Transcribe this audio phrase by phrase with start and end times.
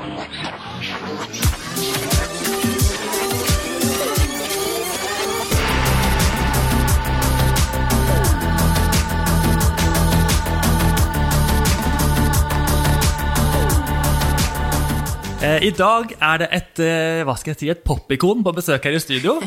[0.00, 0.49] Thank you.
[15.58, 18.94] I dag er det et, eh, hva skal jeg si, et popikon på besøk her
[18.94, 19.38] i studio.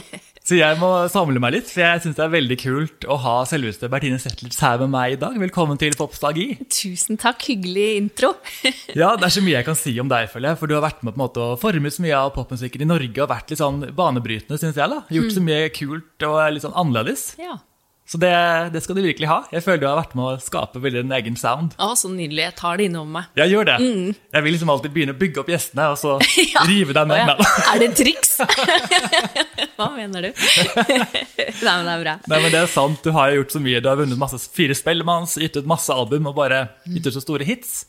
[0.44, 3.36] Så jeg må samle meg litt, for jeg syns det er veldig kult å ha
[3.48, 5.38] selveste Bertine Zetlitz her med meg i dag.
[5.40, 6.50] Velkommen til Popstagi.
[6.68, 8.34] Tusen takk, hyggelig intro.
[9.00, 10.60] Ja, det er så mye jeg kan si om deg, føler jeg.
[10.60, 12.90] For du har vært med på en måte å forme så mye av popmusikken i
[12.90, 14.92] Norge og vært litt sånn banebrytende, syns jeg.
[14.92, 15.00] da.
[15.16, 17.30] Gjort så mye kult og litt sånn annerledes.
[17.40, 17.56] Ja.
[18.14, 18.30] Så det,
[18.76, 19.40] det skal du virkelig ha.
[19.50, 21.72] Jeg føler du har vært med å skape veldig din egen sound.
[21.82, 22.44] Å, så nydelig.
[22.46, 23.32] Jeg tar det innover meg.
[23.42, 23.78] Jeg gjør det.
[23.82, 26.12] Jeg vil liksom alltid begynne å bygge opp gjestene, og så
[26.54, 26.62] Ja.
[26.70, 27.24] rive dem med.
[27.26, 27.42] ned.
[27.42, 27.64] ja.
[27.74, 28.36] Er det triks?
[29.80, 30.30] Hva mener du?
[30.30, 32.14] Nei, men det er bra.
[32.30, 33.02] Nei, men det er sant.
[33.02, 33.82] Du har jo gjort så mye.
[33.82, 37.24] Du har vunnet masse fire Spellemanns, gitt ut masse album og bare gitt ut så
[37.24, 37.80] store hits.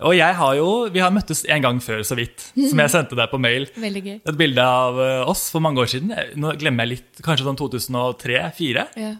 [0.00, 3.18] Og jeg har jo, vi har møttes en gang før, så vidt, som jeg sendte
[3.18, 3.66] deg på mail.
[3.76, 4.14] Veldig gøy.
[4.32, 6.14] Et bilde av eh, oss for mange år siden.
[6.40, 8.86] Nå glemmer jeg litt, kanskje sånn 2003-2004.
[8.96, 9.10] Ja.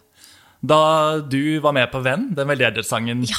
[0.60, 3.38] Da du var med på Venn, den veldedighetssangen Ja.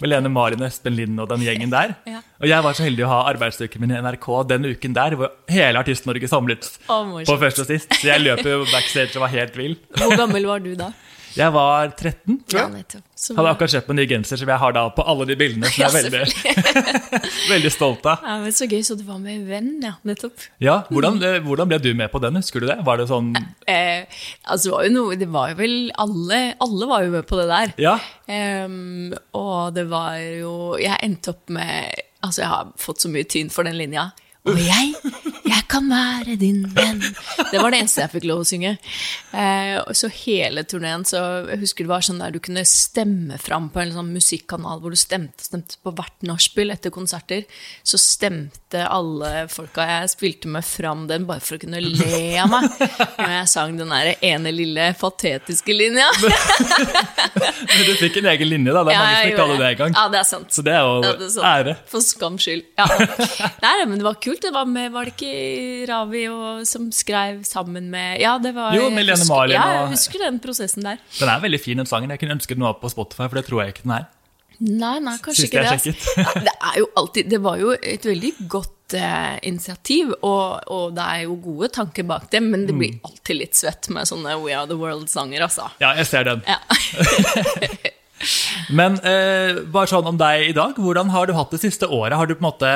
[0.00, 1.96] med Lene Marin, Espen Lind og den gjengen der.
[2.06, 2.20] Ja.
[2.40, 5.32] Og jeg var så heldig å ha arbeidsuken min i NRK den uken der, hvor
[5.50, 7.92] hele Artist-Norge samlet oh, på først og sist.
[7.98, 9.76] Så jeg løp jo backstage og var helt vill.
[9.98, 10.92] Hvor gammel var du da?
[11.36, 13.00] Jeg var 13, tror Ja.
[13.22, 15.68] Så Hadde akkurat kjøpt meg ny genser som jeg har da på alle de bildene.
[15.70, 16.92] Som jeg er veldig,
[17.52, 18.24] veldig stolt av.
[18.26, 19.92] ja, men Så gøy, så du var med en venn, ja.
[20.08, 20.46] Nettopp.
[20.62, 22.40] Ja, hvordan, eh, hvordan ble du med på den?
[22.40, 22.80] Husker du det?
[22.86, 23.30] Var det sånn
[23.70, 24.02] Eh,
[24.50, 27.38] altså, det var jo noe Det var jo vel alle Alle var jo med på
[27.38, 27.72] det der.
[27.80, 27.94] Ja.
[28.26, 33.26] Ehm, og det var jo Jeg endte opp med Altså, jeg har fått så mye
[33.26, 34.10] tyn for den linja.
[34.46, 34.92] Og jeg,
[35.46, 37.00] jeg kan være din venn.
[37.50, 38.74] Det var det eneste jeg fikk lov å synge.
[39.32, 43.70] Eh, så hele turneen, så jeg husker det var sånn der du kunne stemme fram
[43.72, 47.46] på en sånn musikkanal hvor du stemte, stemte på hvert nachspiel etter konserter.
[47.86, 52.50] Så stemte alle folka jeg spilte med, fram den bare for å kunne le av
[52.52, 56.08] meg når jeg sang den der ene lille patetiske linja.
[57.72, 58.84] Men du fikk en egen linje, da.
[58.84, 59.96] Det er Ja, mange som ikke hadde det engang.
[59.96, 60.52] Ja, det er sant.
[60.52, 61.76] Så det er jo ære.
[61.90, 62.64] For skams skyld.
[62.78, 62.86] Ja.
[63.62, 64.42] Nei, men det var kult.
[64.42, 65.32] Det var, med, var det ikke
[65.88, 69.92] Ravi og, som skrev sammen med Ja, det var Jo, med Lene Marlin Ja, jeg
[69.96, 70.98] husker den prosessen der.
[71.18, 72.10] Den er veldig fin, den sangen.
[72.14, 74.10] Jeg kunne ønske den var på Spotify, for det tror jeg ikke den er.
[74.62, 75.72] Nei, nei, kanskje Siste ikke det.
[75.74, 76.42] altså.
[76.46, 81.06] Det er jo alltid Det var jo et veldig godt eh, initiativ, og, og det
[81.16, 82.78] er jo gode tanker bak det, men det Mm.
[82.84, 85.66] blir alltid litt svett med sånne We Are The World-sanger, altså.
[85.82, 86.44] Ja, jeg ser den.
[86.46, 86.60] Ja.
[88.70, 90.76] Men eh, bare sånn om deg i dag.
[90.78, 92.14] Hvordan har du hatt det siste året?
[92.14, 92.70] Har du på en måte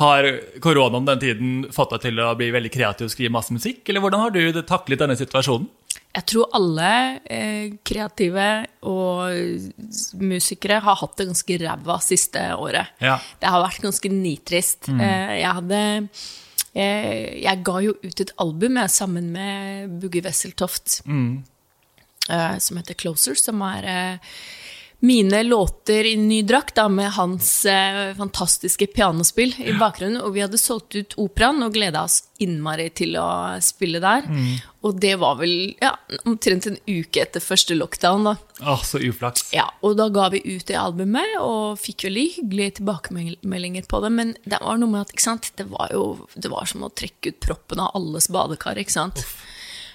[0.00, 0.26] har
[0.62, 3.84] koronaen den tiden fått deg til å bli veldig kreativ og skrive masse musikk?
[3.88, 5.68] Eller hvordan har du taklet denne situasjonen?
[6.14, 6.88] Jeg tror alle
[7.26, 8.48] eh, kreative
[8.86, 12.94] og musikere har hatt det ganske ræva siste året.
[13.02, 13.16] Ja.
[13.42, 14.90] Det har vært ganske nitrist.
[14.90, 15.80] Eh, jeg hadde
[16.74, 21.00] eh, Jeg ga jo ut et album jeg, sammen med Bugge Wesseltoft
[22.30, 24.36] eh, som heter Closer, som er eh,
[25.04, 30.22] mine låter i ny drakt, da, med hans eh, fantastiske pianospill i bakgrunnen.
[30.24, 33.26] Og vi hadde solgt ut operaen og gleda oss innmari til å
[33.64, 34.24] spille der.
[34.84, 35.92] Og det var vel ja,
[36.24, 38.34] omtrent en uke etter første lockdown, da.
[38.64, 39.50] Åh, så uflaks.
[39.54, 44.12] Ja, og da ga vi ut det albumet, og fikk veldig hyggelige tilbakemeldinger på det.
[44.14, 45.52] Men det var noe med at sant?
[45.58, 48.80] Det, var jo, det var som å trekke ut proppen av alles badekar.
[48.80, 49.26] ikke sant?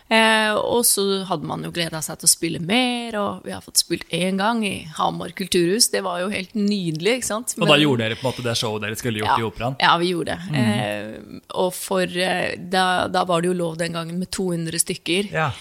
[0.10, 3.62] Eh, og så hadde man jo gleda seg til å spille mer, og vi har
[3.62, 5.92] fått spilt én gang i Hamar kulturhus.
[5.94, 7.20] Det var jo helt nydelig.
[7.20, 7.54] ikke sant?
[7.60, 9.78] Og da gjorde dere på en måte det showet dere skulle gjort i operaen?
[9.80, 10.64] ja, vi gjorde det.
[10.64, 15.30] Eh, og for eh, da, da var det jo lov den gangen med 200 stykker.
[15.36, 15.52] Ja.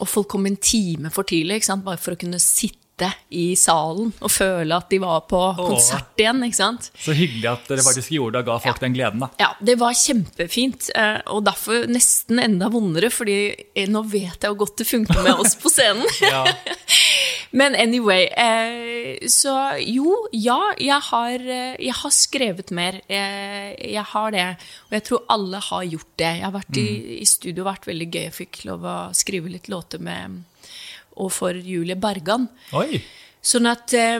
[0.00, 1.86] Og folk kom en time for tidlig, ikke sant?
[1.86, 2.79] bare for å kunne sitte
[3.30, 6.42] i salen og føle at de var på konsert igjen.
[6.46, 6.90] ikke sant?
[6.98, 9.24] Så hyggelig at dere faktisk gjorde det og ga folk den gleden.
[9.24, 9.30] da.
[9.40, 13.38] Ja, det var kjempefint, eh, og derfor nesten enda vondere, fordi
[13.74, 16.06] eh, nå vet jeg hvor godt det funker med oss på scenen.
[16.30, 16.44] Ja.
[17.50, 21.42] Men anyway, eh, så jo, ja, jeg har,
[21.82, 23.00] jeg har skrevet mer.
[23.10, 24.44] Jeg, jeg har det,
[24.86, 26.30] og jeg tror alle har gjort det.
[26.38, 26.86] Jeg har vært i,
[27.18, 28.22] i studio, vært veldig gøy.
[28.28, 30.44] Jeg fikk lov å skrive litt låter med
[31.20, 32.48] og for Julie Bergan.
[32.76, 33.00] Oi!
[33.40, 34.18] Sånn at eh,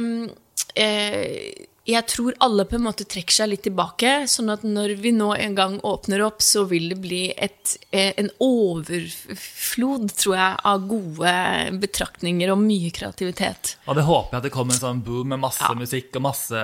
[0.76, 4.10] eh, jeg tror alle på en måte trekker seg litt tilbake.
[4.30, 8.12] Sånn at når vi nå en gang åpner opp, så vil det bli et, eh,
[8.20, 11.32] en overflod, tror jeg, av gode
[11.82, 13.74] betraktninger og mye kreativitet.
[13.88, 15.74] Og det håper jeg at det kommer en sånn boom med masse Ja.
[15.74, 16.54] musikk og masse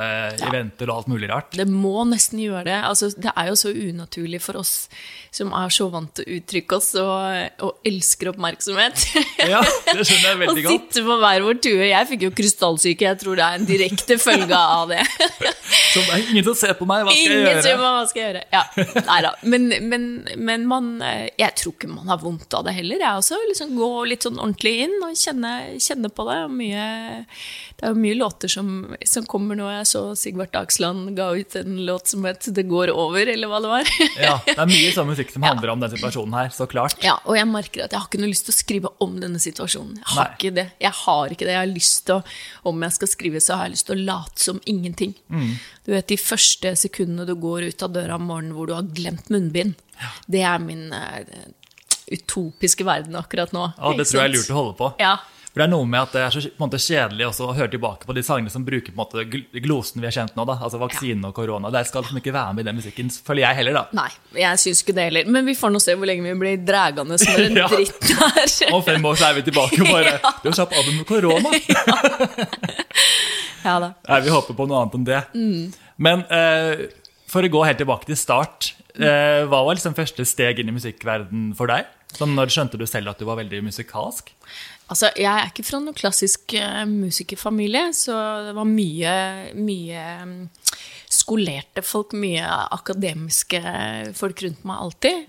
[0.46, 1.50] eventer og alt mulig rart.
[1.56, 2.78] Det må nesten gjøre det.
[2.84, 4.88] Altså, det er jo så unaturlig for oss
[5.32, 9.06] som er så vant til å uttrykke oss og, og elsker oppmerksomhet.
[9.46, 9.60] Ja,
[9.92, 10.72] det skjønner jeg veldig godt.
[10.72, 11.88] Å sitte på hver vår tue.
[11.90, 13.00] Jeg fikk jo krystallsyke.
[13.10, 15.02] Jeg tror det er en direkte følge av det.
[15.96, 17.92] Så det er ingen som ser på meg, hva skal jeg Ingen som gjøre?
[17.96, 18.42] hva skal jeg gjøre.
[18.52, 18.62] Ja,
[19.06, 19.30] nei da.
[19.48, 20.04] Men, men,
[20.36, 23.00] men man, eh, jeg tror ikke man har vondt av det heller.
[23.00, 25.52] Jeg også liksom gå litt sånn ordentlig inn og kjenne,
[25.82, 26.38] kjenne på det.
[26.52, 26.84] Mye,
[27.78, 28.72] det er jo mye låter som,
[29.08, 29.70] som kommer nå.
[29.78, 33.60] Jeg så Sigvart Dagsland ga ut en låt som het 'Det går over', eller hva
[33.64, 33.84] det var.
[34.26, 36.96] Ja, det er mye sånn musikk som handler om den situasjonen her, så klart.
[37.04, 39.40] Ja, og jeg merker at jeg har ikke noe lyst til å skrive om denne
[39.42, 39.96] situasjonen.
[40.00, 40.36] Jeg har Nei.
[40.36, 40.66] ikke det.
[40.80, 41.52] Jeg har ikke det.
[41.56, 42.22] Jeg har lyst til å,
[42.66, 44.95] Om jeg skal skrive, så har jeg lyst til å late som ingenting.
[45.02, 45.52] Mm.
[45.87, 48.88] Du vet, De første sekundene du går ut av døra om morgenen hvor du har
[48.96, 49.76] glemt munnbind,
[50.31, 51.22] det er min uh,
[52.12, 53.70] utopiske verden akkurat nå.
[53.76, 54.90] Ja, det tror jeg er lurt å holde på.
[55.02, 55.16] Ja,
[55.56, 57.55] For det er noe med at det er så på en måte kjedelig også å
[57.56, 60.44] høre tilbake på de sangene som bruker på en måte glosen vi har kjent nå,
[60.50, 61.70] da, altså vaksine og korona.
[61.73, 63.85] Det skal liksom ikke være med i den musikken, føler jeg heller, da.
[63.97, 64.11] Nei,
[64.43, 65.31] jeg syns ikke det heller.
[65.32, 67.70] Men vi får nå se hvor lenge vi blir dragende som en Ja.
[67.73, 68.53] dritt her.
[68.76, 70.12] Om fem år så er vi tilbake og bare
[70.44, 71.56] Du har slapp av med korona!
[73.64, 73.91] Ja da.
[74.06, 75.23] Nei, vi håper på noe annet enn det.
[75.97, 76.87] Men eh,
[77.32, 80.76] for å gå helt tilbake til start, eh, hva var liksom første steg inn i
[80.76, 81.88] musikkverden for deg?
[82.17, 84.31] Sånn når skjønte du selv at du var veldig musikalsk?
[84.88, 88.15] Altså, jeg er ikke fra noen klassisk eh, musikerfamilie, så
[88.47, 89.15] det var mye,
[89.59, 90.37] mye mm,
[91.17, 92.47] skolerte folk, mye
[92.77, 93.61] akademiske
[94.19, 95.27] folk rundt meg alltid.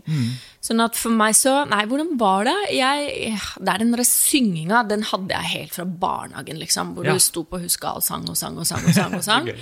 [0.67, 2.55] Sånn at for meg så Nei, hvordan var det?
[2.75, 6.93] Jeg, det er den derre synginga, den hadde jeg helt fra barnehagen, liksom.
[6.97, 7.13] Hvor Ja.
[7.17, 8.85] du sto på huska og sang og sang og sang.
[8.85, 9.49] Og sang, og sang.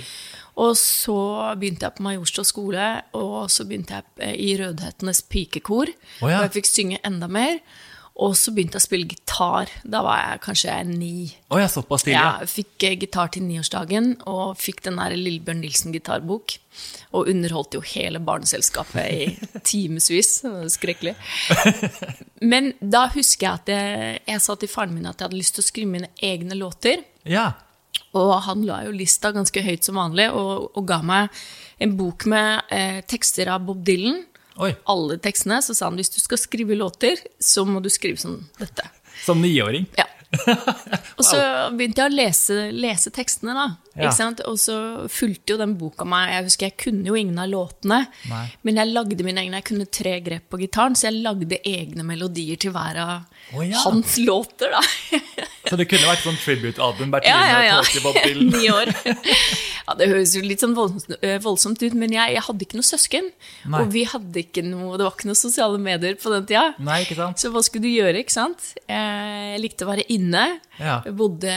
[0.56, 1.14] Og så
[1.60, 5.90] begynte jeg på Majorstua skole, og så begynte jeg eh, i Rødhetenes pikekor.
[6.22, 6.38] Oh, ja.
[6.38, 7.58] Og jeg fikk synge enda mer.
[8.16, 9.68] Og så begynte jeg å spille gitar.
[9.84, 11.26] Da var jeg kanskje ni.
[11.52, 12.14] Å jeg, såpass tidlig.
[12.16, 12.38] Ja, Ja.
[12.40, 16.54] jeg fikk eh, gitar til niårsdagen, og fikk den der Lillebjørn Nilsen-gitarbok.
[17.12, 19.26] Og underholdt jo hele barneselskapet i
[19.68, 20.38] timevis.
[20.72, 21.12] Skrekkelig.
[22.40, 25.56] Men da husker jeg at jeg, jeg sa til faren min at jeg hadde lyst
[25.58, 27.04] til å skrive mine egne låter.
[27.28, 27.52] ja.
[28.16, 31.32] Og han la jo lista ganske høyt som vanlig, og, og ga meg
[31.84, 34.22] en bok med eh, tekster av Bob Dylan.
[34.62, 34.72] Oi.
[34.92, 35.60] Alle tekstene.
[35.62, 38.88] Så sa han hvis du skal skrive låter, så må du skrive som dette.
[39.24, 39.88] Som niåring.
[39.96, 40.08] Ja.
[41.16, 41.38] Og så
[41.76, 43.66] begynte jeg å lese, lese tekstene, da.
[43.96, 44.12] Ja.
[44.48, 44.76] Og så
[45.12, 46.32] fulgte jo den boka meg.
[46.34, 48.44] Jeg husker jeg kunne jo ingen av låtene, Nei.
[48.66, 49.60] men jeg lagde mine egne.
[49.62, 53.14] Jeg kunne tre grep på gitaren, så jeg lagde egne melodier til hver av
[53.54, 53.78] oh, ja.
[53.86, 54.82] hans låter, da.
[55.66, 57.14] Så det kunne vært sånn tribute-album.
[57.26, 57.78] Ja, ja, ja.
[58.56, 58.92] Ni år.
[59.86, 62.86] Ja, det høres jo litt sånn voldsomt, øh, ut, men jeg, jeg hadde ikke noe
[62.86, 63.28] søsken.
[63.70, 63.82] Nei.
[63.82, 66.64] Og vi hadde ikke noe, det var ikke noe sosiale medier på den tida.
[66.82, 67.42] Nei, ikke sant?
[67.42, 68.72] Så hva skulle du gjøre, ikke sant?
[68.90, 70.44] Jeg likte å være inne.
[70.80, 70.98] Ja.
[71.06, 71.54] Jeg bodde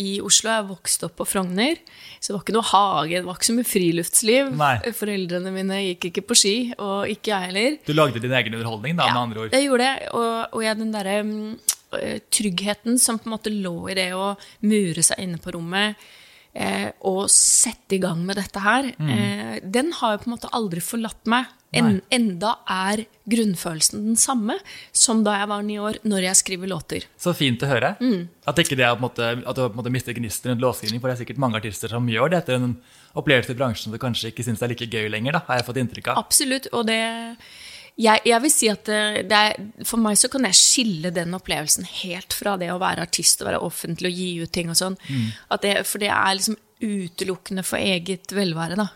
[0.00, 1.82] i Oslo, jeg vokste opp på Frogner.
[2.22, 4.54] Så det var ikke noe hage, det var ikke så mye friluftsliv.
[4.62, 4.72] Nei.
[4.94, 7.78] Foreldrene mine gikk ikke på ski, og ikke jeg heller.
[7.82, 9.50] Du lagde din egen underholdning, da, med andre ord.
[9.50, 11.71] Ja, Det gjorde jeg, og, og jeg, den derre mm, eh,
[12.32, 14.32] tryggheten som på en måte lå i det å
[14.64, 16.00] mure seg inne på rommet
[16.52, 20.52] eh, og sette i gang med dette her, eh, den har jo på en måte
[20.52, 21.50] aldri forlatt meg.
[21.72, 24.58] En, enda er grunnfølelsen den samme
[24.92, 27.06] som da jeg var ni år, når jeg skriver låter.
[27.16, 27.94] Så fint å høre.
[27.96, 28.26] Mm.
[28.44, 31.00] At, ikke det er måte, at du på en måte mister gnisten rundt låtskriving.
[31.00, 32.74] for det er sikkert mange artister som gjør det etter en
[33.16, 35.68] opplevelse i bransjen som du kanskje ikke syns er like gøy lenger, da, har jeg
[35.70, 36.20] fått inntrykk av.
[36.26, 37.00] Absolutt, og det
[38.00, 41.84] jeg, jeg vil si at det er, For meg så kan jeg skille den opplevelsen
[42.02, 44.96] helt fra det å være artist og være offentlig og gi ut ting og sånn.
[45.08, 45.26] Mm.
[45.60, 48.88] det, for det er liksom utelukkende for eget velvære, da.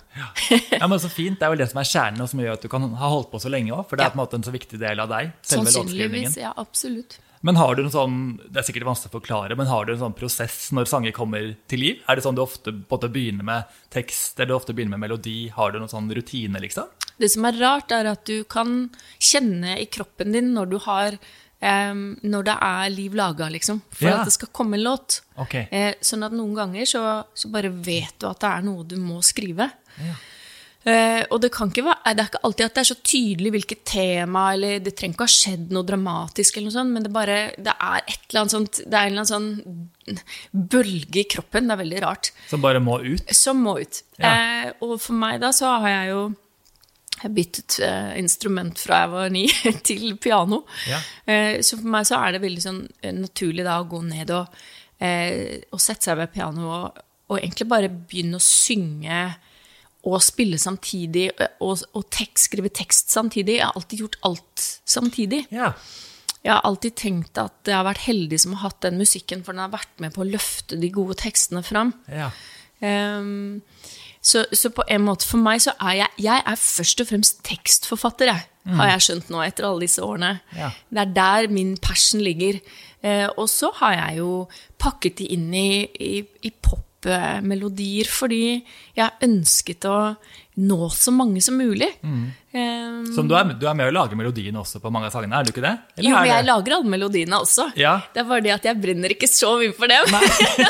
[0.73, 2.65] Ja, men så fint, Det er vel det som er kjernen, og som gjør at
[2.65, 3.85] du kan ha holdt på så lenge òg.
[3.87, 4.15] For det er Ja.
[4.15, 5.33] på en måte en så viktig del av deg.
[5.43, 5.71] selve.
[5.71, 6.37] Sannsynligvis.
[6.37, 7.19] Ja, absolutt.
[7.43, 10.01] Men har du en sånn, det er sikkert vanskelig å forklare, men har du en
[10.01, 12.01] sånn prosess når sanger kommer til liv?
[12.09, 15.49] Er det sånn du ofte både begynner med tekst, eller du ofte begynner med melodi?
[15.51, 16.89] Har du noen sånn rutine, liksom?
[17.19, 21.19] Det som er rart, er at du kan kjenne i kroppen din når du har
[21.57, 23.79] Um, Når det er liv laga, liksom.
[23.91, 24.19] For Ja.
[24.21, 25.23] at det skal komme en låt.
[25.41, 25.67] Okay.
[25.73, 28.97] Eh, sånn at noen ganger så, så bare vet du at det er noe du
[29.01, 29.71] må skrive.
[29.97, 30.15] Ja.
[30.87, 34.53] Eh, og det, være, det er ikke alltid at det er så tydelig hvilket tema,
[34.53, 37.39] eller det trenger ikke å ha skjedd noe dramatisk, eller noe sånt, men det, bare,
[37.57, 40.21] det er et eller annet sånt, det er en eller annen sånn
[40.77, 43.35] bølge i kroppen, det er veldig rart, Som bare må ut?
[43.35, 44.03] som må ut.
[44.21, 44.31] Ja.
[44.69, 46.23] Eh, og for meg da så har jeg jo
[47.27, 49.45] jeg byttet eh, instrument fra jeg var ni
[49.89, 50.63] til piano.
[50.91, 51.01] Ja.
[51.27, 54.33] Eh, så for meg så er det veldig sånn eh, naturlig da å gå ned
[54.37, 54.63] og,
[54.97, 59.19] og sette seg ved piano og, og egentlig bare begynne å synge
[60.07, 61.27] og spille samtidig,
[61.61, 63.59] og, og tekst, skrive tekst samtidig.
[63.59, 65.43] Jeg har alltid gjort alt samtidig.
[65.53, 65.73] Ja.
[66.47, 69.53] Jeg har alltid tenkt at jeg har vært heldig som har hatt den musikken, for
[69.53, 71.93] den har vært med på å løfte de gode tekstene fram.
[72.07, 72.31] ja.
[72.85, 73.63] Ehm,
[74.27, 77.43] så, så på en måte for meg så er jeg Jeg er først og fremst
[77.47, 80.33] tekstforfatter, jeg, har jeg skjønt nå etter alle disse årene.
[80.57, 80.73] Ja.
[80.91, 82.59] Det er der min passion ligger.
[83.07, 84.31] Eh, og så har jeg jo
[84.83, 85.69] pakket de inn i,
[86.03, 88.41] i, i popmelodier fordi
[88.99, 89.99] jeg ønsket å
[90.57, 91.87] nå så mange som mulig.
[92.03, 95.39] Eh, Som du er, du er med å lage melodiene også på mange av sangene,
[95.39, 95.75] er du ikke det?
[95.99, 97.69] Eller jo, men jeg lager alle melodiene også.
[97.79, 97.99] Ja.
[98.15, 100.17] Det er bare det at jeg brenner ikke så mye for dem.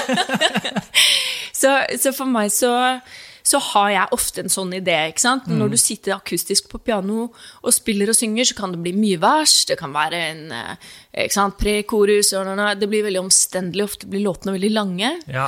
[1.61, 2.73] så, så for meg så,
[3.47, 4.97] så har jeg ofte en sånn idé.
[5.13, 5.47] ikke sant?
[5.47, 5.61] Mm.
[5.61, 7.29] Når du sitter akustisk på piano
[7.63, 9.55] og spiller og synger, så kan det bli mye vers.
[9.71, 10.91] Det kan være en eh,
[11.29, 12.33] ikke sant, pre-korus.
[12.35, 13.87] Det blir veldig omstendelig.
[13.87, 15.13] Ofte blir låtene veldig lange.
[15.31, 15.47] Ja.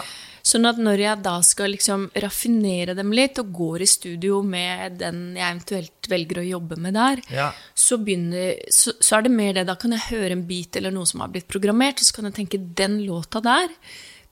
[0.48, 4.94] Sånn at når jeg da skal liksom raffinere dem litt, og går i studio med
[5.02, 7.50] den jeg eventuelt velger å jobbe med der, Ja.
[7.74, 9.66] så, begynner, så, så er det mer det.
[9.68, 12.30] Da kan jeg høre en bit eller noe som har blitt programmert, og så kan
[12.30, 13.68] jeg tenke den låta der,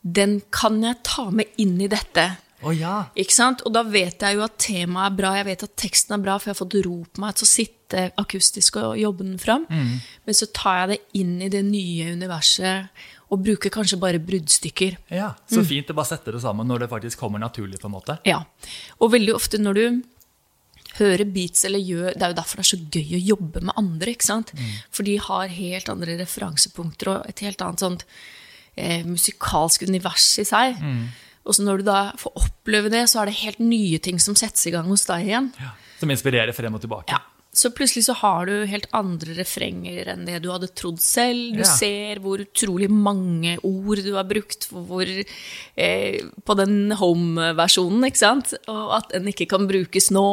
[0.07, 2.31] den kan jeg ta med inn i dette.
[2.65, 2.95] Å ja.
[3.19, 3.61] Ikke sant?
[3.69, 6.39] Og da vet jeg jo at temaet er bra, jeg vet at teksten er bra,
[6.39, 9.67] for jeg har fått ro på meg til å sitte akustisk og jobbe den fram.
[9.69, 12.89] Men så tar jeg det inn i det nye universet,
[13.29, 14.97] og bruker kanskje bare bruddstykker.
[15.11, 15.33] ja.
[15.51, 18.19] Så fint å bare sette det sammen når det faktisk kommer naturlig, på en måte.
[18.25, 18.45] Ja.
[19.01, 20.03] Og veldig ofte når du
[20.97, 23.75] hører beats eller gjør Det er jo derfor det er så gøy å jobbe med
[23.77, 24.53] andre, ikke sant?
[24.95, 28.07] For de har helt andre referansepunkter og et helt annet sånt
[28.77, 30.79] eh, musikalsk univers i seg.
[31.47, 34.37] Og så når du da får oppleve det, så er det helt nye ting som
[34.39, 35.53] settes i gang hos deg igjen.
[35.63, 35.73] Ja.
[36.01, 37.15] Som inspirerer frem og tilbake.
[37.15, 37.23] Ja.
[37.57, 41.55] Så plutselig så har du helt andre refrenger enn det du hadde trodd selv.
[41.57, 41.71] Du Ja.
[41.73, 48.53] ser hvor utrolig mange ord du har brukt hvor, eh, på den home-versjonen, ikke sant?
[48.69, 50.27] Og at den ikke kan brukes nå.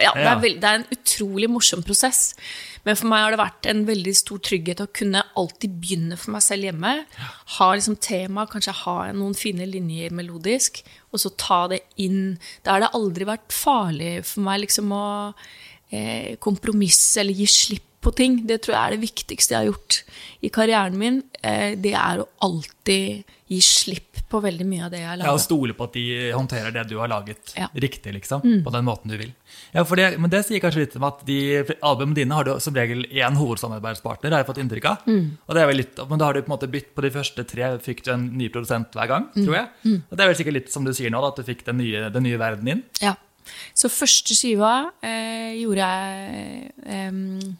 [0.00, 2.34] Ja, det, er det er en utrolig morsom prosess.
[2.86, 6.32] Men for meg har det vært en veldig stor trygghet å kunne alltid begynne for
[6.32, 6.92] meg selv hjemme.
[7.58, 10.80] Ha liksom tema, kanskje ha noen fine linjer melodisk,
[11.12, 12.38] og så ta det inn.
[12.64, 15.04] Da har det aldri vært farlig for meg liksom å
[15.90, 18.38] eh, kompromisse eller gi slipp på ting.
[18.48, 19.96] Det tror jeg er det viktigste jeg har gjort
[20.40, 21.18] i karrieren min.
[21.44, 25.26] Eh, det er å alltid gi slipp på veldig mye av det jeg har laget.
[25.26, 27.66] Ja, og stole på at de håndterer det du har laget, Ja.
[27.74, 28.40] riktig, liksom.
[28.64, 29.32] På den måten du vil.
[29.74, 32.52] Ja, for det, Men det sier kanskje litt om at de albumene dine har du
[32.60, 34.98] som regel én hovedsamarbeidspartner, har jeg fått inntrykk av.
[35.48, 37.10] Og det er vel litt, Men da har du på en måte bytt på de
[37.10, 39.68] første tre, fikk du en ny produsent hver gang, tror jeg.
[40.10, 41.78] Og det er vel sikkert litt som du sier nå, da, at du fikk den
[41.78, 42.84] nye, den nye verden inn.
[43.02, 43.16] Ja.
[43.74, 47.50] Så første skiva eh, gjorde jeg eh,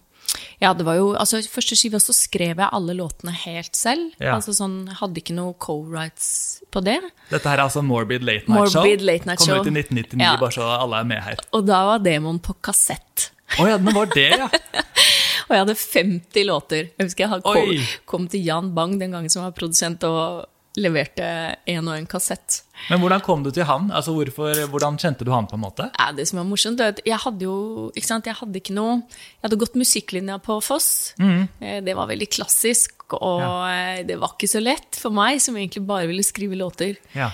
[0.61, 4.12] Ja, det var jo Altså, første skiva så skrev jeg alle låtene helt selv.
[4.20, 4.35] Ja.
[4.37, 6.99] Altså sånn, Hadde ikke noe co-rights på det.
[7.32, 8.82] Dette her er altså Morbid Late Night Show.
[8.85, 9.61] Morbid Late Night Kom Show.
[9.64, 10.37] ut i 1999, Ja.
[10.40, 11.42] bare så alle er med her.
[11.56, 13.30] Og da var demoen på kassett.
[13.59, 14.47] Å ja, den var det, ja.
[15.50, 16.90] Og jeg hadde 50 låter.
[16.94, 17.70] Jeg husker jeg kom,
[18.06, 20.44] kom til Jan Bang den gangen som var produsent, og
[20.82, 21.26] leverte
[21.70, 22.60] en og en kassett.
[22.88, 23.90] Men hvordan kom du til han?
[23.92, 25.90] Altså, hvorfor, Hvordan kjente du han, på en måte?
[25.99, 28.76] Ja, det som er morsomt, er at jeg hadde jo ikke sant, jeg hadde ikke
[28.76, 30.90] noe Jeg hadde gått musikklinja på Foss.
[31.20, 31.49] Mm.
[31.87, 34.02] Det var veldig klassisk, og ja.
[34.06, 36.96] det var ikke så lett for meg, som egentlig bare ville skrive låter.
[37.16, 37.30] Ja.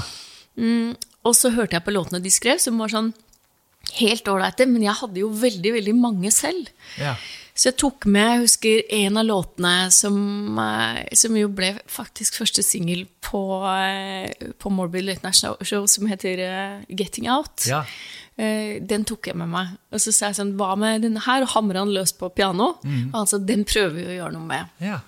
[1.21, 3.09] Og så hørte jeg på låtene de skrev, som var sånn
[3.99, 6.71] helt ålreite, men jeg hadde jo veldig, veldig mange selv.
[7.01, 7.15] ja.
[7.61, 10.15] Så jeg tok med jeg husker en av låtene som,
[10.57, 16.39] eh, som jo ble faktisk første singel på, eh, på Morbid National Show, som heter
[16.39, 17.67] eh, Getting Out.
[17.67, 17.83] Ja.
[18.41, 19.75] Den tok jeg med meg.
[19.93, 21.43] Og så sa jeg sånn, hva med denne her?
[21.43, 22.71] Og hamra han løs på piano.
[22.81, 24.71] Og han sa, den prøver vi å gjøre noe med.
[24.81, 25.01] ja.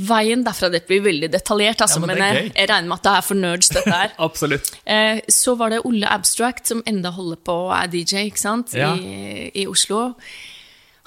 [0.00, 2.98] Veien derfra, det blir veldig detaljert, altså, Ja, men men, er jeg, jeg regner med
[2.98, 4.14] at det er for nerds, dette her.
[4.28, 4.70] Absolutt.
[4.86, 8.72] Eh, Så var det Olle Abstract, som enda holder på og er DJ ikke sant?
[8.74, 8.94] Ja.
[8.96, 10.14] I, i Oslo.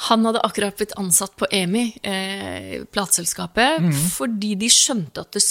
[0.10, 3.94] Han hadde akkurat blitt ansatt på EMI, eh, plateselskapet, Mhm.
[4.18, 5.44] fordi de skjønte at det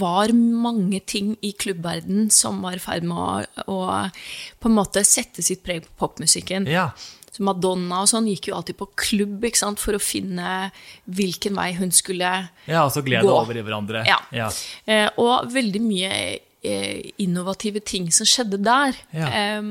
[0.00, 4.10] var mange ting i klubbverdenen som var i ferd med å, å
[4.60, 6.66] på en måte sette sitt preg på popmusikken.
[6.66, 6.90] Ja.
[7.32, 9.80] Så Madonna og sånn gikk jo alltid på klubb sant?
[9.80, 10.70] for å finne
[11.08, 12.72] hvilken vei hun skulle gå.
[12.74, 13.32] ja, og så gled Gå.
[13.32, 14.04] over i hverandre.
[14.06, 14.18] ja.
[14.32, 14.50] Ja.
[14.84, 16.12] Eh, og veldig mye
[16.62, 18.92] eh, innovative ting som skjedde der.
[19.16, 19.28] Ja.
[19.32, 19.62] Eh,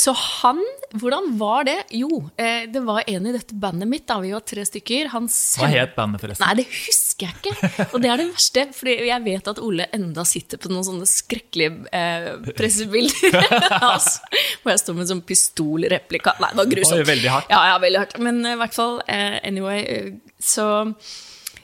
[0.00, 0.60] så han
[0.90, 1.84] Hvordan var det?
[1.94, 5.06] Jo, eh, det var en i dette bandet mitt, da vi var tre stykker.
[5.12, 6.42] Han Hva het bandet, forresten?
[6.46, 7.86] Nei, det husker husker jeg ikke.
[7.94, 11.08] Og det er det verste, for jeg vet at Ole enda sitter på noen sånne
[11.08, 13.50] skrekkelige eh, pressebilder
[13.80, 14.20] av oss,
[14.62, 16.36] hvor jeg står med en sånn pistolreplika.
[16.40, 17.00] Nei, det var grusomt.
[17.00, 17.52] Oi, veldig hardt.
[17.52, 18.16] Ja, ja, veldig hardt.
[18.22, 20.66] Men i i hvert fall, uh, anyway, uh, så,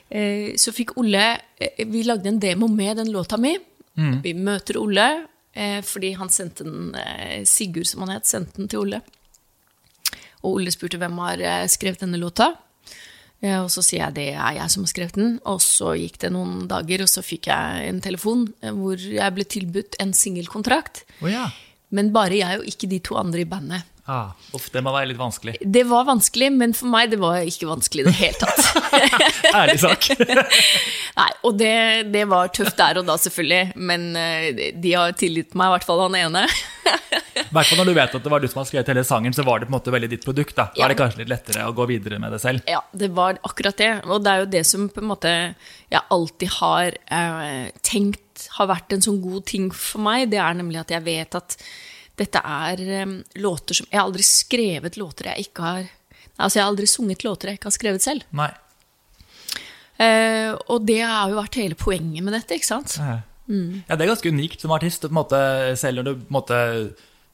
[0.09, 1.25] eh, så fikk Ole
[1.61, 3.53] eh, Vi lagde en demo med den låta mi.
[3.97, 5.05] Vi møter Ole,
[5.57, 8.99] eh, fordi han sendte den eh, Sigurd, som han het, sendte den til Ole.
[10.43, 12.51] Og Ole spurte hvem har eh, skrevet denne låta.
[13.41, 15.35] Eh, Og så sier jeg det er jeg som har skrevet den.
[15.45, 19.35] Og så gikk det noen dager, og så fikk jeg en telefon eh, hvor jeg
[19.35, 21.03] ble tilbudt en singelkontrakt.
[21.21, 21.49] Oh, ja.
[21.93, 23.85] Men bare jeg og ikke de to andre i bandet.
[24.07, 25.57] Ah, uff, det må være litt vanskelig.
[25.67, 28.61] Det var vanskelig, men for meg det var ikke vanskelig i det hele tatt.
[29.59, 30.07] Ærlig sak.
[31.17, 31.73] Nei, Og det,
[32.13, 33.73] det var tøft der og da, selvfølgelig.
[33.75, 36.45] Men eh, de har tilgitt meg, i hvert fall han ene.
[36.87, 39.35] I hvert fall når du vet at det var du som har skrevet hele sangen,
[39.35, 40.55] så var det på en måte veldig ditt produkt.
[40.57, 40.85] Da Da Ja.
[40.87, 42.63] er det kanskje litt lettere å gå videre med det selv.
[42.69, 43.91] Ja, det var akkurat det.
[44.07, 45.33] Og det er jo det som på en måte
[45.91, 48.23] jeg alltid har eh, tenkt
[48.57, 50.29] har vært en sånn god ting for meg.
[50.31, 51.57] Det er nemlig at jeg vet at
[52.17, 55.83] dette er um, låter som Jeg har aldri skrevet låter jeg ikke har
[56.37, 58.25] Altså, jeg har aldri sunget låter jeg ikke har skrevet selv.
[58.37, 58.51] Nei.
[59.97, 62.93] Uh, og det har jo vært hele poenget med dette, ikke sant?
[63.01, 65.39] Ja, det er ganske unikt som artist, måte,
[65.81, 66.59] selv når du på en måte,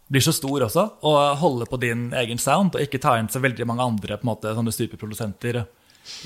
[0.08, 3.42] blir så stor også, og holde på din egen sound, og ikke ta inn så
[3.44, 5.63] veldig mange andre på en måte, sånne superprodusenter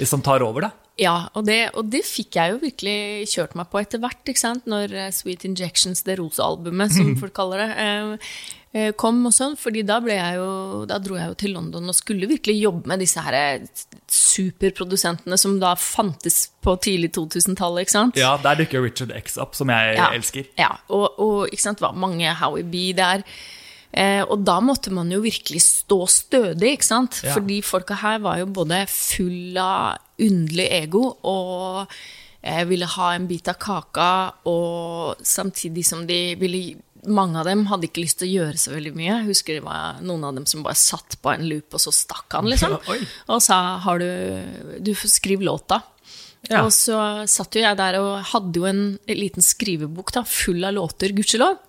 [0.06, 0.68] som tar over.
[0.68, 0.74] da.
[0.98, 4.42] Ja, og det, og det fikk jeg jo virkelig kjørt meg på etter hvert, ikke
[4.42, 4.66] sant?
[4.70, 8.32] Når eh, Sweet Injections, det rosa-albumet, som folk kaller det, eh,
[8.74, 9.54] eh, kom og sånn.
[9.62, 10.00] fordi da,
[10.34, 10.48] jo,
[10.90, 13.62] da dro jeg jo til London og skulle virkelig jobbe med disse her
[14.10, 18.18] superprodusentene som da fantes på tidlig 2000-tallet, ikke sant?
[18.18, 20.50] Ja, Der dukker Richard X opp, som jeg Ja, elsker.
[20.58, 23.22] Ja, og, og ikke sant, det var mange Howie B der.
[23.92, 27.22] Eh, og da måtte man jo virkelig stå stødig, ikke sant?
[27.24, 27.36] Ja.
[27.38, 31.86] Fordi folka her var jo både full av underlig ego og
[32.42, 34.10] eh, ville ha en bit av kaka,
[34.50, 36.78] og samtidig som de ville
[37.08, 39.12] mange av dem hadde ikke lyst til å gjøre så veldig mye.
[39.12, 41.94] Jeg husker det var noen av dem som bare satt på en loop, og så
[41.96, 42.76] stakk han, liksom.
[43.34, 44.10] Og sa har du,
[44.84, 45.80] du får skrive låta.
[46.48, 46.64] Ja.
[46.64, 46.98] Og så
[47.30, 51.60] satt jo jeg der og hadde jo en liten skrivebok da, full av låter, gudskjelov.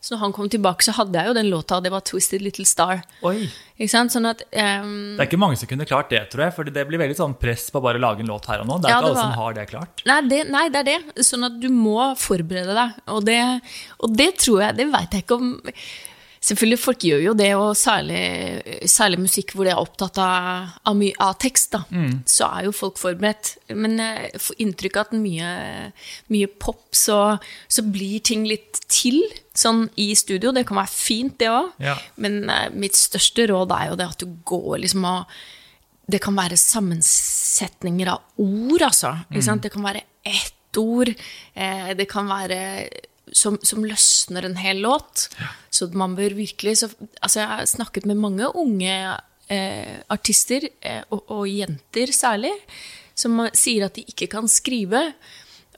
[0.00, 2.40] Så når han kom tilbake, så hadde jeg jo den låta, og det var 'Twisted
[2.40, 3.02] Little Star'.
[3.22, 3.50] Oi.
[3.76, 4.12] Ikke sant?
[4.14, 5.16] Sånn at um...
[5.18, 6.54] Det er ikke mange som kunne klart det, tror jeg.
[6.56, 8.78] For det blir veldig sånn press på å bare lage en låt her og nå.
[8.80, 10.04] Det er Ja, ikke alle alle som har det klart.
[10.08, 11.24] Nei det, nei, det er det.
[11.28, 13.02] Sånn at du må forberede deg.
[13.12, 13.40] Og det,
[14.00, 15.52] og det tror jeg Det veit jeg ikke om
[16.40, 18.20] Selvfølgelig, folk gjør jo det, og særlig,
[18.88, 21.82] særlig musikk hvor de er opptatt av, av, my, av tekst, da.
[22.24, 23.58] Så er jo folk forberedt.
[23.76, 25.50] Men jeg får inntrykk av at mye,
[26.32, 27.36] mye pop, så,
[27.68, 29.20] så blir ting litt til
[29.60, 30.54] sånn i studio.
[30.56, 31.72] Det kan være fint, det òg.
[31.82, 31.96] Ja.
[32.20, 35.40] Men uh, mitt største råd er jo det at du går liksom og
[36.10, 39.12] det kan være sammensetninger av ord, altså.
[39.38, 39.62] Sant?
[39.62, 41.12] Det kan være ett ord.
[41.54, 42.58] Eh, det kan være
[43.32, 45.28] som, som løsner en hel låt.
[45.70, 48.94] Så man bør virkelig så, altså Jeg har snakket med mange unge
[49.50, 52.54] eh, artister, eh, og, og jenter særlig,
[53.14, 55.10] som sier at de ikke kan skrive,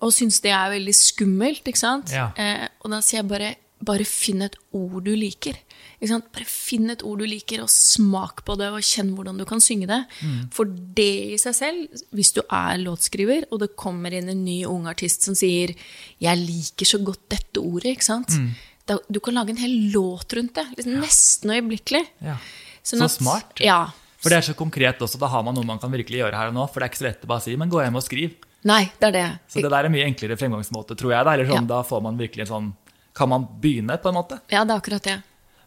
[0.02, 1.66] og syns det er veldig skummelt.
[1.66, 2.12] ikke sant?
[2.14, 2.30] Ja.
[2.36, 5.56] Eh, og da sier jeg bare bare finn et ord du liker.
[6.00, 6.28] Ikke sant?
[6.34, 9.62] Bare finn et ord du liker, og smak på det, og kjenn hvordan du kan
[9.62, 10.00] synge det.
[10.54, 14.62] For det i seg selv, hvis du er låtskriver, og det kommer inn en ny
[14.70, 15.74] ung artist som sier
[16.20, 18.30] 'jeg liker så godt dette ordet', ikke sant?
[18.86, 20.66] Da, du kan lage en hel låt rundt det.
[20.76, 22.06] Liksom, nesten øyeblikkelig.
[22.20, 22.36] Ja.
[22.82, 23.60] Sånn Så at- smart.
[23.60, 23.86] Ja.
[24.18, 25.18] For det er så konkret også.
[25.18, 26.66] Da har man noe man kan virkelig gjøre her og nå.
[26.72, 28.34] For det er ikke så lett å bare si 'men gå hjem og skriv'.
[28.64, 29.38] Nei, det er det.
[29.48, 31.48] Så det der er mye enklere fremgangsmåte, tror jeg.
[31.48, 31.60] Sånn, Ja.
[31.60, 32.72] da får man virkelig en sånn
[33.14, 34.40] Kan man begynne, på en måte?
[34.52, 35.18] Ja, det er akkurat det.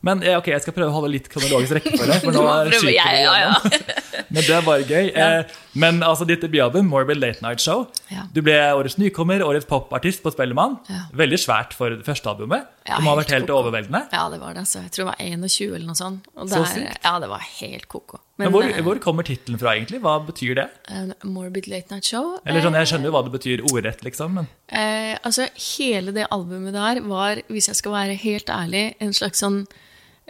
[0.05, 2.19] Men ok, jeg skal prøve å holde litt kronologisk rekkefølge.
[2.21, 3.53] For nå skyter vi ja, ja, ja.
[4.35, 5.07] Men det er bare gøy.
[5.15, 8.25] Eh, men altså, ditt debutalbum, Morbid Late Night Show, Ja.
[8.33, 10.77] du ble årets nykommer, årets popartist på Spellemann.
[10.91, 11.05] Ja.
[11.15, 12.67] Veldig svært for det første albumet.
[12.85, 14.03] Ja, det må ha vært helt overveldende.
[14.13, 14.65] Ja, det var det.
[14.69, 16.29] Så Jeg tror det var 21 eller noe sånt.
[16.35, 17.01] Og Så sykt.
[17.05, 18.21] Ja, det var helt koko.
[18.41, 20.01] Men hvor, eh, hvor kommer tittelen fra, egentlig?
[20.03, 20.65] Hva betyr det?
[20.89, 24.39] Uh, Morbid Late Night Show Eller sånn, Jeg skjønner jo hva det betyr ordrett, liksom.
[24.41, 25.45] Men Uh, altså,
[25.77, 29.59] hele det albumet der var, hvis jeg skal være helt ærlig, en slags sånn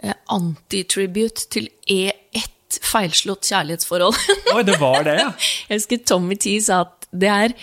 [0.04, 2.52] uh, antitribute til E1
[2.84, 4.18] feilslått kjærlighetsforhold.
[4.54, 5.30] Oi, det var det, ja.
[5.70, 7.56] jeg husker Tommy T sa at det er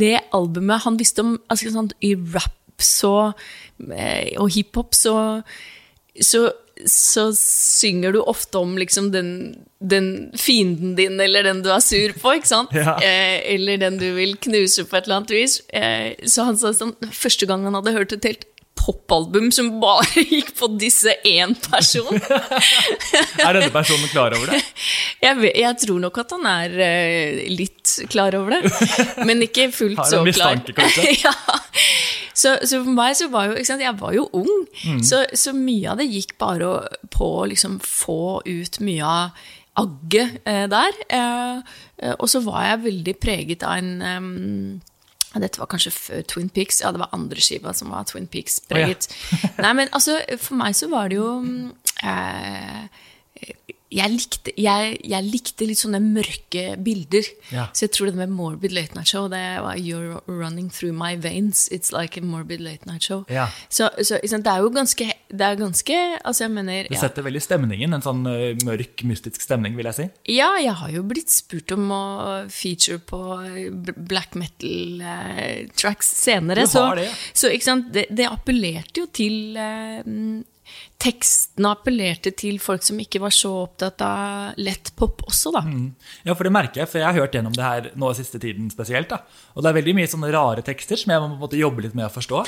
[0.00, 3.32] det albumet han visste om altså, sånn, I rap så,
[3.90, 5.14] eh, og hiphop så,
[6.16, 6.46] så
[6.86, 9.30] så synger du ofte om liksom den,
[9.78, 12.74] den fienden din, eller den du er sur på, ikke sant?
[12.80, 12.96] Ja.
[13.04, 15.58] Eh, eller den du vil knuse på et eller annet vis.
[15.68, 18.46] Eh, så han sa sånn, første gang han hadde hørt et helt
[18.80, 22.16] popalbum som bare gikk på disse én person.
[23.44, 24.62] Er denne personen klar over det?
[25.24, 28.70] Jeg, vet- jeg tror nok at han er eh, litt klar over det,
[29.28, 30.56] men ikke fullt så klar.
[31.12, 31.32] ja.
[32.32, 35.02] så, så for meg så var jo Jeg var jo ung, Mm.
[35.04, 36.70] så, så mye av det gikk bare
[37.12, 39.42] på å liksom få ut mye av
[39.80, 40.96] agget eh, der.
[41.12, 41.58] Eh,
[42.00, 44.30] eh, og så var jeg veldig preget av en em,
[45.38, 46.80] dette var kanskje før Twin Peaks.
[46.82, 49.06] Ja, det var andre skiva som var Twin Peaks-preget.
[49.64, 51.70] Nei, men altså, for meg så var det jo mm,
[52.02, 52.82] eh,
[53.90, 57.26] jeg, likte, jeg, jeg likte litt sånne mørke bilder.
[57.50, 57.66] Ja.
[57.74, 61.16] Så jeg tror det med Morbid Late Night Show det var You're running through my
[61.18, 61.66] veins.
[61.74, 63.24] It's like a morbid late night show.
[63.28, 63.48] Ja.
[63.68, 67.00] Så, så det er jo ganske Det er ganske Altså, jeg mener Det ja.
[67.02, 67.96] setter veldig stemningen.
[67.96, 70.06] En sånn ø, mørk, mystisk stemning, vil jeg si.
[70.36, 72.04] Ja, jeg har jo blitt spurt om å
[72.52, 73.20] feature på
[74.10, 76.66] black metal-tracks senere.
[76.66, 77.18] Du har så, det, ja.
[77.42, 77.90] så ikke sant?
[77.94, 80.00] Det, det appellerte jo til eh,
[81.00, 85.62] Tekstene appellerte til folk som ikke var så opptatt av lett pop også, da.
[86.28, 88.68] Ja, for det merker jeg, for jeg har hørt gjennom det her nå siste tiden
[88.72, 89.08] spesielt.
[89.08, 89.22] da.
[89.54, 92.10] Og det er veldig mye sånne rare tekster som jeg må måte jobbe litt med
[92.10, 92.44] å forstå.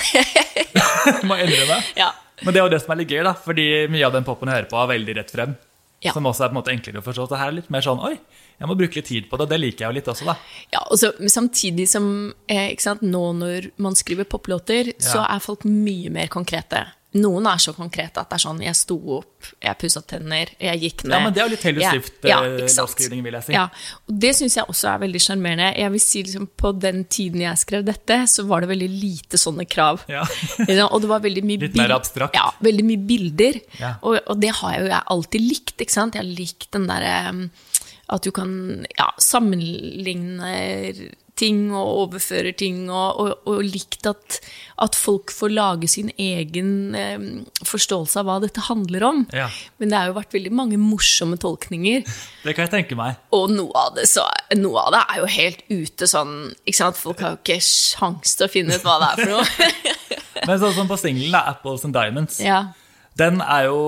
[1.29, 1.81] må innrømme.
[1.97, 2.13] Ja.
[2.43, 4.51] Men det er jo det som er litt gøy, da, fordi mye av den popen
[4.51, 5.57] jeg hører på, er veldig rett frem.
[6.03, 6.13] Ja.
[6.13, 7.29] Som også er på en måte enklere å forstå.
[7.31, 8.17] Så her er litt mer sånn Oi,
[8.59, 9.47] jeg må bruke litt tid på det.
[9.53, 10.35] Det liker jeg jo litt også, da.
[10.75, 12.09] Ja, og så, samtidig som
[12.51, 16.83] eh, ikke sant, Nå når man skriver poplåter, så er folk mye mer konkrete.
[17.13, 20.81] Noen er så konkrete at det er sånn Jeg sto opp, jeg pussa tenner, jeg
[20.81, 21.13] gikk ned.
[21.13, 23.53] Ja, men det er jo litt Taylor Jeg- Swift, ja, eh, vil jeg si.
[23.53, 23.65] Ja,
[24.09, 25.69] og det syns jeg også er veldig sjarmerende.
[25.77, 29.37] Jeg vil si liksom, På den tiden jeg skrev dette, så var det veldig lite
[29.37, 30.07] sånne krav.
[30.09, 30.23] Ja.
[30.93, 32.35] Og det var veldig mye Litt mer abstrakt.
[32.35, 33.61] Ja, veldig mye bilder.
[33.79, 33.95] Ja.
[34.03, 35.77] Og, og det har jeg jo jeg alltid likt.
[35.81, 36.15] ikke sant?
[36.15, 37.51] Jeg har likt den derre
[38.13, 40.53] at du kan ja, sammenligne
[41.39, 44.39] ting og overfører ting, og, og, og likt at,
[44.85, 47.25] at folk får lage sin egen eh,
[47.67, 49.23] forståelse av hva dette handler om.
[49.35, 49.49] Ja.
[49.81, 52.05] Men det har jo vært veldig mange morsomme tolkninger.
[52.45, 53.21] Det kan jeg tenke meg.
[53.35, 54.25] Og noe av det, så,
[54.59, 56.33] noe av det er jo helt ute sånn
[56.67, 56.99] ikke sant?
[56.99, 59.69] Folk har jo ikke sjans til å finne ut hva det er for noe.
[60.49, 62.65] Men sånn som på singelen, 'Apples and Diamonds', ja.
[63.19, 63.83] den er jo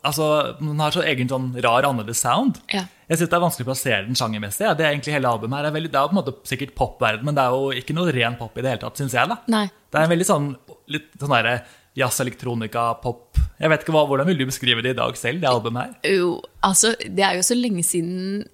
[0.00, 2.56] Altså, den har så egen sånn rar, annerledes sound.
[2.72, 2.86] Ja.
[3.10, 4.62] Jeg synes det er vanskelig å plassere den sjangermessig.
[4.68, 4.72] Ja.
[4.78, 5.66] Det er egentlig hele albumet her.
[5.66, 8.36] er det er på en måte sikkert popverden, men det er jo ikke noe ren
[8.38, 9.26] pop i det hele tatt, syns jeg.
[9.32, 9.40] da.
[9.50, 9.66] Nei.
[9.90, 10.46] Det er en veldig sånn
[10.94, 11.56] litt sånn derre
[11.98, 15.42] jazz, elektronika, pop Jeg vet ikke hva, Hvordan vil du beskrive det i dag selv,
[15.42, 16.14] det albumet her?
[16.20, 18.46] Jo, altså, det er jo så lenge siden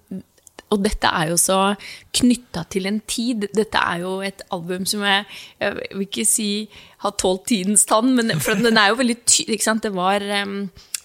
[0.73, 1.61] Og dette er jo så
[2.17, 3.45] knytta til en tid.
[3.55, 5.29] Dette er jo et album som jeg,
[5.61, 6.49] jeg vil ikke si
[7.05, 9.61] har tålt tidens tann, men for den er jo veldig tydelig.
[9.85, 10.57] Det var em,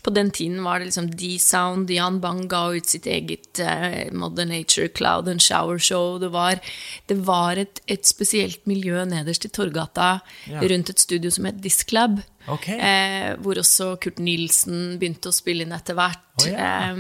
[0.04, 4.50] På den tiden var det liksom D-Sound, Jan Bang ga ut sitt eget uh, Modern
[4.50, 6.18] Nature Cloud and Shower Show.
[6.22, 6.60] Det var,
[7.08, 10.62] det var et, et spesielt miljø nederst i Torgata Ja.
[10.62, 12.20] rundt et studio som het Disclab.
[12.48, 12.80] Okay.
[12.82, 16.26] Uh, hvor også Kurt Nilsen begynte å spille inn etter hvert.
[16.42, 16.98] Oh, yeah.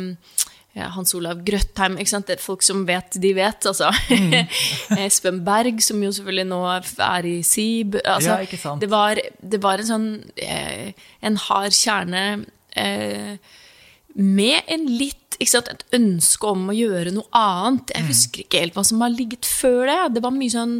[0.71, 1.97] Ja, Hans Olav Grøttheim.
[1.99, 3.89] Det er folk som vet, de vet, altså.
[4.07, 4.47] Mm.
[5.03, 7.97] Espen Berg, som jo selvfølgelig nå er i SIB.
[8.05, 8.75] Altså, Ja.
[8.79, 10.09] Det, var, det var en sånn
[10.39, 13.35] eh, En hard kjerne eh,
[14.13, 17.89] med en litt ikke sant, Et ønske om å gjøre noe annet.
[17.89, 17.95] Mm.
[17.95, 19.99] Jeg husker ikke helt hva som har ligget før det.
[20.17, 20.75] Det var mye sånn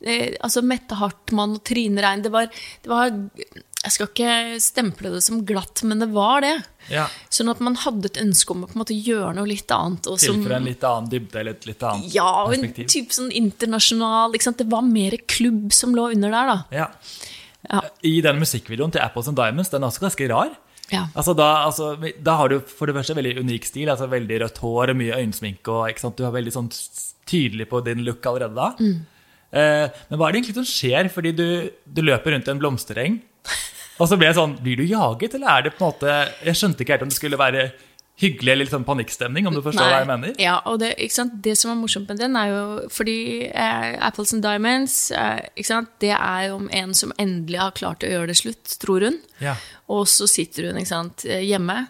[0.00, 2.24] eh, altså Mette Hartmann og Trine Rein.
[2.24, 4.32] Det var, det var Jeg skal ikke
[4.64, 6.54] stemple det som glatt, men det var det.
[6.88, 7.04] Ja.
[7.28, 10.08] Sånn at man hadde et ønske om å på en måte gjøre noe litt annet.
[10.08, 12.92] Tilføre en litt annen dybde eller et litt annet ja, og en perspektiv.
[12.94, 14.32] type sånn internasjonal?
[14.32, 16.60] Det var mer klubb som lå under der, da.
[16.72, 16.92] Ja.
[17.66, 17.82] Ja.
[18.06, 20.54] I den musikkvideoen til Apples and Diamonds, den er også ganske rar.
[20.92, 21.06] Ja.
[21.18, 24.60] Altså da, altså, da har du for det første veldig unik stil, altså veldig rødt
[24.62, 25.72] hår og mye øyensminke.
[25.72, 26.14] og?
[26.16, 26.70] Du er veldig sånn
[27.26, 28.70] tydelig på din look allerede da.
[29.56, 31.10] Eh, men hva er det egentlig som skjer?
[31.12, 31.46] Fordi du,
[31.84, 33.18] du løper rundt i en blomstereng,
[33.96, 36.58] og så blir jeg sånn Blir du jaget, eller er det på en måte Jeg
[36.58, 37.62] skjønte ikke helt om det skulle være
[38.20, 40.36] hyggelig eller litt sånn panikkstemning, om du forstår hva jeg mener?
[40.40, 40.94] Ja, og det,
[41.44, 43.18] det som er morsomt med den, er jo fordi
[43.50, 45.44] eh, Apples and Diamonds eh?
[46.00, 49.20] Det er om en som endelig har klart å gjøre det slutt, tror hun.
[49.44, 49.56] Ja.
[49.92, 51.86] Og så sitter hun sant, eh, hjemme,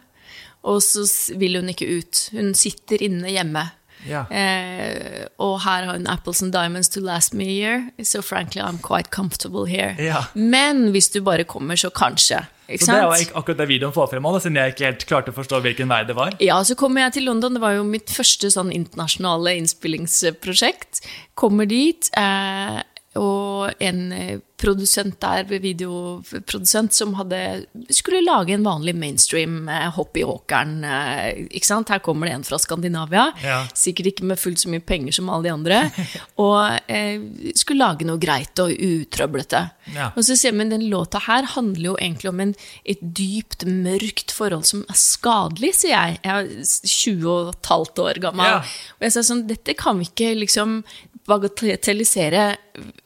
[0.66, 1.06] og så
[1.38, 2.28] vil hun ikke ut.
[2.34, 3.68] Hun sitter inne hjemme.
[4.06, 4.24] Ja.
[4.30, 8.62] Eh, og her har hun Apples and Diamonds to last me a year, so frankly
[8.62, 9.94] I'm quite comfortable here.
[9.98, 10.26] Ja.
[10.34, 12.46] Men hvis du bare kommer, så kanskje.
[12.66, 15.60] Så det jo akkurat det videoen får frem, siden jeg ikke helt klarte å forstå
[15.62, 16.34] hvilken vei det var.
[16.42, 17.54] Ja, så kommer jeg til London.
[17.54, 21.04] Det var jo mitt første sånn internasjonale innspillingsprosjekt.
[21.38, 22.80] Kommer dit, eh,
[23.18, 30.16] og en eh, produsent der, videoprodusent, som hadde, skulle lage en vanlig mainstream eh, hopp
[30.16, 30.78] i åkeren.
[30.84, 31.90] eh, Ikke sant?
[31.92, 33.58] Her kommer det en fra Skandinavia, Ja.
[33.76, 35.80] sikkert ikke med fullt så mye penger som alle de andre,
[36.40, 37.20] og eh,
[37.54, 39.62] skulle lage noe greit og utrøblete.
[39.94, 40.10] Ja.
[40.16, 43.66] Og så sier jeg, men den låta her handler jo egentlig om en, et dypt,
[43.68, 46.20] mørkt forhold som er skadelig, sier jeg.
[46.24, 48.46] Jeg er 20 og et halvt år gammel.
[48.56, 48.62] Ja.
[48.98, 50.80] Og jeg sa sånn, dette kan vi ikke liksom
[51.28, 52.44] bagatellisere.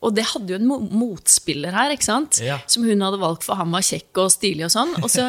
[0.05, 2.41] Og det hadde jo en motspiller her, ikke sant?
[2.45, 2.59] Ja.
[2.71, 4.95] Som hun hadde valgt for han var kjekk og stilig og sånn.
[5.03, 5.27] Og så,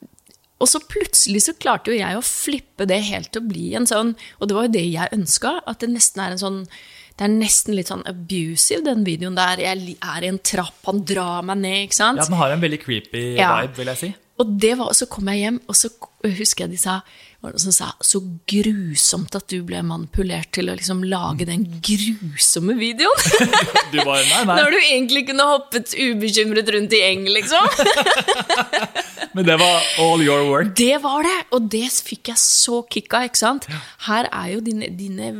[0.60, 3.88] og så plutselig så klarte jo jeg å flippe det helt til å bli en
[3.88, 6.64] sånn Og det var jo det jeg ønska, at det nesten er en sånn
[7.20, 9.60] det er nesten litt sånn abusive, den videoen der.
[9.60, 12.16] Jeg er i en trapp, han drar meg ned, ikke sant?
[12.16, 13.50] Ja, Den har en veldig creepy Ja.
[13.60, 14.08] vibe, vil jeg si.
[14.40, 15.90] Og det var, så kom jeg hjem, og så
[16.24, 16.94] husker jeg de sa
[17.40, 18.20] var det som sa så
[18.52, 23.22] grusomt at du ble manipulert til å liksom lage den grusomme videoen.
[23.92, 24.56] Du bare, nei, nei.
[24.60, 27.64] Når du egentlig kunne hoppet ubekymret rundt i eng, liksom.
[29.36, 30.74] Men det var all your work.
[30.76, 33.68] Det var det, og det fikk jeg så kick av, ikke sant?
[34.08, 35.32] Her er jo dine, dine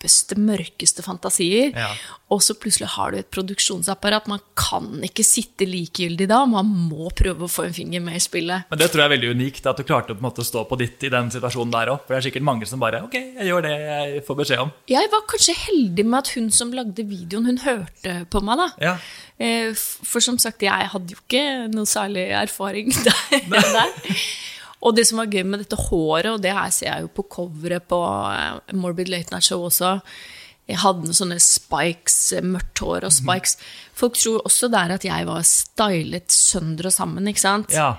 [0.00, 1.88] dypeste, mørkeste fantasier, Ja.
[2.30, 4.26] og så plutselig har du et produksjonsapparat.
[4.28, 8.18] Man kan ikke sitte likegyldig da, man må prøve å få en finger med i
[8.18, 8.64] spillet.
[8.70, 11.02] Men det tror jeg er veldig unikt, at du klarte å måte stå på ditt
[11.04, 12.00] i den situasjonen der òg.
[12.06, 14.72] For det er sikkert mange som bare Ok, jeg gjør det jeg får beskjed om.
[14.88, 18.68] Jeg var kanskje heldig med at hun som lagde videoen, hun hørte på meg, da.
[18.80, 18.96] Ja.
[19.38, 23.92] Eh, For som sagt, jeg hadde jo ikke noe særlig erfaring der.
[24.80, 27.26] Og det som var gøy med dette håret, og det her ser jeg jo på
[27.36, 27.98] coveret på
[28.32, 29.98] eh, Morbid Late Night Show også
[30.70, 33.56] Jeg hadde sånne spikes, eh, mørkt hår og spikes.
[33.96, 37.76] Folk tror også der at jeg var stylet sønder og sammen, ikke sant?
[37.76, 37.94] ja.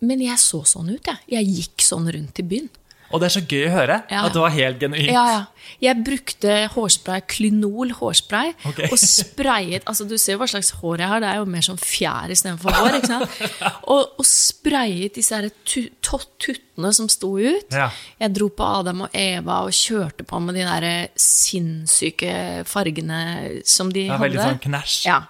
[0.00, 1.18] Men jeg så sånn ut, jeg.
[1.28, 2.70] Jeg gikk sånn rundt i byen.
[3.10, 3.96] Og det er så gøy å høre.
[4.10, 4.22] Ja.
[4.26, 5.10] At det var helt genuint.
[5.10, 5.40] Ja, ja.
[5.80, 8.88] Jeg brukte hårspray, Klynol hårspray, okay.
[8.90, 11.64] og sprayet Altså, du ser jo hva slags hår jeg har, det er jo mer
[11.64, 12.98] sånn fjær istedenfor hår.
[12.98, 13.38] ikke sant?
[13.90, 17.72] Og, og sprayet disse her tuttene som sto ut.
[17.74, 17.88] Ja.
[18.20, 20.86] Jeg dro på Adam og Eva og kjørte på med de der
[21.18, 23.20] sinnssyke fargene
[23.66, 24.22] som de hadde.
[24.28, 24.96] veldig sånn knæsj.
[25.08, 25.22] Ja.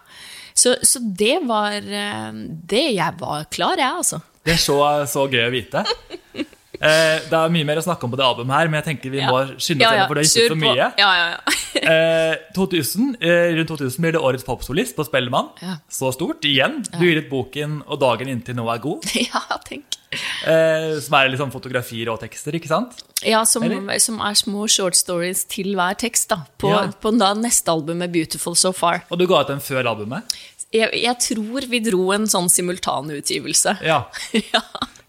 [0.60, 2.30] Så, så det var eh,
[2.68, 4.20] Det jeg var klar, jeg, altså.
[4.44, 5.84] Det er så, så gøy å vite.
[6.80, 9.12] Eh, det er mye mer å snakke om på det albumet her, men jeg tenker
[9.12, 10.86] vi må skynde oss gjennom, for det har gitt ut så mye.
[10.96, 11.40] Ja, ja, ja.
[11.80, 15.52] Eh, 2000, eh, rundt 2000 blir det årets popsolist på Spellemann.
[15.62, 15.76] Ja.
[15.88, 16.42] Så stort.
[16.44, 16.80] Igjen.
[16.96, 19.96] Du gir ut boken 'Og dagen inntil nå er god', ja, tenk.
[20.44, 23.04] eh, som er sånn fotografier og tekster, ikke sant?
[23.22, 23.62] Ja, som,
[24.02, 26.28] som er små short stories til hver tekst.
[26.28, 26.86] da, På, Ja.
[26.90, 29.02] på da neste albumet, 'Beautiful So Far'.
[29.10, 30.24] Og du ga ut den før albumet.
[30.72, 33.78] Jeg, jeg tror vi dro en sånn simultanutgivelse.
[33.82, 34.04] Ja.
[34.54, 34.60] ja.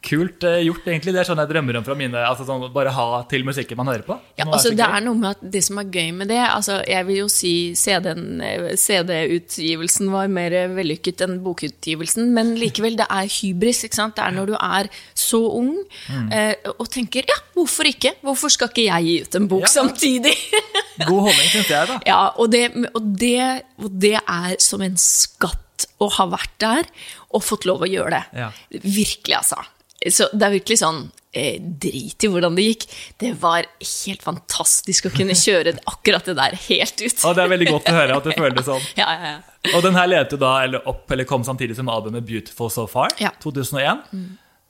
[0.02, 1.12] Kult eh, gjort, egentlig.
[1.14, 3.86] Det er sånn jeg drømmer om fra mine altså sånn, Bare ha til musikken man
[3.92, 4.16] hører på.
[4.40, 7.06] Ja, altså Det er noe med at det som er gøy med det altså Jeg
[7.06, 13.30] vil jo si CD-en, eh, CD-utgivelsen var mer vellykket enn bokutgivelsen, men likevel, det er
[13.30, 13.84] hybris.
[13.86, 14.16] ikke sant?
[14.18, 15.72] Det er når du er så ung
[16.10, 16.32] Mm.
[16.34, 18.14] eh, og tenker ja, hvorfor ikke?
[18.24, 19.68] Hvorfor skal ikke jeg gi ut en bok Ja.
[19.68, 20.34] samtidig?
[21.08, 22.00] God holdning, syns jeg, da.
[22.08, 26.90] Ja, og det, og, det, og det er som en skatt å ha vært der
[27.34, 28.24] og fått lov å gjøre det.
[28.42, 28.50] Ja.
[28.82, 29.62] Virkelig, altså.
[30.10, 31.02] Så det er virkelig sånn
[31.38, 32.86] eh, Drit i hvordan det gikk.
[33.22, 37.24] Det var helt fantastisk å kunne kjøre akkurat det der helt ut.
[37.28, 38.86] Og det er veldig godt å høre at det føles sånn.
[38.98, 39.74] Ja, ja, ja.
[39.76, 42.88] Og den her ledet jo da eller opp, eller kom samtidig som albumet 'Beautiful So
[42.90, 43.30] Far', Ja.
[43.44, 44.08] 2001.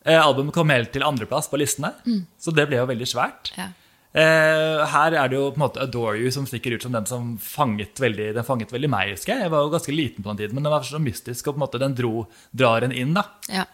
[0.04, 1.94] Eh, albumet kom helt til andreplass på listene,
[2.42, 3.52] så det ble jo veldig svært.
[3.56, 3.70] Ja.
[4.12, 7.06] Eh, her er det jo på en måte 'Adore You' som stikker ut som den
[7.06, 9.12] som fanget veldig, den fanget veldig meg.
[9.16, 11.48] husker Jeg Jeg var jo ganske liten på den tiden, men den var så mystisk,
[11.48, 13.14] og på en måte den dro, drar en inn.
[13.14, 13.24] da.
[13.48, 13.66] ja.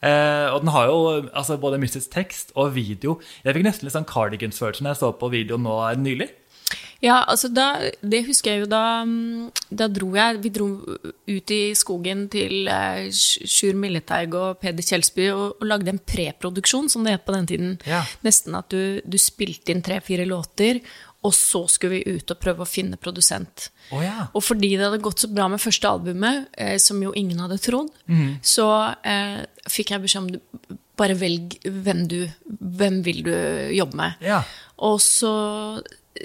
[0.00, 3.18] Eh, og den har jo altså, både mystisk tekst og video.
[3.44, 6.30] Jeg fikk nesten litt sånn Cardigans-følelse når jeg så på videoen nå nylig.
[7.00, 11.52] Ja, altså da, det husker jeg jo da mm, Da dro jeg Vi dro ut
[11.54, 17.06] i skogen til eh, Sjur Milleteig og Peder Kjelsby og, og lagde en preproduksjon, som
[17.06, 17.72] det het på den tiden.
[17.88, 18.02] Ja.
[18.26, 20.82] Nesten at du, du spilte inn tre-fire låter,
[21.22, 23.66] og så skulle vi ut og prøve å finne produsent.
[23.92, 24.28] Oh, ja.
[24.32, 27.58] Og fordi det hadde gått så bra med første albumet, eh, som jo ingen hadde
[27.60, 27.90] trodd,
[28.40, 28.68] så
[29.04, 32.18] eh, fikk jeg beskjed om bare velg hvem du
[32.80, 33.32] Hvem vil du
[33.72, 34.24] jobbe med?
[34.24, 34.42] Ja.
[34.84, 35.30] Og så,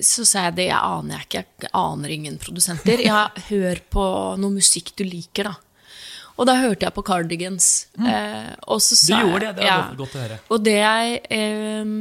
[0.03, 1.43] så sa jeg det jeg aner jeg ikke.
[1.67, 3.03] Jeg aner ingen produsenter.
[3.03, 4.07] Jeg hør på
[4.39, 5.55] noe musikk du liker, da.
[6.35, 7.67] Og da hørte jeg på Cardigans.
[7.95, 10.39] Eh, og så Du gjorde det, det var godt, godt å høre.
[10.51, 11.93] og det jeg eh,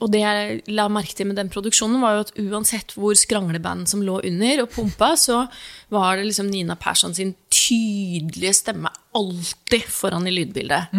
[0.00, 3.86] og det jeg la merke til med den produksjonen, var jo at uansett hvor skranglebanden
[3.88, 5.46] som lå under og pumpa, så
[5.94, 10.92] var det liksom Nina Persson sin tydelige stemme alltid foran i lydbildet.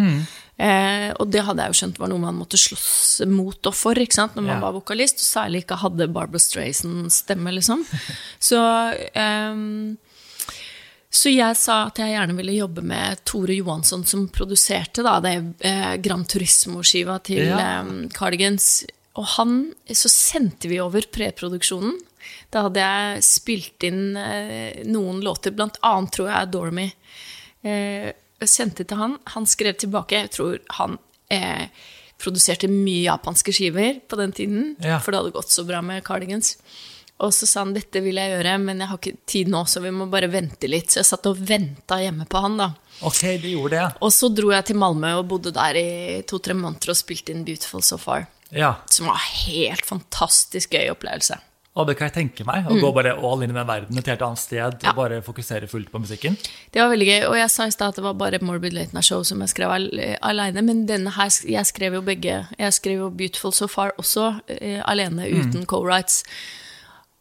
[0.57, 3.93] Eh, og det hadde jeg jo skjønt var noe man måtte slåss mot og for
[4.01, 4.33] ikke sant?
[4.33, 4.62] når man Ja.
[4.65, 7.86] var vokalist, og særlig ikke hadde Barbara Strayson-stemme, liksom.
[8.49, 8.57] Så
[9.13, 9.97] ehm,
[11.10, 15.36] så jeg sa at jeg gjerne ville jobbe med Tore Johansson, som produserte da, det
[15.65, 17.58] eh, Gran Turismo-skiva til Ja.
[17.82, 18.86] eh, Cardigans.
[19.17, 21.96] Og han Så sendte vi over preproduksjonen.
[22.52, 26.91] Da hadde jeg spilt inn eh, noen låter, blant annet tror jeg Dormy.
[27.63, 29.17] Eh, jeg sendte til han.
[29.34, 30.20] Han skrev tilbake.
[30.28, 31.00] Jeg tror han
[31.34, 31.67] eh,
[32.22, 35.00] produserte mye japanske skiver på den tiden, Ja.
[35.00, 36.58] for det hadde gått så bra med Cardigans.
[37.19, 39.82] Og så sa han dette vil jeg gjøre, men jeg har ikke tid nå, så
[39.82, 40.91] vi må bare vente litt.
[40.93, 42.67] Så jeg satt og venta hjemme på han, da.
[43.01, 43.88] Ok, de gjorde det.
[44.06, 47.43] Og så dro jeg til Malmö og bodde der i to-tre måneder og spilte inn
[47.47, 48.27] Beautiful So Far.
[48.53, 48.75] ja.
[48.89, 51.39] Som var helt fantastisk gøy opplevelse.
[51.77, 52.65] Og det kan jeg tenke meg.
[52.65, 54.84] Å gå bare all in i den verden, et helt annet sted, Mm.
[54.84, 54.89] Ja.
[54.89, 56.38] og bare fokusere fullt på musikken.
[56.73, 57.27] Det var veldig gøy.
[57.30, 59.69] Og jeg sa i stad at det var bare Morbid Late Show som jeg skrev
[59.69, 62.47] al- aleine, men denne her Jeg skrev jo begge.
[62.58, 66.23] Jeg skrev jo Beautiful So Far også eh, alene, uten co-writes.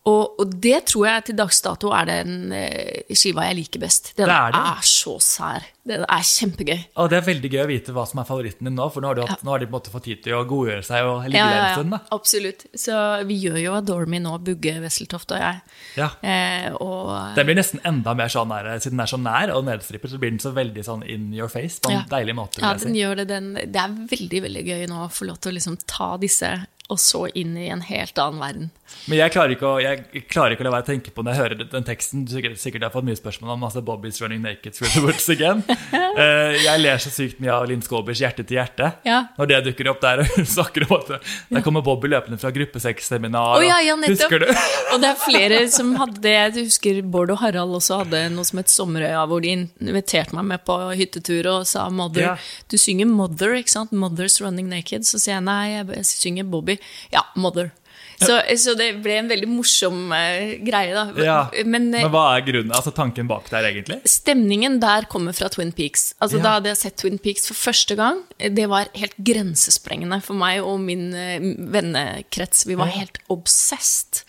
[0.06, 4.12] Og, og det tror jeg til dags dato er den eh, skiva jeg liker best.
[4.16, 5.64] Den Det er, er så sær.
[5.86, 6.78] Den er kjempegøy.
[6.98, 9.10] Og det er veldig gøy å vite hva som er favoritten din nå, for nå
[9.10, 11.46] har, du hatt, nå har de fått tid til å godgjøre seg og ligge Ja,
[11.46, 11.94] ja, ja, en ja, stund.
[11.94, 12.00] da.
[12.16, 12.64] absolutt.
[12.78, 15.60] Så vi gjør jo Adormy nå, Bugge Wesseltoft og jeg.
[15.98, 16.08] Ja.
[16.22, 19.66] Eh, og Den blir nesten enda mer sånn nær, siden den er så nær og
[19.66, 22.06] nedstrippet, så blir den så veldig sånn in your face på en Ja.
[22.18, 22.62] deilig måte.
[22.62, 23.02] Ja, den si.
[23.02, 23.28] gjør det.
[23.34, 26.50] Den, det er veldig veldig gøy nå å få lov til å liksom ta disse
[26.86, 28.68] og så inn i en helt annen verden.
[29.10, 31.32] Men jeg klarer, ikke å, jeg klarer ikke å la være å tenke på når
[31.34, 32.22] jeg hører den teksten.
[32.30, 35.64] Sikkert, sikkert har fått mye spørsmål om altså Bobby's running naked woods again.
[35.66, 38.92] uh, jeg ler så sykt mye av Linn Skåbers Hjerte til hjerte.
[39.06, 39.24] Ja.
[39.38, 41.10] Når det dukker opp der og snakker om at
[41.50, 43.56] der kommer Bobby løpende fra gruppesexseminar.
[43.58, 43.98] Oh, ja, ja.
[44.06, 44.46] Husker du?
[44.94, 46.36] Og det er flere som hadde det.
[46.36, 50.46] Jeg husker Bård og Harald også hadde noe som het Sommerøya, hvor de inviterte meg
[50.52, 52.38] med på hyttetur og sa Mother.
[52.70, 53.94] Du synger Mother, ikke sant?
[53.96, 55.06] Mother's Running Naked.
[55.08, 56.75] Så sier jeg nei, jeg synger Bobby.
[57.12, 57.72] Ja, Mother.
[58.16, 61.02] Så, så det ble en veldig morsom uh, greie, da.
[61.20, 61.34] Ja.
[61.68, 63.98] Men, uh, Men hva er grunnen, altså tanken bak der, egentlig?
[64.08, 66.14] Stemningen der kommer fra Twin Peaks.
[66.24, 66.42] Altså Ja.
[66.46, 68.22] Da hadde jeg sett Twin Peaks for første gang.
[68.40, 71.44] Det var helt grensesprengende for meg og min uh,
[71.76, 72.64] vennekrets.
[72.66, 73.02] Vi var Ja.
[73.02, 74.24] helt obsessed.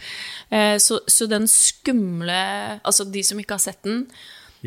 [0.51, 4.05] Eh, Så, så den skumle Altså, de som ikke har sett den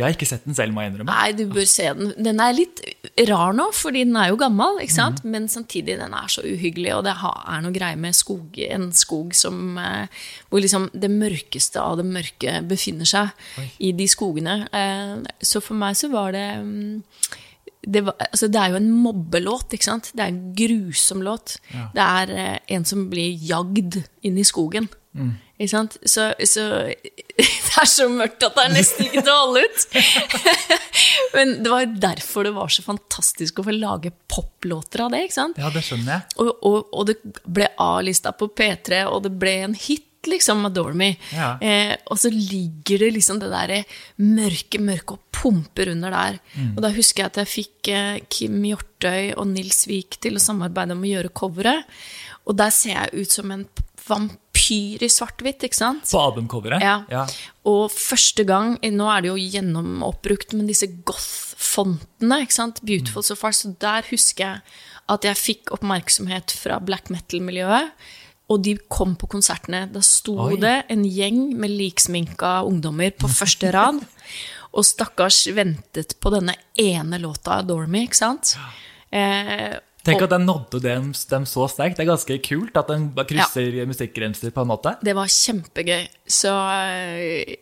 [0.00, 1.12] Jeg har ikke sett den selv, må jeg innrømme.
[1.12, 2.12] Nei, du bør se den.
[2.18, 2.80] Den er litt
[3.28, 5.20] rar nå, fordi den er jo gammel, ikke sant?
[5.24, 5.30] Mm.
[5.34, 9.34] men samtidig den er så uhyggelig, og det er noe greier med skog, en skog
[9.36, 13.30] som eh, Hvor liksom det mørkeste av det mørke befinner seg
[13.78, 14.64] i de skogene.
[14.72, 17.02] Eh, Så for meg så var det mm,
[17.86, 20.10] det, var, altså det er jo en mobbelåt, ikke sant?
[20.14, 21.58] Det er en grusom låt.
[21.72, 21.86] Ja.
[21.94, 24.88] Det er eh, en som blir jagd inn i skogen.
[25.16, 25.32] Mm.
[25.61, 25.96] Ikke sant?
[26.09, 26.66] Så, så
[27.37, 29.83] det er så mørkt at det er nesten ikke til å holde ut.
[31.37, 35.27] Men det var derfor det var så fantastisk å få lage poplåter av det.
[35.27, 35.61] ikke sant?
[35.61, 36.38] Ja, det skjønner jeg.
[36.40, 40.96] Og, og, og det ble A-lista på P3, og det ble en hit, liksom, Adore
[40.96, 41.11] Me.
[41.37, 41.53] Ja.
[41.64, 43.94] Eh, og så ligger det liksom det der
[44.25, 46.40] mørke, mørke og pumper under der.
[46.57, 46.73] Mm.
[46.73, 50.44] Og da husker jeg at jeg fikk eh, Kim Hjortøy og Nils Vik til å
[50.44, 52.01] samarbeide om å gjøre coveret.
[52.49, 53.68] Og der ser jeg ut som en
[54.09, 56.06] vampyr i svart-hvitt, ikke sant?
[56.11, 56.85] På albumcoveret?
[56.85, 57.00] Ja.
[57.11, 57.24] ja.
[57.68, 63.37] Og første gang, nå er det jo gjennomoppbrukt, men disse goth-fontene, ikke sant, Beautiful So
[63.38, 64.78] Far, så der husker jeg
[65.11, 67.92] at jeg fikk oppmerksomhet fra black metal-miljøet,
[68.50, 69.85] og de kom på konsertene.
[69.92, 70.56] Da sto Oi.
[70.59, 74.02] det en gjeng med liksminka ungdommer på første rad,
[74.70, 78.54] og stakkars ventet på denne ene låta, 'Dormy', ikke sant?
[79.11, 79.74] Eh,
[80.06, 81.98] Tenk at den nådde dem, dem så sterkt.
[81.98, 84.94] Det er ganske kult at den krysser krysser musikkgrenser på en måte.
[85.04, 86.06] Det var kjempegøy.
[86.30, 87.54] Så øh,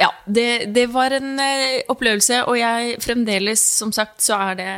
[0.00, 4.72] ja, det, det var en øh, opplevelse, og jeg fremdeles, som sagt, så er det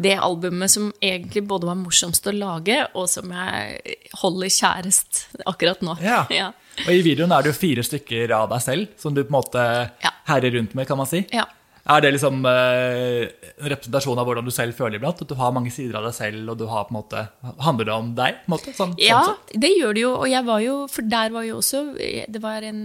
[0.00, 5.82] det albumet som egentlig både var morsomst å lage, og som jeg holder kjærest akkurat
[5.84, 5.96] nå.
[6.04, 6.24] Ja.
[6.32, 6.50] Ja.
[6.86, 9.38] Og i videoen er det jo fire stykker av deg selv som du på en
[9.40, 9.64] måte
[10.00, 10.14] Ja.
[10.30, 11.24] herrer rundt med, kan man si.
[11.34, 11.44] Ja.
[11.90, 15.20] Er det liksom eh, en representasjon av hvordan du selv føler iblant?
[15.24, 17.24] At du har mange sider av deg selv, og du har på en måte
[17.64, 18.40] Handler det om deg?
[18.44, 18.74] på en måte?
[18.76, 20.12] Sånn, Ja, sånn det gjør det jo.
[20.20, 21.84] Og jeg var jo, for der var jo også
[22.30, 22.82] Det var en,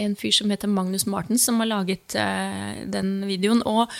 [0.00, 3.60] en fyr som heter Magnus Martens som har laget eh, den videoen.
[3.68, 3.92] Og,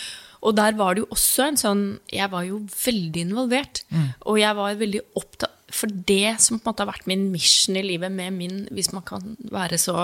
[0.45, 3.85] og der var det jo også en sånn Jeg var jo veldig involvert.
[4.25, 7.79] Og jeg var veldig opptatt For det som på en måte har vært min mission
[7.81, 9.97] i livet med min, hvis man kan være så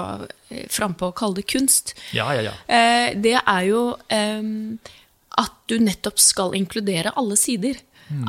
[0.51, 2.57] eh, frampå og kalle det kunst, Ja, ja, ja.
[2.67, 7.79] Eh, det er jo at du nettopp skal inkludere alle sider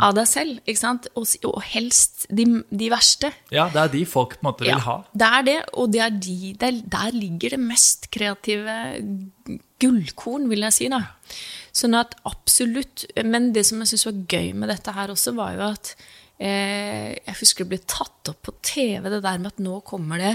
[0.01, 0.59] av deg selv.
[0.69, 1.07] Ikke sant?
[1.17, 3.31] Og, og helst de, de verste.
[3.53, 4.97] Ja, det er de folk på en måte vil ha.
[5.11, 8.77] det er det, og det er de, der, der ligger det mest kreative
[9.81, 10.89] gullkorn, vil jeg si.
[10.93, 11.01] da.
[11.73, 15.55] Sånn at absolutt Men det som jeg syns var gøy med dette her også, var
[15.55, 16.01] jo at eh,
[16.41, 20.31] Jeg husker det ble tatt opp på TV, det der med at nå kommer det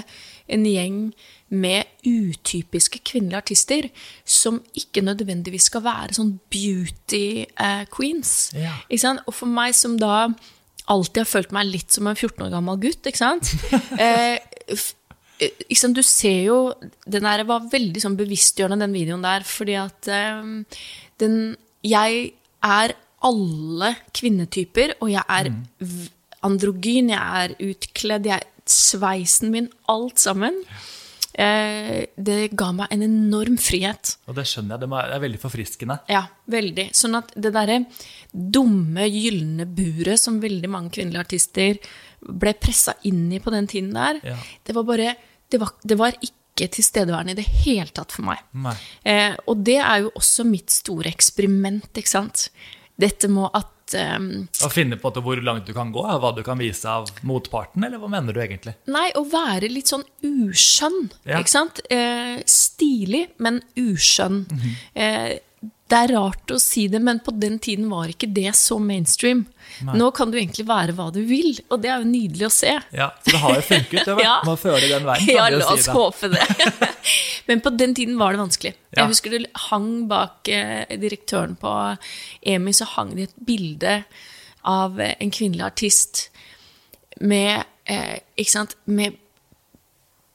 [0.54, 1.00] en gjeng
[1.48, 3.88] med utypiske kvinnelige artister
[4.24, 8.52] som ikke nødvendigvis skal være sånn beauty eh, queens.
[8.56, 8.74] Ja.
[9.26, 10.28] Og for meg som da
[10.90, 13.54] alltid har følt meg litt som en 14 år gammel gutt, ikke sant?
[14.06, 14.38] Eh,
[14.70, 15.88] eh?
[15.92, 16.56] Du ser jo
[17.04, 20.62] Den der var veldig sånn bevisstgjørende, den videoen der, fordi at um,
[21.20, 22.30] den Jeg
[22.64, 22.94] er
[23.26, 25.96] alle kvinnetyper, og jeg er mm.
[26.46, 30.62] androgyn, jeg er utkledd, jeg sveisen min, alt sammen.
[31.36, 34.14] Eh, det ga meg en enorm frihet.
[34.24, 34.88] Og det skjønner jeg.
[34.88, 35.98] Det er veldig forfriskende.
[36.08, 36.22] Ja,
[36.52, 36.88] veldig.
[36.96, 37.82] Sånn at det derre
[38.32, 41.80] dumme, gylne buret som veldig mange kvinnelige artister
[42.26, 44.36] ble pressa inn i på den tiden der, Ja.
[44.64, 45.14] det var bare
[45.50, 48.40] det var, det var ikke tilstedeværende i det hele tatt for meg.
[49.04, 52.48] Eh, og det er jo også mitt store eksperiment, ikke sant.
[52.98, 54.28] Dette med at um,
[54.64, 58.00] Å finne på hvor langt du kan gå, hva du kan vise av motparten, eller
[58.02, 58.74] hva mener du egentlig?
[58.90, 61.38] Nei, å være litt sånn uskjønn, Ja.
[61.42, 61.80] ikke sant?
[61.90, 64.46] Eh, stilig, men uskjønn.
[64.50, 64.72] Mhm.
[64.94, 65.38] eh,
[65.86, 69.44] det er rart å si det, men på den tiden var ikke det så mainstream.
[69.94, 72.72] Nå kan du egentlig være hva du vil, og det er jo nydelig å se.
[72.96, 74.00] Ja, Så det har jo funket.
[74.08, 74.16] det.
[74.26, 74.40] Ja.
[74.48, 75.30] Man føre den veien.
[75.30, 75.94] Ja, la oss si det.
[75.94, 76.90] håpe det.
[77.50, 78.72] Men på den tiden var det vanskelig.
[78.90, 79.04] Ja.
[79.04, 81.74] Jeg husker det hang bak eh, direktøren på
[82.42, 84.00] EMI, så hang det et bilde
[84.66, 86.26] av eh, en kvinnelig artist
[87.22, 89.14] med, eh, ikke sant, med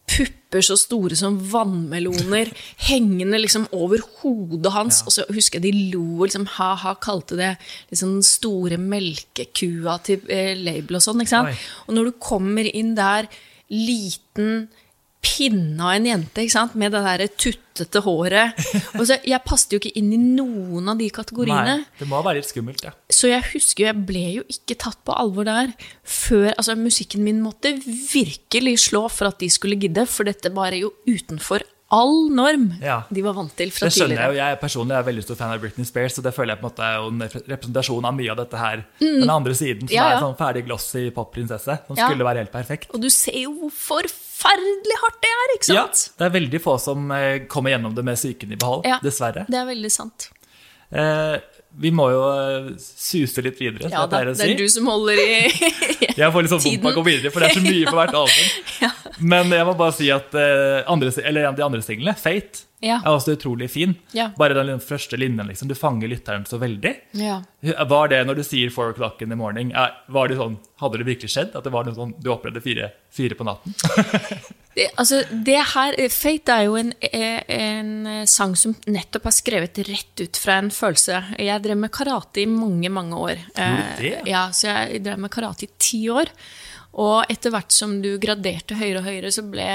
[0.07, 2.51] pupper så store som vannmeloner
[2.89, 4.99] hengende liksom over hodet hans.
[5.07, 7.53] Og så husker jeg de lo og liksom ha-ha, kalte det
[7.93, 11.23] liksom den store melkekua til eh, label og sånn.
[11.23, 11.55] ikke sant?
[11.55, 11.87] Oi.
[11.87, 13.31] Og når du kommer inn der,
[13.71, 14.67] liten
[15.22, 16.74] pinne av en jente ikke sant?
[16.82, 18.57] med det der tuttete håret
[18.97, 21.76] og så, Jeg passet jo ikke inn i noen av de kategoriene.
[21.84, 22.91] Nei, det må være litt skummelt, ja.
[23.13, 27.22] Så jeg husker jo, jeg ble jo ikke tatt på alvor der før altså Musikken
[27.28, 32.30] min måtte virkelig slå for at de skulle gidde, for dette var jo utenfor all
[32.32, 33.01] norm Ja.
[33.11, 34.38] de var vant til fra Det skjønner jeg jo.
[34.39, 36.69] Jeg personlig er veldig stor fan av Britney Spears, så det føler jeg på en
[36.72, 38.86] måte er jo en representasjon av mye av dette her.
[39.03, 39.97] Den andre siden, som Mm.
[39.97, 40.15] Ja, ja.
[40.17, 42.88] er sånn ferdig glossy popprinsesse, som skulle være helt perfekt.
[42.95, 46.03] Og du ser jo hvor forferdelig hardt det er, ikke sant?
[46.03, 48.99] Ja, det er veldig få som eh, kommer gjennom det med psyken i behold, Ja.
[49.03, 49.45] dessverre.
[49.49, 50.29] Det er veldig sant.
[50.91, 51.37] Eh,
[51.81, 54.89] vi må jo eh, suse litt videre, Ja, det, det, er det er du som
[54.91, 56.15] holder i tiden.
[56.19, 57.95] Jeg får litt sånn vondt av å gå videre, for det er så mye på
[57.99, 58.49] hvert album.
[59.19, 62.95] Men jeg må bare si at uh, andre, de andre singlene, Fate, Ja.
[63.05, 63.91] er også utrolig fin.
[64.17, 64.32] Ja.
[64.38, 65.67] Bare den første linjen, liksom.
[65.69, 66.95] Du fanger lytteren så veldig.
[67.13, 67.41] Ja.
[67.61, 70.97] Var det når du sier 4 o'clock in the morning, er- var det sånn, hadde
[70.97, 71.53] det virkelig skjedd?
[71.55, 73.75] At det var noe sånn, du opplevde fire, fire på natten?
[74.71, 79.34] Det, altså, det her, eh, Fate er jo en, eh, en sang som nettopp er
[79.36, 81.17] skrevet rett ut fra en følelse.
[81.43, 83.41] Jeg drev med karate i mange, mange år.
[83.51, 83.67] Det?
[84.13, 86.32] Eh, Ja, så jeg drev med karate i ti år.
[86.99, 89.67] Og etter hvert som du graderte høyere og høyere, så ble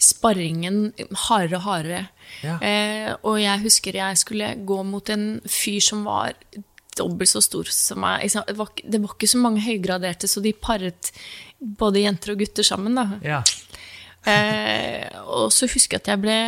[0.00, 0.94] sparringen
[1.26, 2.04] hardere og hardere.
[2.44, 2.56] Ja.
[2.64, 6.32] Eh, og jeg husker jeg skulle gå mot en fyr som var
[6.96, 8.24] dobbelt så stor som meg.
[8.30, 11.12] Det var, det var ikke så mange høygraderte, så de paret
[11.58, 12.96] både jenter og gutter sammen.
[12.96, 13.06] da.
[13.24, 13.42] Ja.
[14.24, 16.38] Eh, og så husker jeg at jeg ble,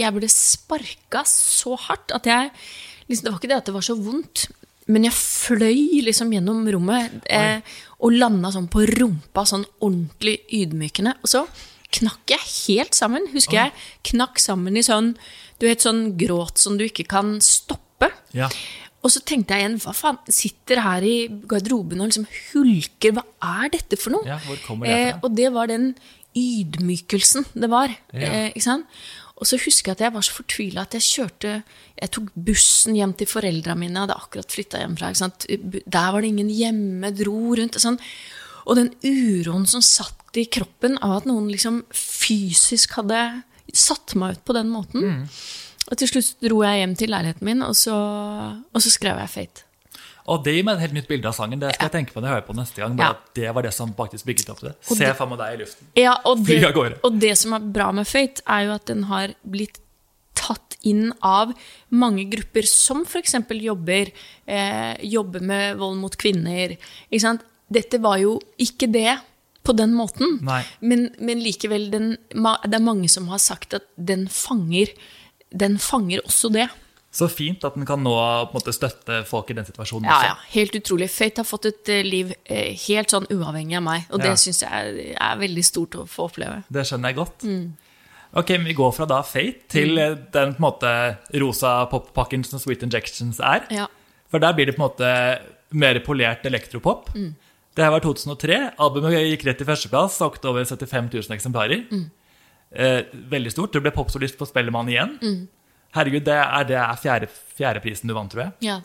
[0.00, 2.48] jeg ble sparka så hardt at jeg
[3.10, 4.46] liksom, Det var ikke det at det var så vondt,
[4.86, 7.58] men jeg fløy liksom gjennom rommet eh,
[7.98, 11.16] og landa sånn på rumpa, sånn ordentlig ydmykende.
[11.24, 11.42] Og så
[11.96, 13.26] knakk jeg helt sammen.
[13.32, 13.74] Husker jeg
[14.12, 15.14] knakk sammen i sånn
[15.56, 18.10] du vet, sånn gråt som du ikke kan stoppe.
[18.36, 18.50] Ja.
[19.06, 21.16] Og så tenkte jeg igjen, hva faen, sitter her i
[21.48, 23.24] garderoben og liksom hulker, hva
[23.62, 24.26] er dette for noe?
[24.28, 25.12] Ja, hvor kommer det fra?
[25.14, 25.92] Eh, og det var den
[26.36, 27.94] ydmykelsen det var.
[28.12, 28.28] Ja.
[28.28, 28.90] Eh, ikke sant?
[29.36, 31.50] Og så husker jeg at jeg var så fortvila at jeg kjørte
[32.00, 33.92] Jeg tok bussen hjem til foreldra mine.
[33.92, 35.12] Jeg hadde akkurat flytta hjemmefra.
[35.48, 37.12] Der var det ingen hjemme.
[37.16, 37.76] Dro rundt.
[37.76, 38.00] Og, sånn.
[38.64, 43.20] og den uroen som satt i kroppen av at noen liksom fysisk hadde
[43.76, 45.04] satt meg ut på den måten.
[45.04, 45.22] Mm.
[45.86, 49.32] Og til slutt dro jeg hjem til leiligheten min, og så, og så skrev jeg
[49.32, 49.66] Fate.
[50.32, 51.60] Og det gir meg et helt nytt bilde av sangen.
[51.62, 52.94] Det skal jeg tenke på når jeg hører på neste gang.
[52.98, 54.76] Bare at det var det som faktisk bygget opp til det.
[54.90, 55.90] Og Se for meg deg i luften.
[55.98, 56.60] Ja, og det,
[57.06, 59.78] og det som er bra med Fate, er jo at den har blitt
[60.36, 61.52] tatt inn av
[61.94, 63.38] mange grupper som f.eks.
[63.62, 64.10] jobber,
[64.46, 66.76] eh, jobber med vold mot kvinner.
[67.08, 67.46] Ikke sant?
[67.72, 69.16] Dette var jo ikke det
[69.66, 70.36] på den måten,
[70.78, 74.92] men, men likevel den, Det er mange som har sagt at den fanger,
[75.50, 76.68] den fanger også det.
[77.16, 78.12] Så fint at den kan nå
[78.52, 80.28] måte støtte folk i den situasjonen Ja, også.
[80.28, 81.08] ja, Helt utrolig.
[81.14, 84.26] Fate har fått et eh, liv eh, helt sånn uavhengig av meg, og Ja.
[84.26, 86.62] det syns jeg er, veldig stort å få oppleve.
[86.68, 87.46] Det skjønner jeg godt.
[87.48, 87.66] Mm.
[88.36, 90.26] Ok, men Vi går fra da Fate til mm.
[90.34, 90.92] den på en måte
[91.40, 93.64] rosa poppakken som Sweet Injections er.
[93.70, 93.86] Ja.
[94.28, 95.10] For der blir det på en måte
[95.72, 97.08] mer polert elektropop.
[97.14, 98.60] Det her var 2003.
[98.78, 101.86] Albumet gikk rett til førsteplass, solgte over 75 000 eksemplarer.
[102.72, 103.72] Eh, veldig stort.
[103.72, 105.16] Du ble popsolist på Spellemann igjen.
[105.94, 108.52] Herregud, det er, det er fjerde, fjerdeprisen du vant, tror jeg.
[108.60, 108.80] ja.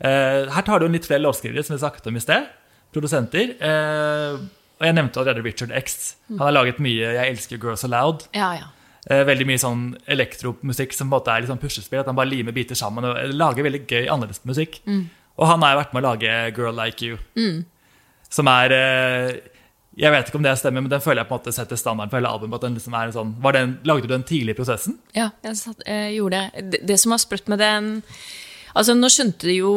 [0.00, 2.46] Eh, her tar du inn litt flere låtskrivere, som vi snakket om i sted.
[2.92, 3.50] Produsenter.
[3.60, 4.38] Eh,
[4.80, 6.14] og jeg nevnte allerede Richard X.
[6.30, 8.24] Han har laget mye 'Jeg elsker Girls Aloud'.
[8.32, 8.70] Ja, ja.
[9.10, 12.00] Eh, veldig mye sånn elektromusikk som på en måte er litt sånn puslespill.
[12.00, 14.80] At han bare limer biter sammen og lager veldig gøy, annerledes musikk.
[15.36, 17.18] Og han har jo vært med å lage 'Girl Like You',
[18.30, 19.32] som er eh,
[19.98, 22.12] Jeg vet ikke om det stemmer, men den føler jeg på en måte setter standarden
[22.12, 22.60] for hele albumet.
[22.60, 25.00] At den liksom er en sånn, var den, lagde du den tidlig i prosessen?
[25.16, 26.68] Ja, jeg satt, jeg gjorde det.
[26.76, 26.84] det.
[26.92, 27.90] Det som var sprøtt med den
[28.70, 29.70] Altså, Nå skjønte jo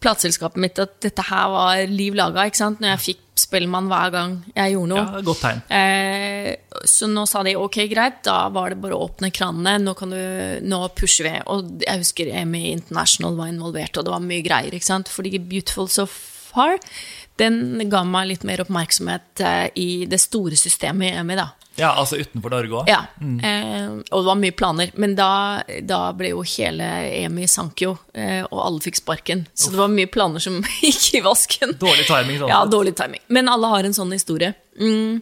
[0.00, 2.80] plateselskapet mitt at dette her var liv laga, ikke sant?
[2.80, 5.02] Når jeg fikk Spellemann hver gang jeg gjorde noe.
[5.02, 5.58] Ja, Godt tegn.
[5.76, 9.76] Eh, så nå sa de ok, greit, da var det bare å åpne kranene.
[9.82, 10.22] Nå, kan du,
[10.64, 11.34] nå pusher vi.
[11.52, 14.72] Og jeg husker Amy International var involvert, og det var mye greier.
[14.72, 15.12] ikke sant?
[15.12, 16.78] Fordi Beautiful So Far
[17.40, 21.36] den ga meg litt mer oppmerksomhet eh, i det store systemet i EMI.
[21.38, 21.50] da.
[21.76, 22.88] Ja, altså utenfor Norge òg.
[22.88, 24.92] Ja, eh, og det var mye planer.
[24.96, 25.28] Men da,
[25.84, 26.86] da ble jo hele
[27.24, 29.44] EMI sank jo, eh, og alle fikk sparken.
[29.52, 31.76] Så det var mye planer som gikk i vasken.
[31.80, 32.40] Dårlig timing.
[32.40, 33.20] Sånn Ja, dårlig timing.
[33.28, 34.54] Men alle har en sånn historie.
[34.80, 35.20] Mm.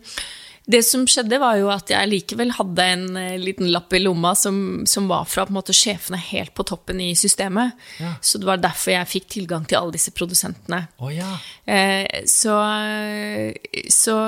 [0.65, 4.33] Det som skjedde, var jo at jeg likevel hadde en eh, liten lapp i lomma
[4.39, 4.57] som,
[4.89, 7.77] som var fra på en måte, sjefene helt på toppen i systemet.
[8.01, 8.15] Ja.
[8.25, 10.87] Så det var derfor jeg fikk tilgang til alle disse produsentene.
[11.05, 11.35] Oh, ja.
[11.69, 12.57] Eh, så,
[13.93, 14.19] så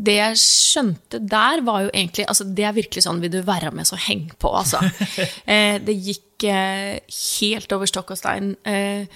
[0.00, 3.72] det jeg skjønte der, var jo egentlig altså Det er virkelig sånn Vil du være
[3.74, 4.82] med, så heng på, altså.
[5.50, 7.00] Eh, det gikk eh,
[7.40, 8.52] helt over stokk og stein.
[8.68, 9.06] Eh,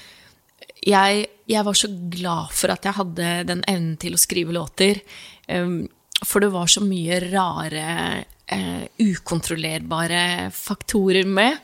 [0.85, 5.01] jeg, jeg var så glad for at jeg hadde den evnen til å skrive låter.
[5.49, 5.87] Um,
[6.27, 11.59] for det var så mye rare, eh, ukontrollerbare faktorer med.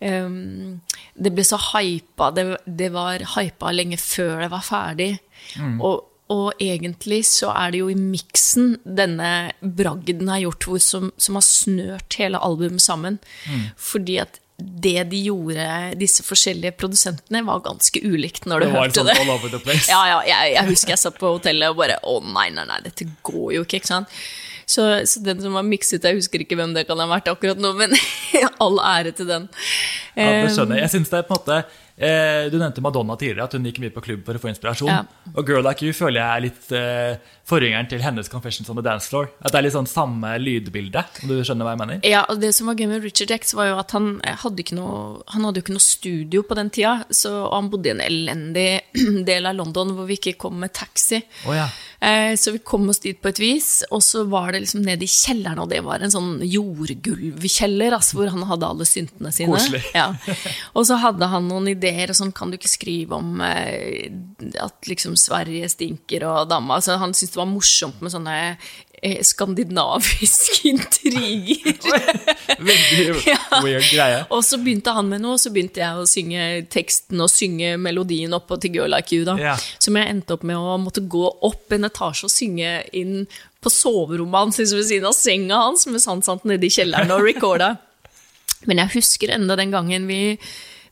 [0.00, 0.80] Um,
[1.14, 2.30] det ble så hypa.
[2.36, 5.10] Det, det var hypa lenge før det var ferdig.
[5.80, 11.10] Og, og egentlig så er det jo i miksen denne bragden har gjort, hvor, som,
[11.20, 13.18] som har snørt hele albumet sammen.
[13.76, 15.64] Fordi at det de gjorde,
[16.00, 19.16] disse forskjellige produsentene, var ganske ulikt når du Det var hørte sånn det.
[19.22, 19.88] all over the place.
[19.94, 22.80] Ja, ja, jeg, jeg husker jeg satt på hotellet og bare Å, nei, nei, nei,
[22.84, 24.08] dette går jo ikke, ikke sant?
[24.70, 27.58] Så, så den som var mikset, jeg husker ikke hvem det kan ha vært akkurat
[27.58, 27.90] nå, men
[28.62, 29.48] all ære til den.
[30.14, 30.84] Ja, det Eh, skjønner jeg.
[30.86, 31.56] Jeg synes det er på en måte
[31.96, 34.90] eh, Du nevnte Madonna tidligere, at hun gikk mye på klubb for å få inspirasjon.
[34.90, 35.02] Ja.
[35.34, 38.84] Og Girl Like You føler jeg er litt eh, forgjengeren til hennes Confessions on the
[38.86, 39.30] Dance Floor.
[39.42, 42.02] At det er litt sånn samme lydbilde, om du skjønner hva jeg mener?
[42.06, 44.78] Ja, og det som var gøy med Richard X, var jo at han hadde, ikke
[44.78, 46.96] noe, han hadde jo ikke noe studio på den tida.
[47.10, 48.68] Så, og han bodde i en elendig
[49.30, 51.22] del av London hvor vi ikke kom med taxi.
[51.46, 51.68] Oh, ja.
[52.00, 55.04] Eh, Så vi kom oss dit på et vis, og så var det liksom nede
[55.04, 59.52] i kjelleren, og det var en sånn jordgulvkjeller, altså, hvor han hadde alle syntene sine.
[59.52, 59.82] Koselig.
[59.94, 60.06] Ja.
[60.74, 64.08] Og så hadde han noen ideer, og sånn kan du ikke skrive om eh,
[64.64, 66.78] at liksom Sverige stinker og dama.
[66.78, 68.38] Altså, han syntes det var morsomt med sånne
[69.02, 71.74] eh, skandinaviske intriger.
[72.58, 73.38] Veldig Ja.
[73.64, 74.22] weird greie.
[74.32, 77.74] Og så begynte han med noe, og så begynte jeg å synge teksten og synge
[77.80, 79.36] melodien oppå til Girl Like You, da.
[79.40, 79.56] Ja.
[79.82, 83.24] Som jeg endte opp med å måtte gå opp en etasje og synge inn
[83.60, 87.12] på soverommet hans liksom ved siden av senga hans, mens han satt nede i kjelleren
[87.12, 87.74] og recorda.
[88.68, 90.22] Men jeg husker enda den gangen vi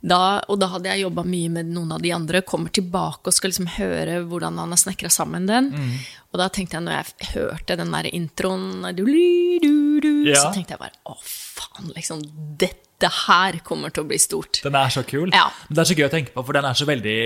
[0.01, 3.34] da, og da hadde jeg jobba mye med noen av de andre, kommer tilbake og
[3.34, 5.72] skal liksom høre hvordan han har snekra sammen den.
[5.74, 5.94] Mm.
[6.32, 10.42] Og da tenkte jeg, når jeg hørte den der introen, du, du, du, Ja.
[10.44, 12.22] så tenkte jeg bare å faen, liksom,
[12.61, 14.61] dette her kommer til å bli stort.
[14.62, 15.30] Den er så kul.
[15.34, 15.49] Ja.
[15.68, 17.18] Men det er så gøy å tenke på, for den er så veldig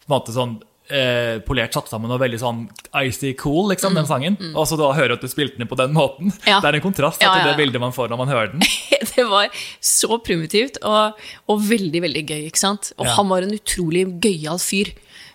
[0.00, 0.56] på en måte sånn
[0.90, 2.62] eh, polert satt sammen og veldig sånn
[3.02, 4.38] icy cool, liksom, den sangen.
[4.54, 6.30] Og så da hører du at du spilte den på den måten.
[6.30, 6.58] Mm, Ja.
[6.60, 8.64] Det er en kontrast ja, Ja, til det bildet man får når man hører den.
[9.14, 9.48] Det var
[9.84, 11.18] så primitivt og,
[11.50, 12.90] og veldig, veldig gøy, ikke sant?
[13.00, 14.90] Og han var en utrolig gøyal fyr.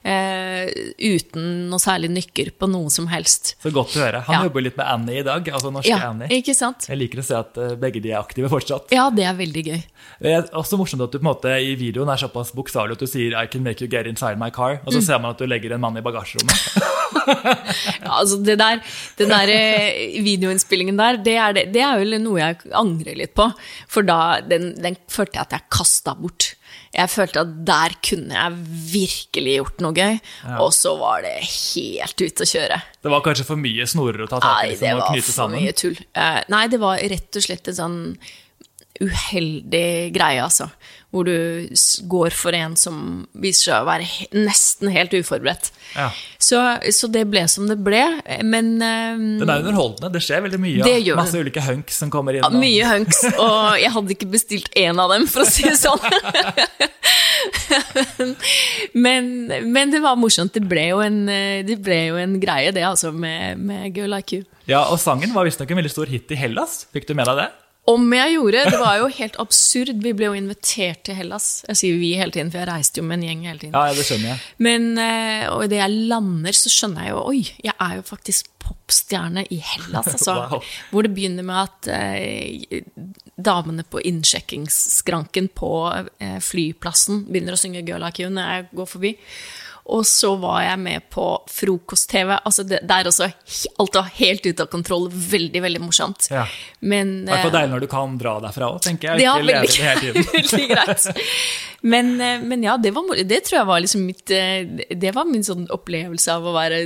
[0.06, 0.70] Eh,
[1.02, 3.56] uten noe særlig nykker på noe som helst.
[3.64, 4.20] Så godt å høre.
[4.28, 4.44] Han Ja.
[4.46, 6.28] jobber litt med Annie i dag, altså norske Ja, Annie.
[6.30, 6.86] ikke sant?
[6.88, 8.92] Jeg liker å se at eh, begge de er aktive fortsatt.
[8.94, 9.82] Ja, det er veldig gøy.
[10.22, 13.00] Det er også morsomt at du på en måte i videoen er såpass bokstavelig at
[13.00, 15.06] du sier 'I can make you get inside my car', og så Mm.
[15.06, 16.54] ser man at du legger en mann i bagasjerommet.
[17.26, 18.82] Ja, altså det der,
[19.18, 23.34] den der eh, videoinnspillingen der, det er, det, det er jo noe jeg angrer litt
[23.34, 23.48] på.
[23.88, 26.52] For da, den, den følte jeg at jeg kasta bort.
[26.96, 28.60] Jeg følte at der kunne jeg
[28.94, 30.20] virkelig gjort noe gøy,
[30.64, 32.80] og så var det helt ute å kjøre.
[33.04, 35.36] Det var kanskje for mye snorer å ta tak i Nei, liksom, det var for
[35.36, 35.60] sammen.
[35.64, 36.00] mye tull.
[36.16, 38.00] Eh, nei, det var rett og slett en sånn
[39.04, 40.70] uheldig greie, altså.
[41.16, 41.70] Hvor du
[42.12, 42.96] går for en som
[43.40, 45.70] viser seg å være he nesten helt uforberedt.
[45.96, 46.10] Ja.
[46.42, 46.60] Så,
[46.92, 48.02] så det ble som det ble,
[48.44, 50.12] men um, Den er underholdende.
[50.14, 50.84] Det skjer veldig mye.
[50.84, 52.44] Det gjør Masse ulike hunks som kommer inn.
[52.44, 55.78] og- mye hunks, og jeg hadde ikke bestilt én av dem, for å si det
[55.80, 56.04] sånn.
[59.06, 59.32] men,
[59.72, 60.54] men det var morsomt.
[60.56, 64.16] Det ble jo en, eh, det ble jo en greie, det, altså, med, med Girl
[64.32, 64.44] You.
[64.68, 66.86] Ja, Og sangen var visstnok en veldig stor hit i Hellas.
[66.94, 67.50] Fikk du med deg det?
[67.86, 68.62] Om jeg gjorde.
[68.74, 70.00] Det var jo helt absurd.
[70.02, 71.50] Vi ble jo invitert til Hellas.
[71.70, 73.76] Jeg sier vi hele tiden, for jeg reiste jo med en gjeng hele tiden.
[73.78, 74.42] Ja, det skjønner jeg.
[74.66, 78.50] Men eh, og idet jeg lander, så skjønner jeg jo Oi, jeg er jo faktisk
[78.66, 80.38] popstjerne i Hellas, altså.
[80.56, 80.66] Wow.
[80.90, 82.82] Hvor det begynner med at eh,
[83.38, 88.90] damene på innsjekkingsskranken på eh, flyplassen begynner å synge Girl Like You når jeg går
[88.96, 89.14] forbi.
[89.86, 92.32] Og så var jeg med på frokost-TV.
[92.40, 93.28] Altså det, det er også
[93.78, 95.06] alt var helt ute av kontroll.
[95.14, 96.26] Veldig, veldig morsomt.
[96.34, 96.48] Ja.
[96.82, 99.28] Men Det er eh, deilig når du kan dra derfra òg, tenker jeg.
[99.28, 100.28] Ikke veldig, det hele tiden.
[100.34, 101.06] veldig greit.
[101.86, 105.28] Men, eh, men ja, det, var, det tror jeg var liksom mitt eh, Det var
[105.30, 106.82] min sånn opplevelse av å være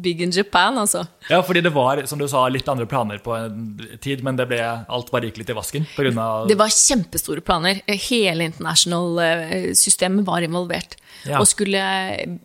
[0.00, 1.04] big in Japan, altså.
[1.28, 4.48] Ja, fordi det var, som du sa, litt andre planer på en tid, men det
[4.48, 6.30] ble, alt bare gikk litt i vasken pga.
[6.48, 7.84] Det var kjempestore planer.
[8.08, 10.96] Hele international-systemet var involvert.
[11.28, 11.38] Ja.
[11.38, 11.82] Og skulle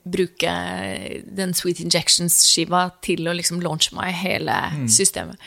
[0.03, 0.53] bruke
[1.37, 4.87] den Sweet Injections-skiva til å liksom launche meg hele Mm.
[4.89, 5.37] systemet.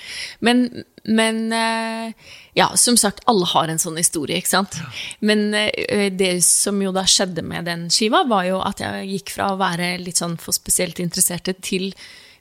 [0.40, 2.12] Men, men eh,
[2.54, 4.78] ja, som sagt, alle har en sånn historie, ikke sant?
[5.20, 9.34] Men eh, det som jo da skjedde med den skiva, var jo at jeg gikk
[9.36, 11.92] fra å være litt sånn for spesielt interesserte til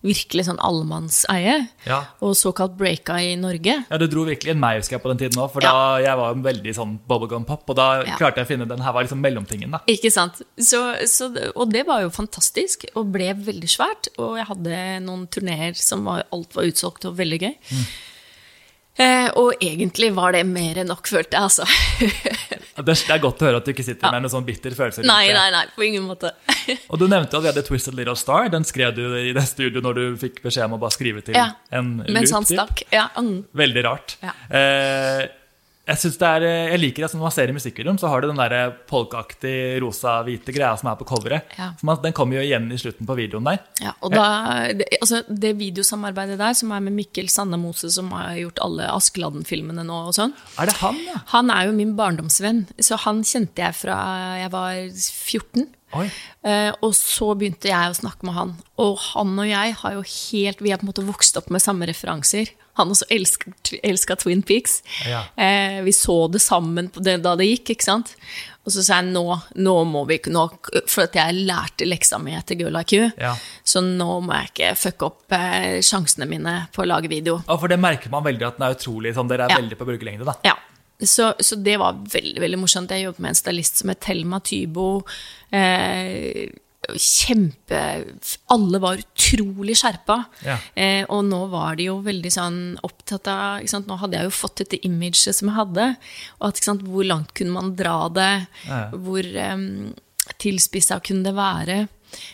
[0.04, 2.06] virkelig sånn allemannseie, Ja.
[2.22, 3.86] og såkalt breaka i Norge.
[3.90, 5.52] Ja, Det dro virkelig en meg, husker jeg, på den tiden òg.
[5.52, 8.16] For da jeg var en veldig sånn bubblegum-pop, og da Ja.
[8.16, 9.72] klarte jeg å finne den her var liksom mellomtingen.
[9.72, 9.80] da.
[9.88, 10.42] Ikke sant?
[10.58, 14.08] Så, så, og det var jo fantastisk, og ble veldig svært.
[14.18, 17.56] Og jeg hadde noen turneer som var, alt var utsolgt og veldig gøy.
[19.00, 21.66] Eh, og egentlig var det mer enn nok, følte jeg, altså.
[22.86, 25.04] Det er, godt å høre at du ikke sitter med noen sånn bitter følelse.
[25.08, 26.32] nei, nei, nei, på ingen måte.
[26.90, 28.50] Og du nevnte at vi hadde Twisted Little Star.
[28.54, 31.36] Den skrev du i det studioet når du fikk beskjed om å bare skrive til
[31.38, 32.54] Ja, en Mens han loop.
[32.54, 32.84] stakk.
[32.94, 33.36] Ja, mm.
[33.64, 34.16] Veldig rart.
[34.24, 34.36] Ja.
[34.50, 35.26] Eh,
[35.90, 38.40] jeg, det er, jeg liker at når man ser i musikkvideoen, så har du den
[38.40, 41.50] der polkaaktig rosa-hvite greia som er på coveret.
[41.58, 41.72] Ja.
[41.84, 43.60] Man- Den kommer jo igjen i slutten på videoen der.
[43.82, 44.26] Ja, og da,
[44.74, 49.84] det, altså, det videosamarbeidet der, som er med Mikkel Sandemose, som har gjort alle Askeladden-filmene
[49.88, 51.20] nå og sånn, Er det han, ja?
[51.34, 52.68] han er jo min barndomsvenn.
[52.80, 53.98] Så han kjente jeg fra
[54.40, 55.68] jeg var 14.
[55.98, 56.06] Oi.
[56.46, 58.52] Eh, og så begynte jeg å snakke med han.
[58.78, 61.64] Og han og jeg har jo helt Vi har på en måte vokst opp med
[61.64, 62.52] samme referanser.
[62.80, 63.08] Han også
[63.84, 64.80] elska Twin Peaks.
[65.08, 65.24] Ja.
[65.36, 68.16] Eh, vi så det sammen på det, da det gikk, ikke sant.
[68.68, 69.24] Og så sa jeg nå,
[69.58, 70.44] nå må vi ikke nå,
[70.92, 73.32] For at jeg lærte leksa mi etter Girl IQ, Ja.
[73.66, 77.40] Så nå må jeg ikke fucke opp eh, sjansene mine på å lage video.
[77.48, 79.62] Og for det merker man veldig at den er utrolig sånn, Dere er Ja.
[79.64, 80.36] veldig på brukerlengde, da.
[80.46, 80.56] Ja.
[81.00, 82.92] Så, så det var veldig veldig morsomt.
[82.92, 85.06] Jeg jobbet med en stylist som het Thelma Tybo.
[85.52, 86.50] Eh,
[86.98, 87.80] kjempe
[88.54, 90.18] Alle var utrolig skjerpa.
[90.46, 90.58] Ja.
[90.74, 93.90] Eh, og nå var de jo veldig sånn opptatt av ikke sant?
[93.90, 95.88] Nå hadde jeg jo fått dette imaget som jeg hadde.
[96.40, 96.86] Og at, ikke sant?
[96.88, 98.34] Hvor langt kunne man dra det?
[98.68, 98.84] Ja.
[98.96, 99.66] Hvor um,
[100.42, 101.80] tilspissa kunne det være?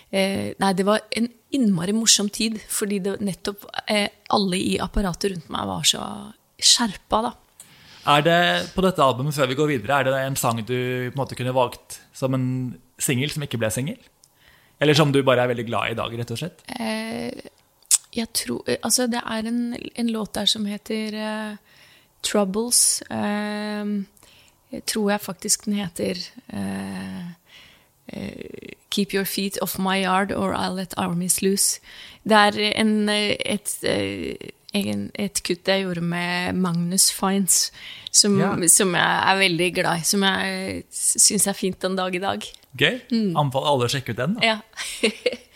[0.09, 5.33] Eh, nei, det var en innmari morsom tid, fordi det nettopp eh, alle i apparatet
[5.33, 6.03] rundt meg var så
[6.55, 7.33] skjerpa, da.
[8.15, 8.39] Er det
[8.75, 11.37] på dette albumet, før vi går videre, er det en sang du på en måte
[11.37, 12.47] kunne valgt som en
[13.01, 13.97] singel som ikke ble singel?
[14.79, 16.65] Eller som du bare er veldig glad i i dag, rett og slett?
[16.79, 17.31] Eh,
[18.15, 19.61] jeg tror eh, Altså, det er en,
[19.95, 21.55] en låt der som heter eh,
[22.25, 23.01] Troubles.
[23.11, 23.95] Eh,
[24.75, 26.19] jeg tror jeg faktisk den heter
[26.53, 27.33] eh,
[28.91, 31.79] Keep your feet off my yard or I'll let armies loose.
[32.23, 37.71] Det er en, et, et, et kutt jeg gjorde med Magnus Fines,
[38.15, 38.51] som, Ja.
[38.71, 40.05] som jeg er veldig glad i.
[40.07, 42.45] Som jeg syns er fint den dag i dag.
[42.79, 43.01] Gøy.
[43.35, 44.37] Anbefaler alle å sjekke ut den.
[44.43, 44.57] Ja.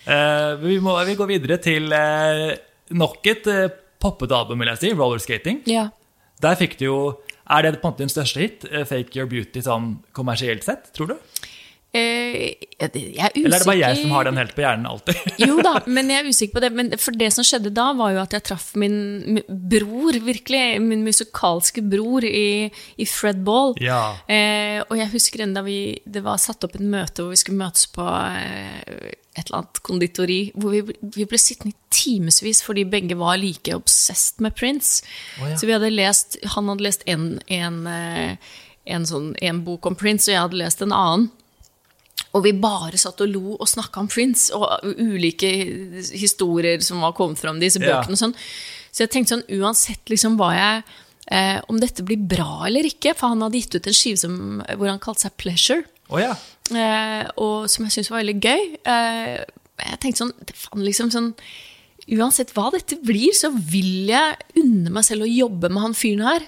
[0.08, 2.52] uh, vi, må, vi går videre til uh,
[2.96, 3.66] nok et uh,
[4.00, 4.94] poppet album, vil jeg si.
[5.00, 5.64] Rollerskating.
[5.70, 5.90] ja.
[6.40, 6.98] Der fikk du jo
[7.52, 8.62] Er det på en måte din største hit?
[8.88, 11.16] Fake Your Beauty sånn kommersielt sett, tror du?
[11.90, 14.86] Eh, jeg er usikker Eller er det bare jeg som har den helt på hjernen
[14.86, 15.22] alltid?
[15.50, 16.70] Jo da, men jeg er usikker på det.
[16.78, 20.62] Men for det som skjedde da, var jo at jeg traff min bror, virkelig.
[20.86, 23.74] Min musikalske bror i, i Fred Ball.
[23.82, 24.04] Ja.
[24.30, 27.62] Eh, og jeg husker enda vi Det var satt opp et møte hvor vi skulle
[27.64, 30.40] møtes på eh, et eller annet konditori.
[30.54, 30.84] Hvor vi,
[31.18, 35.02] vi ble sittende i timevis fordi begge var like obsessed med Prince.
[35.42, 35.58] Oh, ja.
[35.58, 39.98] Så vi hadde lest Han hadde lest en, en, eh, en, sånn, en bok om
[39.98, 41.30] Prince, og jeg hadde lest en annen.
[42.38, 45.50] Og vi bare satt og lo og snakka om Prince og ulike
[46.14, 48.14] historier som var kommet fram i disse bøkene.
[48.14, 48.36] og sånn.
[48.94, 50.84] Så jeg tenkte sånn, uansett liksom hva jeg
[51.34, 53.16] eh, om dette blir bra eller ikke.
[53.18, 55.88] For han hadde gitt ut en skive som, hvor han kalte seg Pleasure.
[56.10, 56.36] Oh, ja.
[56.70, 58.70] Eh, og som jeg syntes var veldig gøy.
[58.94, 59.34] Eh,
[59.80, 61.34] jeg tenkte sånn, det faen liksom sånn
[62.10, 66.26] Uansett hva dette blir, så vil jeg unne meg selv å jobbe med han fyren
[66.26, 66.46] her.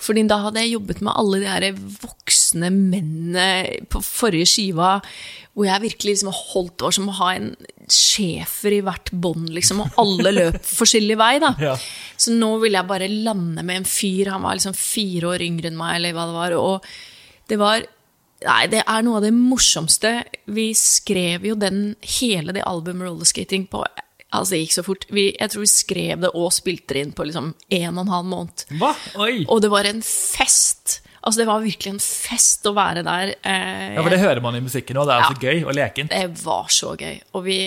[0.00, 3.46] Fordi da hadde jeg jobbet med alle de her voksne mennene
[3.90, 4.98] på forrige skiva,
[5.56, 7.48] hvor jeg virkelig liksom holdt Det var som å ha en
[7.90, 11.54] schæfer i hvert bånd, liksom, og alle løp forskjellig vei, da.
[11.58, 11.72] Ja.
[12.14, 14.30] Så nå ville jeg bare lande med en fyr.
[14.30, 16.60] Han var liksom fire år yngre enn meg, eller hva det var.
[16.60, 17.88] Og det var
[18.40, 20.14] Nei, det er noe av det morsomste.
[20.48, 21.90] Vi skrev jo den,
[22.20, 23.82] hele det albumet Rollerskating på
[24.32, 25.06] Altså, det gikk så fort.
[25.10, 28.12] Vi, jeg tror vi skrev det og spilte det inn på liksom en og en
[28.14, 28.66] halv måned.
[28.78, 28.92] Hva?
[29.24, 29.44] Oi!
[29.50, 31.00] Og det var en fest.
[31.20, 33.34] Altså, det var virkelig en fest å være der.
[33.42, 35.08] Eh, Ja, for det hører man i musikken òg.
[35.10, 36.14] Det er ja, så gøy og lekent.
[36.14, 37.18] det var så gøy.
[37.34, 37.58] Og vi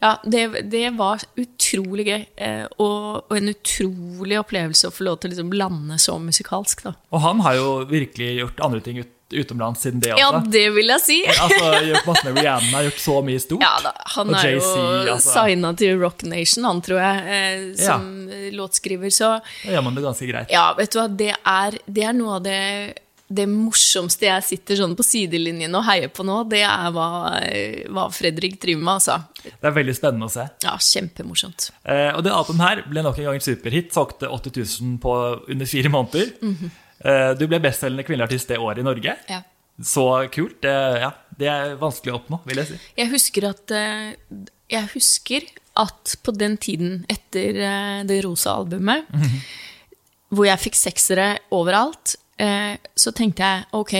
[0.00, 2.22] Ja, det, det var utrolig gøy.
[2.40, 6.86] Eh, og, og en utrolig opplevelse å få lov til å liksom lande så musikalsk,
[6.86, 6.94] da.
[7.12, 10.22] Og han har jo virkelig gjort andre ting ut, utenlands siden det også.
[10.24, 11.18] Ja, det vil jeg si!
[11.30, 11.70] Altså,
[12.30, 13.62] Rihanna, har gjort så mye stort.
[13.64, 14.62] Ja da, han er jo
[15.16, 15.34] altså.
[15.36, 18.08] signa til Rock Nation, han tror jeg, eh, som
[18.56, 19.12] låtskriver.
[19.14, 20.50] Så Da gjør man det ganske greit.
[20.52, 22.58] ja, vet du hva, det er, det er noe av det,
[23.30, 27.06] det morsomste jeg sitter sånn på sidelinjen og heier på nå, det er hva,
[27.94, 29.20] hva Fredrik driver med, altså.
[29.46, 30.48] Det er veldig spennende å se.
[30.66, 31.68] Ja, kjempemorsomt.
[31.86, 33.92] Eh, og det albumet her ble nok en gang en superhit.
[33.94, 35.14] Solgte 80 000 på
[35.54, 36.32] under fire måneder.
[36.42, 39.14] eh, du ble bestselgende kvinnelig artist det året i Norge.
[39.30, 39.40] Ja.
[39.82, 40.60] Så kult.
[40.62, 42.78] Det, ja, det er vanskelig å oppnå, vil jeg si.
[43.00, 44.10] Jeg husker at eh,
[44.70, 45.46] Jeg husker
[45.80, 49.08] at på den tiden etter eh, det rosa albumet,
[50.30, 53.96] hvor jeg fikk seksere overalt, eh, så tenkte jeg ok,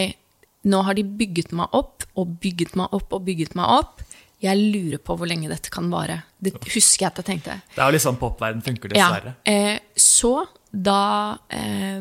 [0.71, 4.03] nå har de bygget meg opp og bygget meg opp og bygget meg opp.
[4.41, 6.21] Jeg lurer på hvor lenge dette kan vare.
[6.41, 7.57] Det husker jeg at jeg tenkte.
[7.73, 9.35] Det er jo litt sånn popverden funker, dessverre.
[9.45, 11.97] Ja, så da, eh,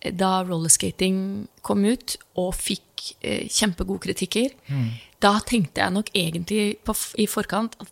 [0.00, 4.54] da rollerskating kom ut og fikk eh, kjempegode kritikker,
[5.20, 7.90] da tenkte jeg nok egentlig på, i forkant at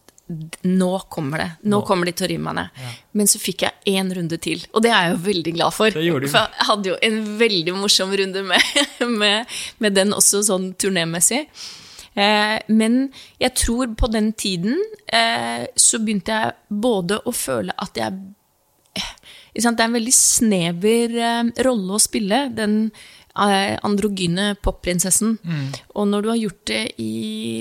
[0.68, 1.48] nå kommer det.
[1.62, 1.80] Nå, Nå.
[1.88, 2.80] kommer de til å rive meg ned.
[3.16, 5.92] Men så fikk jeg én runde til, og det er jeg jo veldig glad for.
[5.94, 6.32] Det gjorde du.
[6.32, 8.72] For jeg hadde jo en veldig morsom runde med,
[9.22, 11.46] med, med den også sånn turnémessig.
[12.18, 12.98] Eh, men
[13.40, 18.16] jeg tror på den tiden eh, så begynte jeg både å føle at jeg
[19.58, 25.36] Det er en veldig snever eh, rolle å spille, den eh, androgyne popprinsessen.
[25.94, 27.12] Og når du har gjort det i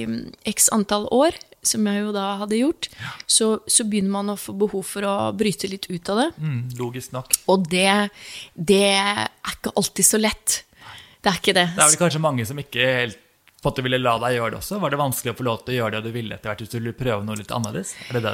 [0.05, 0.19] mm,
[0.53, 1.37] x antall år,
[1.67, 2.87] som jeg jo da hadde gjort,
[3.27, 6.29] så, så begynner man å få behov for å bryte litt ut av det.
[6.39, 7.35] Mm, logisk nok.
[7.51, 7.89] Og det,
[8.55, 10.61] det er ikke alltid så lett.
[11.19, 11.65] Det er ikke det.
[11.75, 13.23] Det er vel kanskje mange som ikke helt
[13.57, 14.77] på en du ville la deg gjøre det også?
[14.79, 16.71] Var det vanskelig å få lov til å gjøre det du ville etter hvert hvis
[16.71, 17.95] du ville prøve noe litt annerledes?
[18.07, 18.33] Er det det?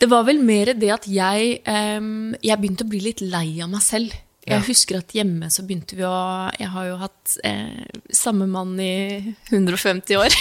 [0.00, 3.82] Det var vel mer det at jeg, jeg begynte å bli litt lei av meg
[3.84, 4.14] selv.
[4.50, 6.14] Jeg husker at hjemme så begynte vi å
[6.56, 7.84] Jeg har jo hatt eh,
[8.16, 9.20] samme mann i
[9.52, 10.34] 150 år.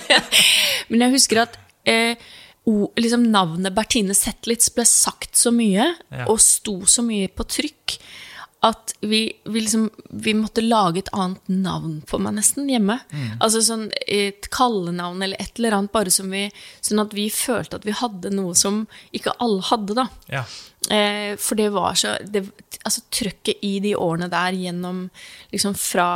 [0.90, 1.54] Men jeg husker at
[1.88, 2.18] eh,
[2.68, 6.26] o, liksom navnet Bertine Zetlitz ble sagt så mye, Ja.
[6.26, 7.96] og sto så mye på trykk,
[8.60, 12.98] at vi, vi liksom Vi måtte lage et annet navn på meg nesten hjemme.
[13.40, 16.46] Altså sånn et kallenavn eller et eller annet, bare som vi
[16.84, 18.82] Sånn at vi følte at vi hadde noe som
[19.16, 20.06] ikke alle hadde, da.
[20.28, 20.44] Ja.
[20.92, 22.46] Eh, for det var så det,
[22.84, 25.06] Altså trøkket i de årene der gjennom
[25.52, 26.10] Liksom fra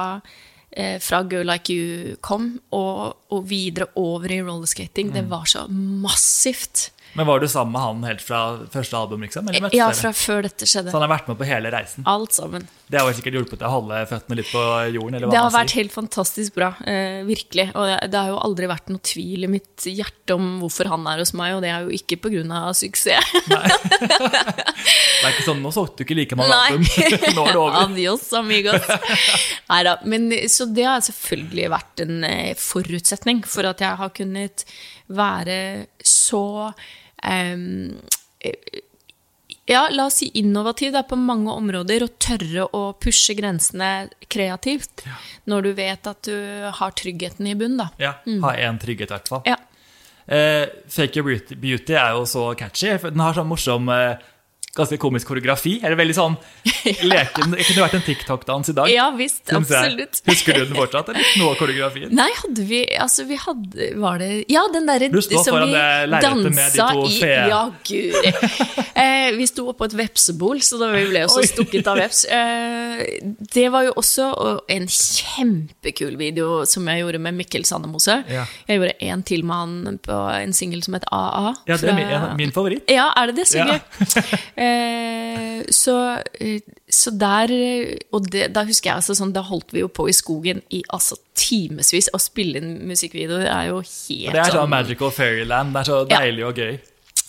[0.70, 5.12] eh, fra Girl Like You kom, og, og videre over i rollerskating.
[5.14, 6.90] Det var så massivt.
[7.14, 8.40] Men var du sammen med han helt fra
[8.72, 9.50] første album, liksom?
[9.74, 10.90] Ja, fra før dette skjedde.
[10.90, 12.06] Så han har vært med på hele reisen?
[12.10, 12.66] Alt sammen.
[12.90, 14.62] Det har jo sikkert hjulpet deg å holde føttene litt på
[14.96, 15.14] jorden?
[15.16, 16.72] eller hva Det har vært helt fantastisk bra.
[16.90, 17.68] Eh, virkelig.
[17.72, 21.06] Og det, det har jo aldri vært noe tvil i mitt hjerte om hvorfor han
[21.12, 22.62] er hos meg, og det er jo ikke pga.
[22.74, 23.34] suksess.
[23.52, 23.64] Nei.
[25.24, 26.82] Det er ikke sånn, Nå solgte du ikke like mange album.
[27.38, 27.76] Nå er det over.
[27.86, 28.90] Adios, amigos.
[29.70, 34.66] Neida, Men så det har selvfølgelig vært en eh, forutsetning for at jeg har kunnet
[35.08, 35.56] være
[36.04, 36.44] så
[37.24, 38.80] eh,
[39.66, 45.06] ja, la oss si innovativ da, på mange områder, og tørre å pushe grensene kreativt.
[45.48, 46.34] Når du vet at du
[46.80, 47.88] har tryggheten i bunn, da.
[48.00, 49.42] Ja, Ha én trygghet, i hvert fall.
[49.48, 49.56] Ja.
[50.26, 52.92] Eh, Fake Your Beauty er jo så catchy.
[53.08, 54.16] Den har sånn morsom, eh,
[54.78, 55.76] ganske komisk koreografi.
[55.82, 56.36] Eller veldig sånn
[57.12, 57.54] leken.
[57.54, 58.90] Det kunne vært en TikTok-dans i dag.
[58.92, 60.20] ja visst, absolutt.
[60.28, 61.08] Husker du den fortsatt?
[61.12, 61.28] eller?
[61.40, 62.10] Noe av koreografien?
[62.14, 65.40] Nei, hadde vi Altså, vi hadde Var det Ja, den derre som vi
[66.04, 67.18] dansa i
[67.50, 68.34] Ja, guri.
[68.94, 71.46] Eh, vi sto oppå et vepsebol, så da vi ble også Oi.
[71.50, 72.20] stukket av veps.
[72.30, 73.00] Eh,
[73.52, 74.28] det var jo også
[74.70, 78.20] en kjempekul video som jeg gjorde med Mikkel Sandemose.
[78.30, 78.44] Ja.
[78.68, 81.50] Jeg gjorde en til med han på en singel som het AA.
[81.66, 82.86] Ja, det er min, min favoritt.
[82.92, 83.48] ja, er det det?
[83.50, 83.80] Så gøy.
[84.54, 85.94] Eh, Eh, så,
[86.40, 86.60] eh,
[86.90, 90.06] så der eh, Og det, da husker jeg altså sånn, da holdt vi jo på
[90.10, 92.08] i skogen i altså timevis.
[92.14, 95.74] Å spille inn musikkvideoer er jo helt sånn Det er sånn magical fairyland.
[95.74, 96.20] Det er så Ja.
[96.20, 96.74] deilig og gøy.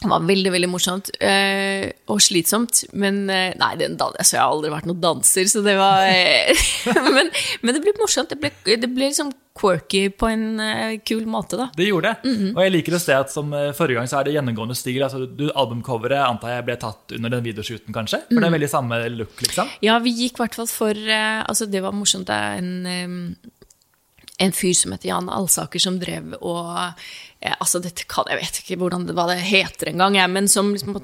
[0.06, 2.84] Det var veldig veldig morsomt eh, og slitsomt.
[2.94, 6.54] Men eh, nei, den, altså, jeg har aldri vært noen danser, så det var eh,
[7.16, 7.32] men,
[7.62, 8.30] men det ble morsomt.
[8.30, 10.46] Det ble, det ble liksom quirky på en
[11.08, 11.70] kul måte, da.
[11.78, 12.32] Det gjorde det.
[12.32, 12.50] Mhm.
[12.58, 15.00] Og jeg liker å se at som forrige gang så er det gjennomgående stil.
[15.06, 18.20] Altså, du, albumcoveret antar jeg ble tatt under den videoshooten, kanskje?
[18.28, 18.44] For Mhm.
[18.44, 19.72] det er veldig samme look, liksom.
[19.86, 20.94] Ja, vi gikk i hvert fall for
[21.48, 22.28] Altså, det var morsomt.
[22.28, 23.38] Det er en,
[24.44, 27.00] en fyr som heter Jan Alsaker, som drev og
[27.46, 30.98] eh, Altså, dette kan Jeg vet ikke hvordan hva det heter engang, men som liksom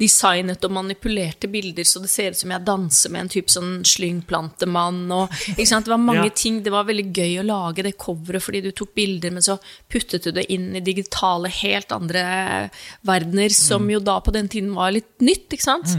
[0.00, 3.84] designet og manipulerte bilder så det ser ut som jeg danser med en type sånn
[3.86, 5.30] slyngplantemann og?
[5.56, 6.34] Det var mange Ja.
[6.34, 6.62] ting.
[6.62, 9.58] Det var veldig gøy å lage det coveret fordi du tok bilder, men så
[9.88, 12.70] puttet du det inn i digitale, helt andre
[13.06, 15.96] verdener, som jo da på den tiden var litt nytt, ikke sant?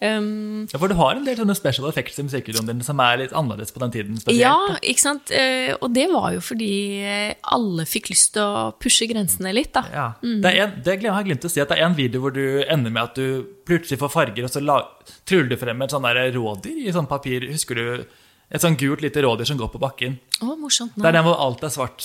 [0.00, 3.18] Um, Ja, for du har en del sånne special effects i musikkvideoen din som er
[3.20, 4.16] litt annerledes på den tiden.
[4.16, 4.40] spesielt.
[4.40, 5.30] Ja, ikke sant?
[5.30, 6.72] Eh, Og det var jo fordi
[7.04, 9.84] eh, alle fikk lyst til å pushe grensene litt, da.
[9.92, 10.06] Ja.
[10.24, 10.40] Mm.
[10.40, 12.32] Det, er en, det har jeg glemt å si, at det er en video hvor
[12.32, 14.80] du ender med at du plutselig får farger, og så la,
[15.28, 17.44] du frem et sånn rådyr i sånn papir.
[17.52, 18.06] Husker du?
[18.50, 20.16] Et sånn gult lite rådyr som går på bakken.
[20.42, 20.96] Å, morsomt.
[20.96, 21.04] nå.
[21.04, 22.00] Det er den hvor alt er svart,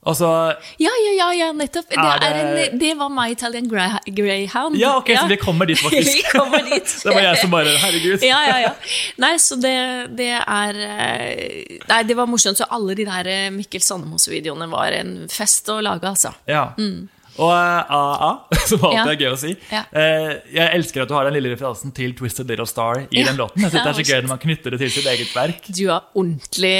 [0.00, 0.06] sort-hvitt.
[0.06, 1.88] Og så Ja, ja, ja, ja, nettopp.
[1.88, 3.68] Det, det- en, det var My Italian
[4.06, 4.76] Greyhound.
[4.76, 6.16] Ja, ok, så vi kommer dit, faktisk.
[6.16, 6.96] vi kommer dit.
[7.04, 8.22] Det var jeg som bare Herregud.
[8.22, 8.72] ja, ja, ja.
[9.18, 9.74] Nei, så det,
[10.16, 12.56] det er eh, Nei, det var morsomt.
[12.58, 16.32] Så alle de der eh, Mikkel Sandemos-videoene var en fest å lage, altså.
[16.48, 16.70] Ja.
[17.40, 18.30] Og eh, AA,
[18.68, 19.52] som alltid er gøy å si.
[19.72, 23.38] Eh, jeg elsker at du har den lille referansen til Twisted Little Star i den
[23.38, 23.62] låten.
[23.64, 25.70] Jeg synes Det er så gøy når man knytter det til sitt eget verk.
[25.70, 26.74] Du er ordentlig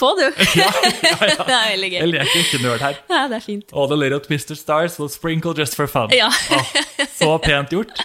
[0.00, 0.26] på, du.
[0.62, 1.36] Ja, ja, ja.
[1.48, 1.98] det er veldig gøy.
[1.98, 2.98] Jeg leker ikke nerd her.
[3.08, 3.72] Ja, det er fint.
[3.72, 6.12] All the little twisted stars will sprinkle just for fun.
[6.14, 6.28] Ja.
[6.52, 6.74] Oh,
[7.16, 8.04] så pent gjort.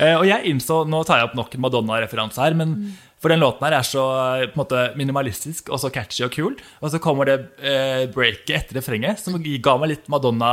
[0.00, 2.74] Eh, og jeg innså, Nå tar jeg opp nok en Madonna-referanse her, men
[3.20, 4.02] for den låten her er så
[4.40, 6.54] eh, måte minimalistisk og så catchy og kul.
[6.80, 10.52] Og så kommer det eh, breaket etter refrenget, som ga meg litt Madonna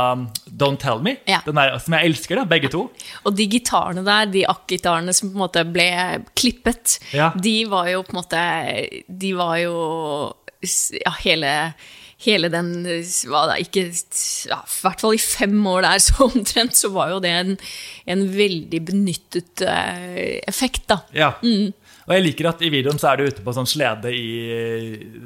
[0.52, 1.16] Don't Tell Me.
[1.28, 1.40] Ja.
[1.46, 2.84] Den der, som jeg elsker, da, begge to.
[3.24, 5.88] Og de gitarene der, de akkgitarene som på en måte ble
[6.36, 7.30] klippet, Ja.
[7.36, 8.42] de var jo på en måte
[9.08, 9.74] De var jo
[10.60, 11.72] Ja, hele
[12.18, 13.84] Hele den da, ikke,
[14.50, 17.52] ja, I hvert fall i fem år der, så omtrent, så var jo det en,
[18.10, 20.98] en veldig benyttet uh, effekt, da.
[21.14, 21.36] Ja.
[22.08, 24.24] Og jeg liker at i videoen så er du ute på sånn slede i,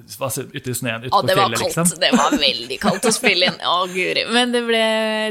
[0.03, 1.77] ute i sneen ute Ja, på det var fjellet, kaldt.
[1.79, 2.01] liksom.
[2.03, 3.59] Det var veldig kaldt å spille inn.
[3.71, 4.25] Å, guri.
[4.35, 4.81] Men det ble,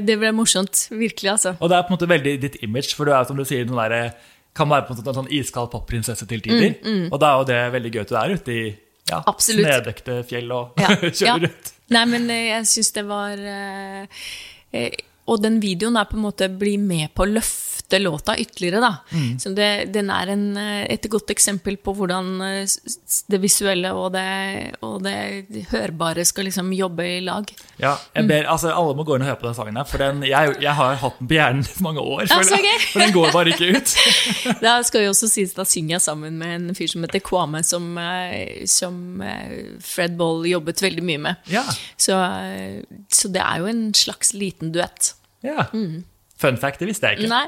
[0.08, 0.86] det ble morsomt.
[0.91, 1.56] Virkelig, altså.
[1.60, 3.68] Og det er på en måte veldig ditt image, for du er som du sier,
[3.68, 4.16] den der,
[4.58, 6.74] kan være på en måte en sånn iskald popprinsesse til tider.
[7.12, 8.64] Og da er jo det veldig gøy at du er ute i
[9.12, 11.38] ja, snødekte fjell og Ja, kjører ja.
[11.45, 11.72] rundt.
[11.91, 14.22] Nei, men eh, jeg syns det var eh,
[14.78, 14.93] eh,
[15.28, 18.96] Og den videoen er på en måte bli med på å løfte låta ytterligere, da.
[19.12, 19.39] Mm.
[19.39, 22.76] Så det, den er en, eh, et godt eksempel på hvordan eh,
[23.28, 24.26] det visuelle og det,
[24.86, 27.50] og det hørbare skal liksom jobbe i lag.
[27.82, 30.24] Ja, jeg ber, altså Alle må gå inn og høre på den sangen for den,
[30.28, 32.28] jeg, jeg har hatt den på hjernen i mange år.
[32.28, 32.86] For, altså, okay.
[32.92, 33.96] For den går bare ikke ut.
[34.66, 37.64] Da skal jo også sies, da synger jeg sammen med en fyr som heter Kwame,
[37.68, 39.24] som, eh, som
[39.84, 41.52] Fred Ball jobbet veldig mye med.
[41.52, 41.66] Ja,
[41.98, 42.16] Så,
[43.12, 45.14] så det er jo en slags liten duett.
[45.46, 45.68] ja.
[46.42, 47.32] Fun fact, det visste jeg ikke.
[47.32, 47.48] Nei.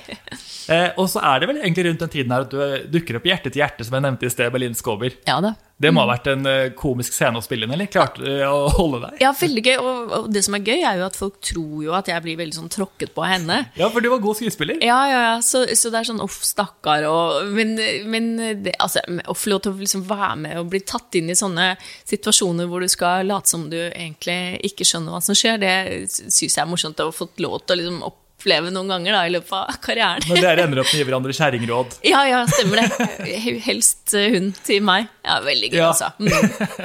[0.70, 3.16] Eh, og så er det vel egentlig rundt den tiden her at du eh, dukker
[3.18, 5.16] opp Hjerte til hjerte, som jeg nevnte i sted, Berlin Skåber.
[5.26, 5.56] Ja da.
[5.80, 7.88] Det må ha vært en eh, komisk scene å spille inn, eller?
[7.90, 9.16] Klarte du å holde deg?
[9.24, 9.78] Ja, veldig gøy.
[9.80, 12.58] Og, det som er gøy, er jo at folk tror jo at jeg blir veldig
[12.58, 13.56] sånn tråkket på av henne.
[13.80, 14.76] Ja, for du var god skuespiller.
[14.84, 15.34] Ja, ja, ja.
[15.42, 17.08] Så, så det er sånn uff, stakkar.
[17.08, 17.74] Og, men
[18.12, 18.30] men
[18.60, 21.38] det, altså, å få lov til å liksom være med og bli tatt inn i
[21.38, 25.74] sånne situasjoner hvor du skal late som du egentlig ikke skjønner hva som skjer, det
[26.12, 28.02] syns jeg er morsomt å ha fått lov til å liksom
[28.40, 30.24] oppleve noen ganger da, i løpet av karrieren.
[30.30, 31.96] Når dere ender opp med å gi hverandre kjerringråd.
[32.10, 33.34] Ja, ja, stemmer det.
[33.66, 35.06] Helst eh, hun til meg.
[35.26, 35.90] Ja, veldig gøy, Ja.
[35.92, 36.08] altså.
[36.18, 36.30] Mm.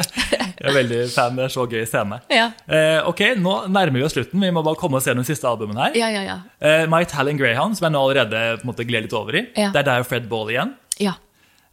[0.66, 1.36] Jeg er veldig fan.
[1.40, 2.20] Det er så gøy scene.
[2.32, 2.50] Ja.
[2.68, 4.42] Eh, ok, nå nærmer vi oss slutten.
[4.44, 5.96] Vi må bare komme oss gjennom siste albumen her.
[6.00, 6.38] ja, ja, ja.
[6.60, 9.46] Eh, My Talent Greyhound, som jeg nå allerede på en måte gled litt over i.
[9.56, 9.72] Ja.
[9.76, 10.76] Det er der Fred Ball igjen.
[11.00, 11.16] ja.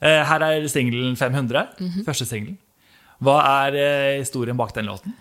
[0.02, 1.76] Eh, her er singelen 500.
[1.78, 2.02] Mhm.
[2.08, 2.56] Første singelen.
[3.22, 3.36] Hva
[3.68, 5.12] er eh, historien bak den låten?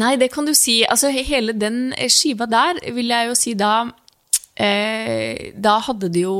[0.00, 0.82] Nei, det kan du si.
[0.88, 3.74] Altså, hele den skiva der, vil jeg jo si da
[4.56, 6.38] eh, Da hadde de jo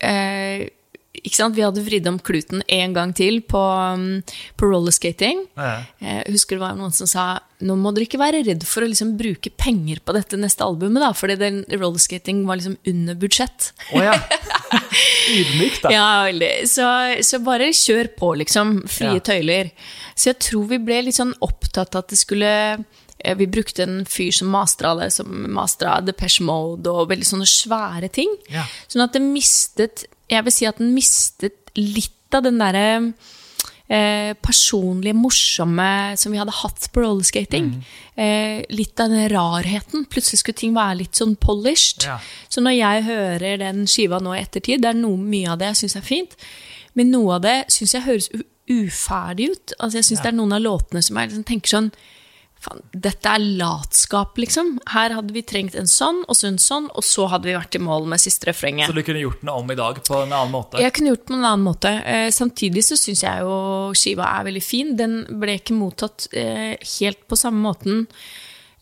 [0.00, 0.68] eh,
[1.10, 4.22] vi hadde vridd om kluten en gang til på, um,
[4.56, 5.42] på rollerskating.
[5.58, 5.82] Ja.
[6.00, 7.24] Jeg husker det var noen som sa
[7.60, 11.02] nå må dere ikke være redd for å liksom bruke penger på dette neste albumet,
[11.02, 13.72] da, fordi den rollerskating var liksom under budsjett.
[13.92, 14.14] Oh, ja.
[15.34, 15.92] Ydmykt, da.
[15.92, 16.52] Ja, veldig.
[16.70, 16.86] Så,
[17.26, 18.78] så bare kjør på, liksom.
[18.90, 19.24] Frie Ja.
[19.30, 19.70] tøyler.
[20.16, 23.84] Så jeg tror vi ble litt sånn opptatt av at det skulle eh, Vi brukte
[23.84, 28.32] en fyr som mastra det, som mastra Depeche Mode og veldig sånne svære ting.
[28.48, 28.64] Ja.
[28.88, 33.12] Sånn at det mistet Jeg vil si at den mistet litt av den derre
[33.90, 37.72] eh, personlige, morsomme som vi hadde hatt på rollerskating.
[38.14, 40.06] Eh, litt av den rarheten.
[40.10, 42.06] Plutselig skulle ting være litt sånn polished.
[42.06, 42.20] Ja.
[42.48, 45.72] Så når jeg hører den skiva nå i ettertid, det er noe, mye av det
[45.72, 46.38] jeg syns er fint,
[46.94, 48.30] men noe av det syns jeg høres
[48.70, 49.74] uferdig ut.
[49.80, 50.22] Altså Jeg syns Ja.
[50.22, 51.92] det er noen av låtene som jeg liksom tenker sånn
[52.60, 54.74] Faen, dette er latskap, liksom.
[54.92, 57.78] Her hadde vi trengt en sånn, og så en sånn, og så hadde vi vært
[57.78, 58.90] i mål med siste refrenget.
[58.90, 60.82] Så du kunne gjort den om i dag på en annen måte?
[60.82, 61.92] Jeg kunne gjort den på en annen måte.
[62.04, 63.56] Eh, samtidig så syns jeg jo
[63.96, 64.92] skiva er veldig fin.
[64.98, 68.04] Den ble ikke mottatt eh, helt på samme måten.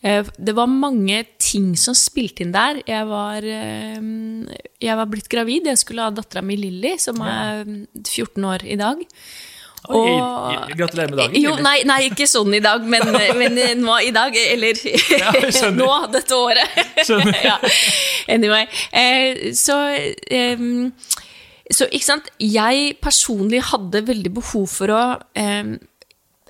[0.02, 2.82] Eh, det var mange ting som spilte inn der.
[2.82, 4.02] Jeg var, eh,
[4.82, 5.70] jeg var blitt gravid.
[5.70, 7.62] Jeg skulle ha dattera mi Lilly, som er
[7.94, 9.06] 14 år i dag.
[9.88, 13.04] I- gratulerer med dagen, Jo, nei, nei, ikke sånn i dag, men,
[13.40, 14.34] men nå i dag.
[14.36, 15.32] Eller ja,
[15.80, 16.78] nå, dette året.
[17.06, 17.38] Skjønner.
[17.44, 17.56] ja.
[18.34, 18.66] Anyway.
[18.92, 19.78] Eh, så
[21.68, 25.02] så ikke sant, jeg personlig hadde veldig behov for å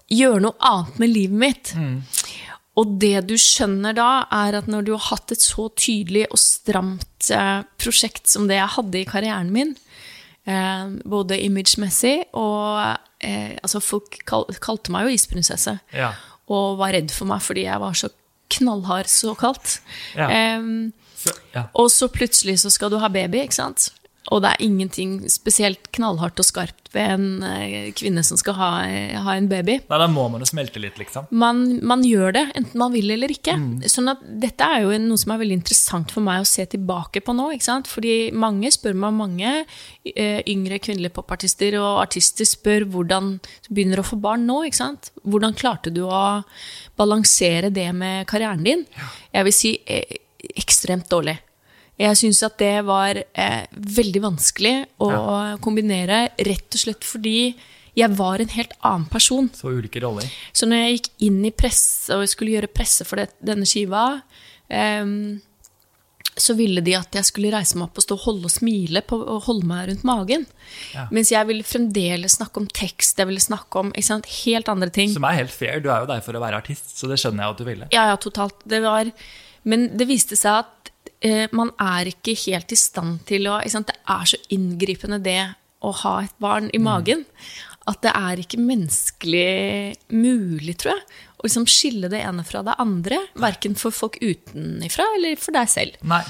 [0.08, 1.72] gjøre noe annet med livet mitt.
[2.78, 6.38] Og det du skjønner da, er at når du har hatt et så tydelig og
[6.38, 9.72] stramt eh, prosjekt som det jeg hadde i karrieren min,
[10.46, 12.78] eh, både imagemessig og
[13.20, 16.12] eh, Altså, folk kal kalte meg jo isprinsesse Ja.
[16.48, 18.08] og var redd for meg fordi jeg var så
[18.50, 19.80] knallhard såkalt.
[20.16, 20.56] Ja.
[20.58, 21.64] Um, Så, ja.
[21.74, 23.88] og så plutselig så skal du ha baby, ikke sant?
[24.34, 28.70] Og det er ingenting spesielt knallhardt og skarpt ved en eh, kvinne som skal ha,
[29.24, 29.78] ha en baby.
[29.88, 31.28] Nei, da må man jo smelte litt, liksom.
[31.30, 33.56] Man, man gjør det, enten man vil eller ikke.
[33.88, 37.22] Sånn at dette er jo noe som er veldig interessant for meg å se tilbake
[37.24, 37.50] på nå.
[37.56, 37.90] ikke sant?
[37.90, 39.54] Fordi mange spør meg, mange
[40.12, 44.62] eh, yngre kvinnelige popartister og artister spør hvordan du begynner å få barn nå.
[44.68, 45.12] ikke sant?
[45.24, 46.22] Hvordan klarte du å
[46.98, 48.86] balansere det med karrieren din?
[49.32, 50.18] Jeg vil si eh,
[50.58, 51.38] ekstremt dårlig.
[51.98, 55.10] Jeg syns at det var eh, veldig vanskelig å
[55.64, 57.40] kombinere, rett og slett fordi
[57.98, 59.48] jeg var en helt annen person.
[59.54, 60.28] Så ulike roller.
[60.54, 64.04] Så når jeg gikk inn i presse og skulle gjøre presse for det, denne skiva,
[64.70, 65.10] eh,
[66.38, 69.02] så ville de at jeg skulle reise meg opp og stå og holde og smile
[69.06, 70.46] på, og holde meg rundt magen.
[70.94, 71.08] Ja.
[71.14, 75.10] Mens jeg ville fremdeles snakke om tekst, jeg ville snakke om sant, helt andre ting.
[75.14, 75.82] Som er helt fair.
[75.82, 77.90] Du er jo der for å være artist, så det skjønner jeg at du ville.
[77.94, 78.62] Ja, ja, totalt.
[78.68, 79.10] Det var,
[79.68, 80.77] men det viste seg at
[81.50, 83.56] man er ikke helt i stand til å?
[83.64, 85.40] Det er så inngripende det
[85.82, 87.24] å ha et barn i magen.
[87.88, 92.76] At det er ikke menneskelig mulig, tror jeg, å liksom skille det ene fra det
[92.82, 93.22] andre.
[93.40, 95.98] Verken for folk utenifra eller for deg selv.
[96.06, 96.22] Nei.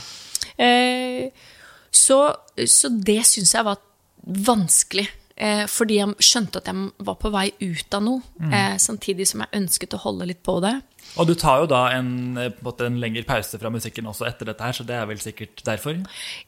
[0.58, 1.46] Eh,
[1.90, 2.20] så,
[2.62, 3.80] så det syns jeg var
[4.22, 5.08] vanskelig.
[5.38, 9.44] Eh, fordi jeg skjønte at jeg var på vei ut av noe, eh, samtidig som
[9.44, 10.80] jeg ønsket å holde litt på det.
[11.16, 14.50] Og du tar jo da en, eh, på en, lengre pause fra musikken også etter
[14.50, 15.96] dette her, så det er vel sikkert derfor?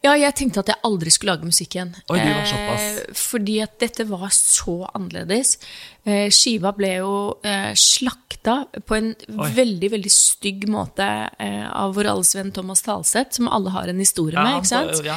[0.05, 1.95] Ja, jeg tenkte at jeg aldri skulle lage musikk igjen.
[2.11, 2.87] Oi, du var såpass.
[3.01, 5.57] Eh, fordi at dette var så annerledes.
[6.05, 9.51] Eh, skiva ble jo eh, slakta på en Oi.
[9.57, 11.07] veldig, veldig stygg måte
[11.39, 14.75] eh, av vår alles venn Thomas Talseth, som alle har en historie Ja, med, ikke
[14.75, 15.05] sant?
[15.07, 15.17] ja.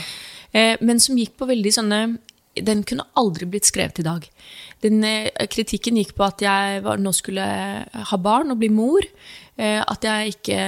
[0.53, 2.01] Eh, men som gikk på veldig sånne
[2.53, 4.29] Den kunne aldri blitt skrevet i dag.
[4.83, 7.45] Den, eh, kritikken gikk på at jeg var, nå skulle
[8.11, 9.07] ha barn og bli mor.
[9.53, 10.59] Eh, at jeg ikke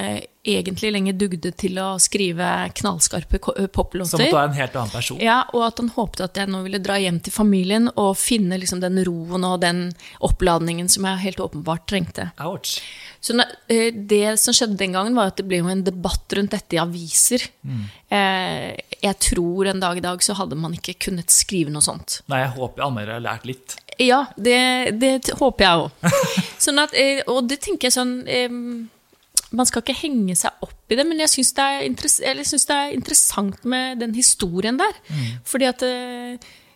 [0.46, 2.46] egentlig lenger dugde til å skrive
[2.78, 5.18] knallskarpe eh, Som at du er en helt annen person.
[5.24, 8.60] Ja, og at han håpte at jeg nå ville dra hjem til familien og finne
[8.62, 9.88] liksom den roen og den
[10.22, 12.30] oppladningen som jeg helt åpenbart trengte.
[12.46, 12.78] Ouch.
[13.26, 16.78] Så det som skjedde den gangen, var at det ble jo en debatt rundt dette
[16.78, 17.42] i aviser.
[17.66, 17.88] Mm.
[19.02, 22.20] jeg tror en dag i dag så hadde man ikke kunnet skrive noe sånt.
[22.30, 23.80] Nei, jeg håper anmeldere har lært litt.
[24.06, 24.60] Ja, det,
[25.02, 26.12] det håper jeg òg.
[26.66, 30.92] Sånn at, eh, og det tenker jeg sånn eh, Man skal ikke henge seg opp
[30.92, 31.66] i det, men jeg syns det,
[32.02, 34.98] det er interessant med den historien der.
[35.48, 35.96] Fordi at det,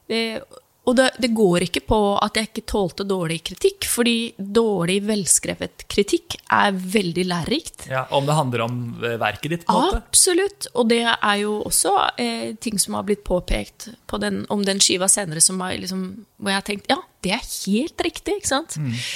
[0.09, 0.41] eh,
[0.89, 5.85] Og det, det går ikke på at jeg ikke tålte dårlig kritikk, fordi dårlig, velskrevet
[5.91, 7.85] kritikk er veldig lærerikt.
[7.91, 10.01] Ja, om det handler om eh, verket ditt, på en måte.
[10.01, 10.69] Absolutt.
[10.73, 14.81] Og det er jo også eh, ting som har blitt påpekt på den, om den
[14.83, 16.07] skiva senere, som har liksom,
[16.39, 18.79] hvor jeg har tenkt ja, det er helt riktig, ikke sant?
[18.79, 19.11] Eh,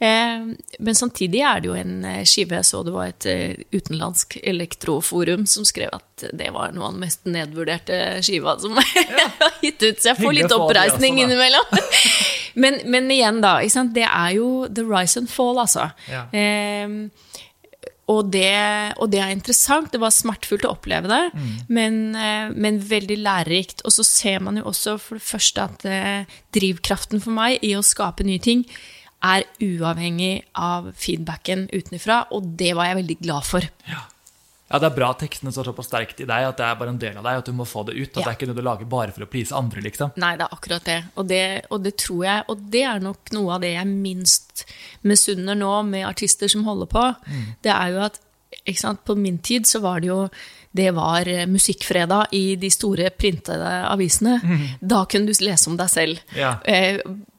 [0.00, 4.36] men samtidig er det jo en eh, skive jeg så det var et eh, utenlandsk
[4.46, 9.82] elektroforum som skrev at det var noe av den mest nedvurderte skiva som har gitt
[9.82, 9.98] ut.
[9.98, 11.74] Så jeg får litt oppreisning innimellom.
[12.62, 13.56] men, men igjen, da.
[13.62, 13.94] Ikke sant?
[13.96, 15.90] Det er jo the rise and fall, altså.
[16.10, 16.26] Ja.
[16.30, 17.10] Eh,
[18.08, 18.48] og det,
[18.96, 19.90] og det er interessant.
[19.92, 21.48] Det var smertefullt å oppleve det, Mm.
[21.68, 23.82] men, eh, men veldig lærerikt.
[23.84, 27.74] Og så ser man jo også for det første at eh, drivkraften for meg i
[27.76, 28.64] å skape nye ting
[29.24, 33.66] er uavhengig av feedbacken utenfra, og det var jeg veldig glad for.
[33.88, 34.04] Ja.
[34.70, 36.92] ja, det er bra at tekstene står såpass sterkt i deg at det er bare
[36.94, 38.10] en del av deg, at du må få det ut.
[38.12, 38.22] At Ja.
[38.22, 40.12] det er ikke noe du lager bare for å please andre, liksom.
[40.16, 40.98] Nei, det er akkurat det.
[41.16, 41.42] Og, det.
[41.70, 44.64] og det tror jeg, og det er nok noe av det jeg minst
[45.02, 47.04] misunner nå med artister som holder på.
[47.66, 48.20] Det er jo at
[48.76, 50.28] sant, på min tid så var det jo
[50.78, 54.36] det var eh, musikkfredag i de store printede avisene.
[54.80, 56.20] Da kunne du lese om deg selv.
[56.36, 56.58] Ja.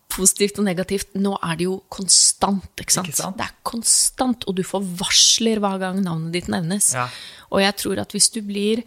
[0.09, 1.13] Positivt og negativt.
[1.21, 3.11] Nå er det jo konstant, ikke sant?
[3.11, 3.37] Ikke sant?
[3.37, 6.93] Det er konstant, og du får varsler hver gang navnet ditt nevnes.
[6.97, 7.05] Ja.
[7.53, 8.83] Og jeg tror at hvis du blir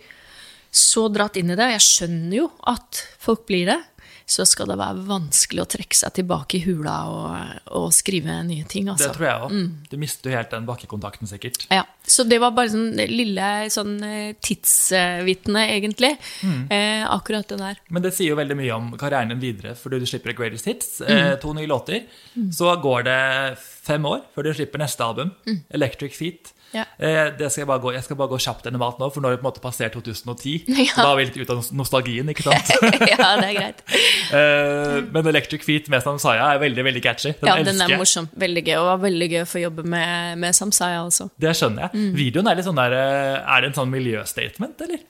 [0.72, 3.78] så dratt inn i det, og jeg skjønner jo at folk blir det,
[4.26, 8.64] så skal det være vanskelig å trekke seg tilbake i hula og, og skrive nye
[8.64, 8.84] ting.
[8.86, 9.12] Det Altså.
[9.16, 9.50] tror jeg òg.
[9.52, 9.70] Mm.
[9.90, 11.66] Du mister jo helt den bakkekontakten, sikkert.
[11.70, 16.12] Ja, så det var bare sånn lille sånn eh, tidsvitne, egentlig.
[16.42, 16.62] Mm.
[16.70, 17.80] Eh, akkurat det der.
[17.90, 21.00] Men det sier jo veldig mye om karrieren din videre, fordi du slipper Greatest Hits,
[21.02, 21.10] Mm.
[21.32, 22.04] eh, to nye låter.
[22.52, 25.32] Så går det fem år før du slipper neste album,
[25.70, 26.52] Electric Feet.
[26.72, 26.84] Ja.
[26.98, 29.22] Eh, det skal jeg, bare gå, jeg skal bare gå kjapt gjennom alt nå, for
[29.24, 30.68] nå har vi på en måte passert 2010.
[30.82, 30.96] Ja.
[30.98, 32.72] Da er vi litt ut av nostalgien, ikke sant?
[33.12, 33.84] ja, det er greit.
[34.32, 37.34] Eh, men Electric Feet med Samsaya er veldig veldig catchy.
[37.36, 38.28] Den Ja, elsker den er morsom.
[38.40, 38.76] Veldig gøy.
[38.78, 41.26] Og var veldig gøy å få jobbe med, med Samsaya, altså.
[41.42, 42.00] Det skjønner jeg.
[42.00, 42.14] Mm.
[42.16, 45.02] Videoen er litt sånn der eh, Er det en sånn miljøstatement, eller?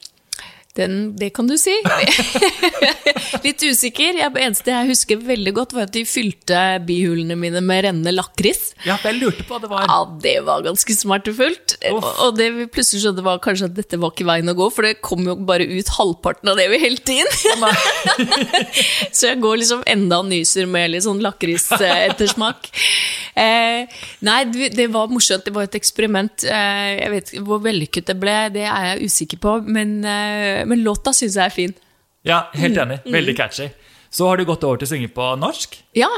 [0.72, 1.74] Den, det kan du si.
[3.44, 4.16] Litt usikker.
[4.16, 8.14] Jeg, det eneste jeg husker veldig godt, var at de fylte bihulene mine med rennende
[8.14, 8.70] lakris.
[8.86, 9.84] Ja, jeg lurte på hva det var.
[9.90, 11.76] Ja, det var ganske smertefullt.
[11.90, 14.70] Og- Og det vi plutselig skjønte, var kanskje at dette var ikke veien å gå,
[14.72, 17.32] for det kom jo bare ut halvparten av det vi helte inn.
[19.12, 22.70] Så jeg går liksom enda og nyser med litt sånn lakrisettersmak.
[23.32, 23.86] Eh,
[24.28, 24.40] nei,
[24.76, 25.46] det var morsomt.
[25.46, 26.42] Det var et eksperiment.
[26.44, 30.61] Eh, jeg vet ikke hvor vellykket det ble, det er jeg usikker på, men, eh,
[30.68, 31.74] men låta syns jeg er fin.
[32.24, 32.82] Ja, helt Mm.
[32.90, 33.00] enig.
[33.12, 33.70] Veldig catchy.
[34.10, 35.78] Så har du gått over til å synge på norsk.
[35.94, 36.08] Ja.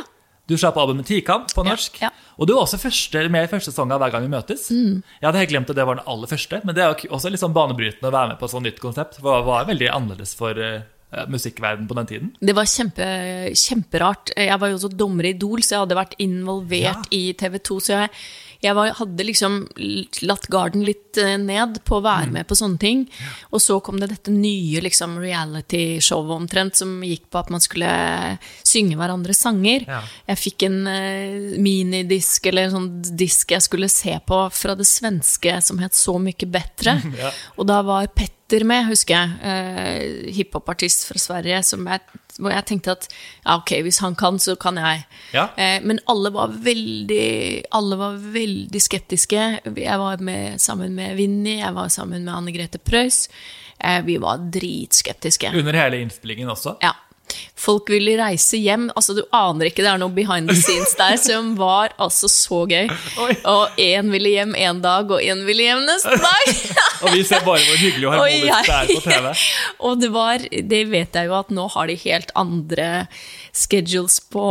[0.46, 2.00] Du slapp albumet Tikamp på norsk.
[2.02, 2.10] ja.
[2.38, 4.68] Og du var også første, med i første sesong av Hver gang vi møtes.
[4.70, 5.02] Mm.
[5.20, 7.40] Jeg hadde helt glemt at det var den aller første, men det er også litt
[7.40, 9.14] sånn banebrytende å være med på et sånt nytt konsept.
[9.20, 10.82] For det var veldig annerledes for uh,
[11.30, 12.36] musikkverden på den tiden.
[12.42, 14.32] Det var kjempe, kjemperart.
[14.36, 17.02] Jeg var jo også dommer i Idol, så jeg hadde vært involvert Ja.
[17.10, 17.78] i TV 2.
[17.80, 18.10] Så jeg,
[18.64, 19.56] jeg var, hadde liksom
[20.26, 22.06] latt garden litt eh, ned på å Mm.
[22.08, 23.04] være med på sånne ting.
[23.52, 27.88] Og så kom det dette nye liksom, reality-showet omtrent, som gikk på at man skulle
[28.64, 29.86] synge hverandres sanger.
[29.88, 30.00] Ja.
[30.32, 34.86] Jeg fikk en uh, minidisk, eller en sånn disk jeg skulle se på fra det
[34.88, 36.98] svenske som het Så mye bedre.
[37.24, 37.30] Ja.
[37.58, 38.32] Og da var Petter
[38.64, 39.30] med, husker jeg.
[39.42, 41.62] Eh, Hiphopartist fra Sverige.
[41.62, 42.00] Som jeg,
[42.38, 45.04] hvor jeg tenkte at ja, ok, hvis han kan, så kan jeg.
[45.32, 45.48] Ja.
[45.56, 49.60] Eh, men alle var veldig Alle var veldig skeptiske.
[49.64, 53.28] Jeg var med, sammen med Vinni, jeg var sammen med Anne Grete Preus.
[53.78, 55.50] Eh, vi var dritskeptiske.
[55.54, 56.76] Under hele innspillingen også.
[56.82, 56.94] Ja.
[57.64, 58.90] Folk ville reise hjem.
[58.94, 62.64] altså Du aner ikke, det er noe behind the scenes der som var altså så
[62.68, 62.90] gøy.
[63.48, 66.54] Og én ville hjem én dag, og én ville hjem neste dag.
[67.04, 69.46] Og vi ser bare hvor hyggelig og Og harmonisk det er på TV.
[69.86, 72.88] og det var Det vet jeg jo at nå har de helt andre
[73.52, 74.46] schedules på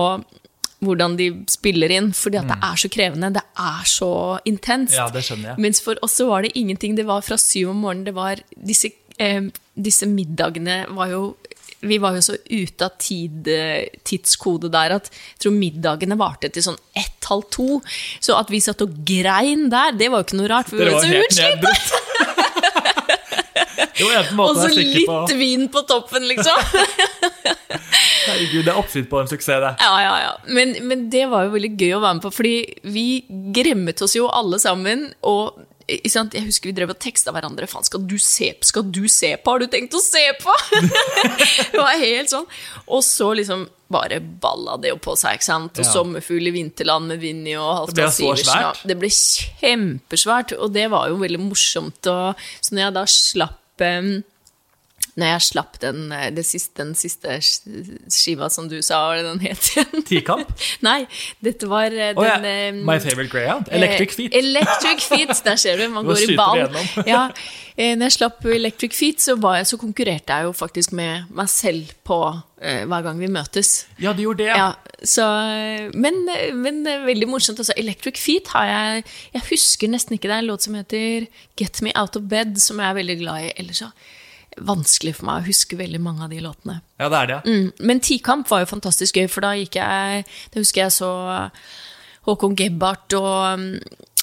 [0.84, 3.30] hvordan de spiller inn, fordi at det er så krevende.
[3.38, 4.12] Det er så
[4.50, 4.96] intenst.
[4.96, 5.00] Mm.
[5.00, 5.64] Ja, det skjønner jeg.
[5.66, 6.98] Mens for oss så var det ingenting.
[7.00, 8.08] Det var fra syv om morgenen.
[8.10, 11.24] Det var disse, eh, disse middagene var jo
[11.84, 13.50] vi var jo så ute av tid,
[14.08, 17.82] tidskode der at jeg tror middagene varte til sånn ett-halv to.
[18.24, 20.72] Så at vi satt og grein der, det var jo ikke noe rart.
[20.72, 22.00] For vi var var så helt utslitt.
[23.94, 26.58] Det var eneste Og så litt på vin på toppen, liksom.
[28.24, 29.72] Herregud, det er oppskrift på en suksess, det.
[29.84, 30.32] Ja, ja, ja.
[30.56, 32.56] Men, men det var jo veldig gøy å være med på, fordi
[32.96, 33.06] vi
[33.56, 35.10] gremmet oss jo alle sammen.
[35.30, 35.60] Og?
[35.88, 37.68] Jeg husker vi drev og teksta hverandre.
[37.70, 38.68] Faen, skal du se på?
[38.70, 39.54] Skal du se på?
[39.54, 40.56] Har du tenkt å se på?
[41.74, 42.48] det var helt sånn.
[42.88, 45.78] Og så liksom bare balla det jo på seg, ikke sant.
[45.78, 45.92] Og Ja.
[45.92, 48.88] 'Sommerfugl i vinterland' med Vinni og Halvdan Sivertsen.
[48.90, 52.02] Det ble kjempesvært, og det var jo veldig morsomt.
[52.10, 54.24] Og, så når jeg da slapp em,
[55.20, 57.38] når jeg slapp den, eh, det siste, den siste
[58.12, 60.06] skiva som du sa, hva den het igjen?
[60.10, 60.54] Tikamp?
[60.88, 61.04] Nei,
[61.46, 62.38] dette var eh, ja.
[62.42, 63.70] den eh, My favorite greyhound?
[63.70, 64.34] Electric Feet.
[64.40, 66.64] Electric Feet, der ser du, man går i ball.
[67.14, 67.28] ja,
[67.78, 71.94] når jeg slapp Electric Feet, så, jeg, så konkurrerte jeg jo faktisk med meg selv
[72.06, 72.20] på
[72.64, 73.90] hver gang vi møtes.
[74.00, 74.70] Ja, du gjorde det, ja.
[74.70, 75.26] Ja, så,
[76.00, 76.22] men,
[76.56, 77.60] men veldig morsomt.
[77.60, 79.02] Altså, Electric Feet har jeg
[79.34, 80.38] Jeg husker nesten ikke det.
[80.38, 81.26] er en låt som heter
[81.60, 83.52] Get Me Out of Bed, som jeg er veldig glad i.
[83.60, 83.92] Ellers så
[84.58, 86.80] vanskelig for meg å huske veldig mange av de låtene.
[87.02, 87.40] Ja, det er det.
[87.48, 87.72] Mm.
[87.90, 90.24] Men Tikamp var jo fantastisk gøy, for da gikk jeg
[90.54, 91.12] Da husker jeg så
[92.24, 93.66] Håkon Gebhardt og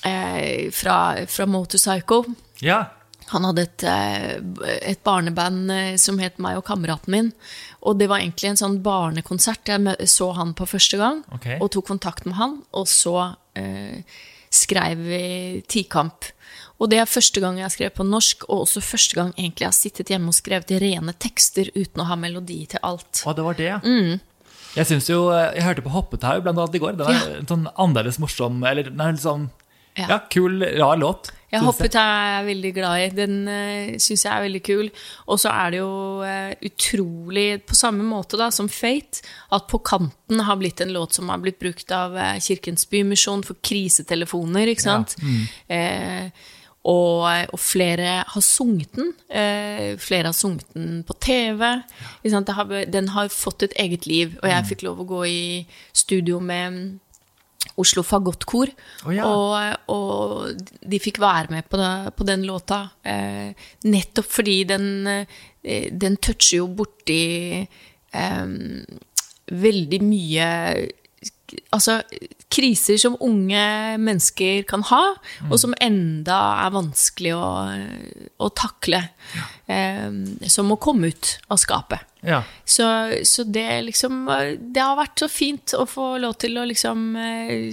[0.08, 0.96] eh, fra,
[1.28, 2.22] fra Motorpsycho.
[2.64, 2.84] Ja.
[3.30, 4.38] Han hadde et, eh,
[4.90, 7.30] et barneband eh, som het Meg og kameraten min.
[7.86, 9.70] Og det var egentlig en sånn barnekonsert.
[9.70, 11.60] Jeg så han på første gang okay.
[11.60, 12.58] og tok kontakt med han.
[12.74, 13.16] Og så
[13.58, 14.02] eh,
[14.50, 15.24] skrev vi
[15.70, 16.32] Tikamp.
[16.80, 19.66] Og det er første gang jeg har skrevet på norsk, og også første gang egentlig
[19.66, 23.20] jeg har sittet hjemme og skrevet rene tekster uten å ha melodi til alt.
[23.26, 23.80] Å, det var det, ja.
[24.78, 26.96] Jeg synes jo, eh, jeg hørte på Hoppetau blant annet i går.
[26.96, 27.38] Den er Ja.
[27.40, 29.50] en sånn annerledes morsom, eller den er litt sånn
[29.98, 30.06] Ja.
[30.08, 30.18] ja.
[30.30, 31.32] kul, rar låt.
[31.50, 33.08] Ja, Hoppetau er jeg veldig glad i.
[33.10, 34.90] Den uh, syns jeg er veldig kul.
[35.26, 39.80] Og så er det jo uh, utrolig, på samme måte da, som Fate, at På
[39.82, 44.70] kanten har blitt en låt som har blitt brukt av uh, Kirkens Bymisjon for krisetelefoner,
[44.70, 45.16] ikke sant?
[45.68, 46.30] Eh,
[46.88, 49.12] og, og flere har sunget den.
[49.28, 51.60] Eh, flere har sunget den på TV.
[52.24, 52.40] Ja.
[52.56, 54.38] Har, den har fått et eget liv.
[54.42, 55.42] Og jeg fikk lov å gå i
[55.92, 56.98] studio med
[57.80, 58.72] Oslo Fagottkor.
[59.04, 59.28] Oh, ja.
[59.28, 62.82] og, og de fikk være med på, det, på den låta.
[63.04, 63.52] Eh,
[63.84, 67.20] nettopp fordi den, eh, den toucher jo borti
[67.60, 68.56] eh,
[69.50, 70.48] veldig mye
[71.74, 72.00] Altså
[72.50, 73.62] kriser som unge
[74.02, 75.02] mennesker kan ha,
[75.48, 77.48] og som enda er vanskelig å,
[78.42, 79.04] å takle.
[79.70, 80.08] Eh,
[80.50, 82.06] som å komme ut av skapet.
[82.26, 82.42] Ja.
[82.68, 82.84] Så,
[83.24, 84.26] så det liksom
[84.60, 87.70] Det har vært så fint å få lov til å liksom eh,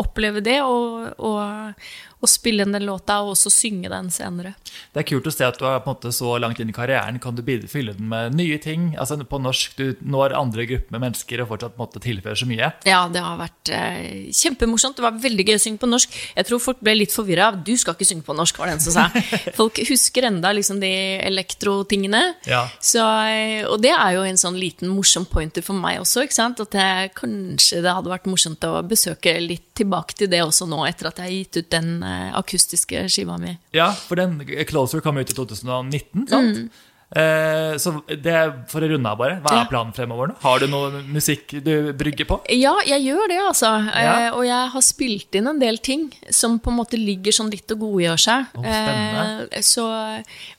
[0.00, 1.74] oppleve det, og, og,
[2.20, 4.54] og spille den låta, og også synge den senere.
[4.92, 6.76] Det er kult å se at du er på en måte så langt inn i
[6.76, 7.20] karrieren.
[7.22, 8.92] Kan du fylle den med nye ting?
[9.00, 12.38] Altså På norsk du når andre grupper med mennesker og fortsatt på en måte tilfører
[12.38, 12.70] så mye.
[12.88, 14.98] Ja, det har vært eh, kjempemorsomt.
[14.98, 16.18] Det var veldig gøy å synge på norsk.
[16.36, 17.50] Jeg tror folk ble litt forvirra.
[17.54, 19.06] Du skal ikke synge på norsk, var det en som sa.
[19.60, 20.92] Folk husker enda liksom de
[21.24, 22.22] elektrotingene.
[22.48, 22.62] Ja.
[22.82, 26.26] Så, eh, og det er jo en sånn liten morsom pointer for meg også.
[26.26, 26.60] ikke sant?
[26.60, 30.82] At jeg, kanskje det hadde vært morsomt å besøke litt tilbake til det også nå,
[30.88, 31.90] etter at jeg har gitt ut den
[32.38, 33.56] akustiske skiva mi.
[33.76, 36.62] Ja, for den Closer kom ut i 2019, sant?
[36.64, 36.70] Mm.
[37.10, 38.34] Eh, så det
[38.70, 39.38] for å runde av, bare.
[39.42, 40.36] Hva er planen fremover nå?
[40.44, 42.38] Har du noe musikk du brygger på?
[42.54, 43.70] Ja, jeg gjør det, altså.
[43.90, 44.12] Ja.
[44.12, 47.50] Eh, og jeg har spilt inn en del ting som på en måte ligger sånn
[47.50, 48.54] litt og godgjør seg.
[48.54, 48.68] Oh.
[48.70, 49.88] Eh, så,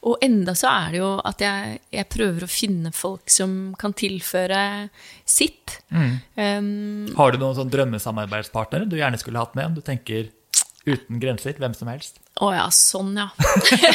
[0.03, 3.95] og enda så er det jo at jeg, jeg prøver å finne folk som kan
[3.95, 4.61] tilføre
[5.23, 5.79] sitt.
[5.87, 6.13] Mm.
[6.35, 9.71] Um, Har du noen sånn drømmesamarbeidspartnere du gjerne skulle hatt med?
[9.71, 10.27] Om du tenker
[10.87, 12.15] uten grenser, hvem som helst?
[12.41, 13.27] Å ja, sånn, ja.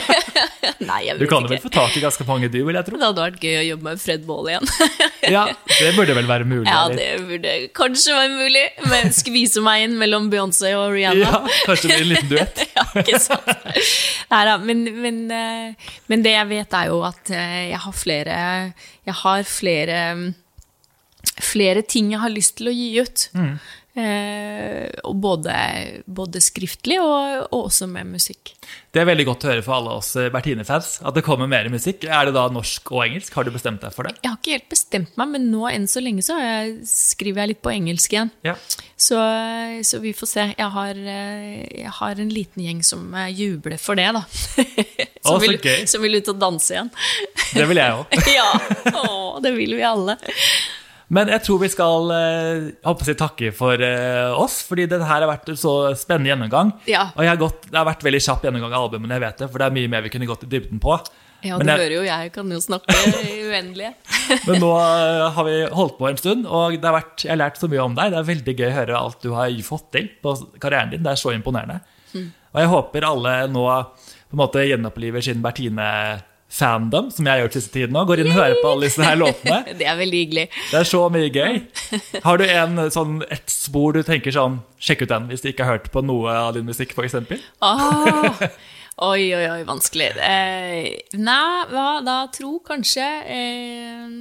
[0.86, 1.54] Nei, jeg Du vet kan jo ikke.
[1.56, 2.98] vel få tak i ganske mange, du, vil jeg tro?
[3.00, 4.70] Det hadde vært gøy å jobbe med Fred Baal igjen.
[5.36, 6.68] Ja, det burde vel være mulig?
[6.70, 7.00] ja, eller?
[7.00, 8.62] det burde kanskje være mulig.
[8.92, 11.32] Men skvise meg inn mellom Beyoncé og Rihanna.
[11.32, 12.62] Ja, kanskje det blir en liten duett?
[12.76, 13.50] ja, ikke sant?
[14.30, 18.36] Neida, men, men, eh, men det jeg vet, er jo at eh, jeg har flere
[19.08, 20.00] Jeg har flere
[21.42, 23.26] Flere ting jeg har lyst til å gi ut.
[23.34, 23.50] Og
[23.96, 25.54] både,
[26.04, 28.52] både skriftlig og, og også med musikk.
[28.92, 31.68] Det er veldig godt å høre for alle oss eh, Bertine-fans at det kommer mer
[31.72, 32.06] musikk.
[32.08, 33.34] Er det da norsk og engelsk?
[33.36, 34.14] Har du bestemt deg for det?
[34.22, 37.52] Jeg har ikke helt bestemt meg, men nå enn så lenge så jeg, skriver jeg
[37.52, 38.32] litt på engelsk igjen.
[38.46, 38.56] Ja.
[38.96, 39.20] Så,
[39.84, 40.46] så vi får se.
[40.56, 44.24] Jeg har, eh, jeg har en liten gjeng som eh, jubler for det, da.
[45.26, 45.56] Som, å, vil,
[45.90, 46.88] som vil ut og danse igjen.
[47.50, 48.12] Det vil jeg òg.
[48.36, 48.44] ja,
[48.94, 50.14] å, det vil vi alle.
[51.14, 55.28] Men jeg tror vi skal eh, si, takke for eh, oss, fordi det her har
[55.30, 56.72] vært en så spennende gjennomgang.
[56.90, 57.04] Ja.
[57.14, 59.48] Og jeg har gått, det har vært veldig kjapp gjennomgang av albumene, jeg vet det,
[59.52, 60.96] for det er mye mer vi kunne gått i dybden på.
[61.46, 62.96] Ja, du jeg- hører jo, jeg kan jo snakke
[63.30, 63.92] i uendelige.
[64.48, 67.42] Men nå eh, har vi holdt på en stund, og det har vært, jeg har
[67.44, 68.10] lært så mye om deg.
[68.10, 71.04] Det er veldig gøy å høre alt du har fått til på karrieren din.
[71.06, 71.78] Det er så imponerende.
[72.16, 75.42] Og jeg håper alle nå på en måte gjenoppliver sin
[76.56, 78.04] Bertine-fandom, som jeg har gjort siste tiden nå.
[78.08, 79.58] Går inn og hører på alle disse her låtene.
[79.78, 80.46] Det er veldig hyggelig.
[80.70, 81.60] Det er så mye gøy.
[82.24, 85.66] Har du en, sånn, et spor du tenker sånn Sjekk ut den hvis du ikke
[85.66, 87.16] har hørt på noe av din musikk, f.eks.?
[87.64, 88.40] Ah,
[89.08, 90.12] oi, oi, oi, vanskelig.
[90.20, 92.18] Eh, nei, hva da?
[92.34, 94.14] Tro kanskje eh,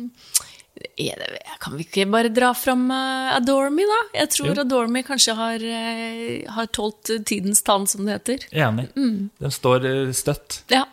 [0.75, 1.29] det,
[1.63, 4.01] Kan vi ikke bare dra fram uh, Adore Me, da?
[4.21, 4.57] Jeg tror Jo.
[4.63, 8.47] Adore Me kanskje har, uh, har tålt tidens tann, som det heter.
[8.65, 8.89] Enig.
[8.95, 10.63] Den står eh, støtt.
[10.71, 10.85] Ja.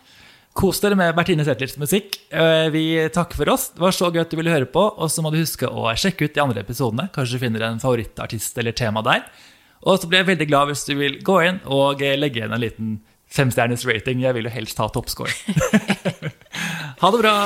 [0.53, 2.19] Kos dere med Bertine Zetlers musikk.
[2.29, 2.83] Eh, Vi
[3.15, 3.71] takker for oss.
[3.73, 4.83] Det var så gøy at du ville høre på.
[5.01, 7.09] Og så må du huske å sjekke ut de andre episodene.
[7.15, 9.25] Kanskje du finner en favorittartist eller tema der.
[9.83, 12.53] Og så blir jeg veldig glad hvis du vil gå inn og eh, legge igjen
[12.53, 12.93] en liten
[13.33, 14.21] femstjerners rating.
[14.23, 15.33] Jeg vil jo helst ha toppscore.
[17.03, 17.37] ha det bra!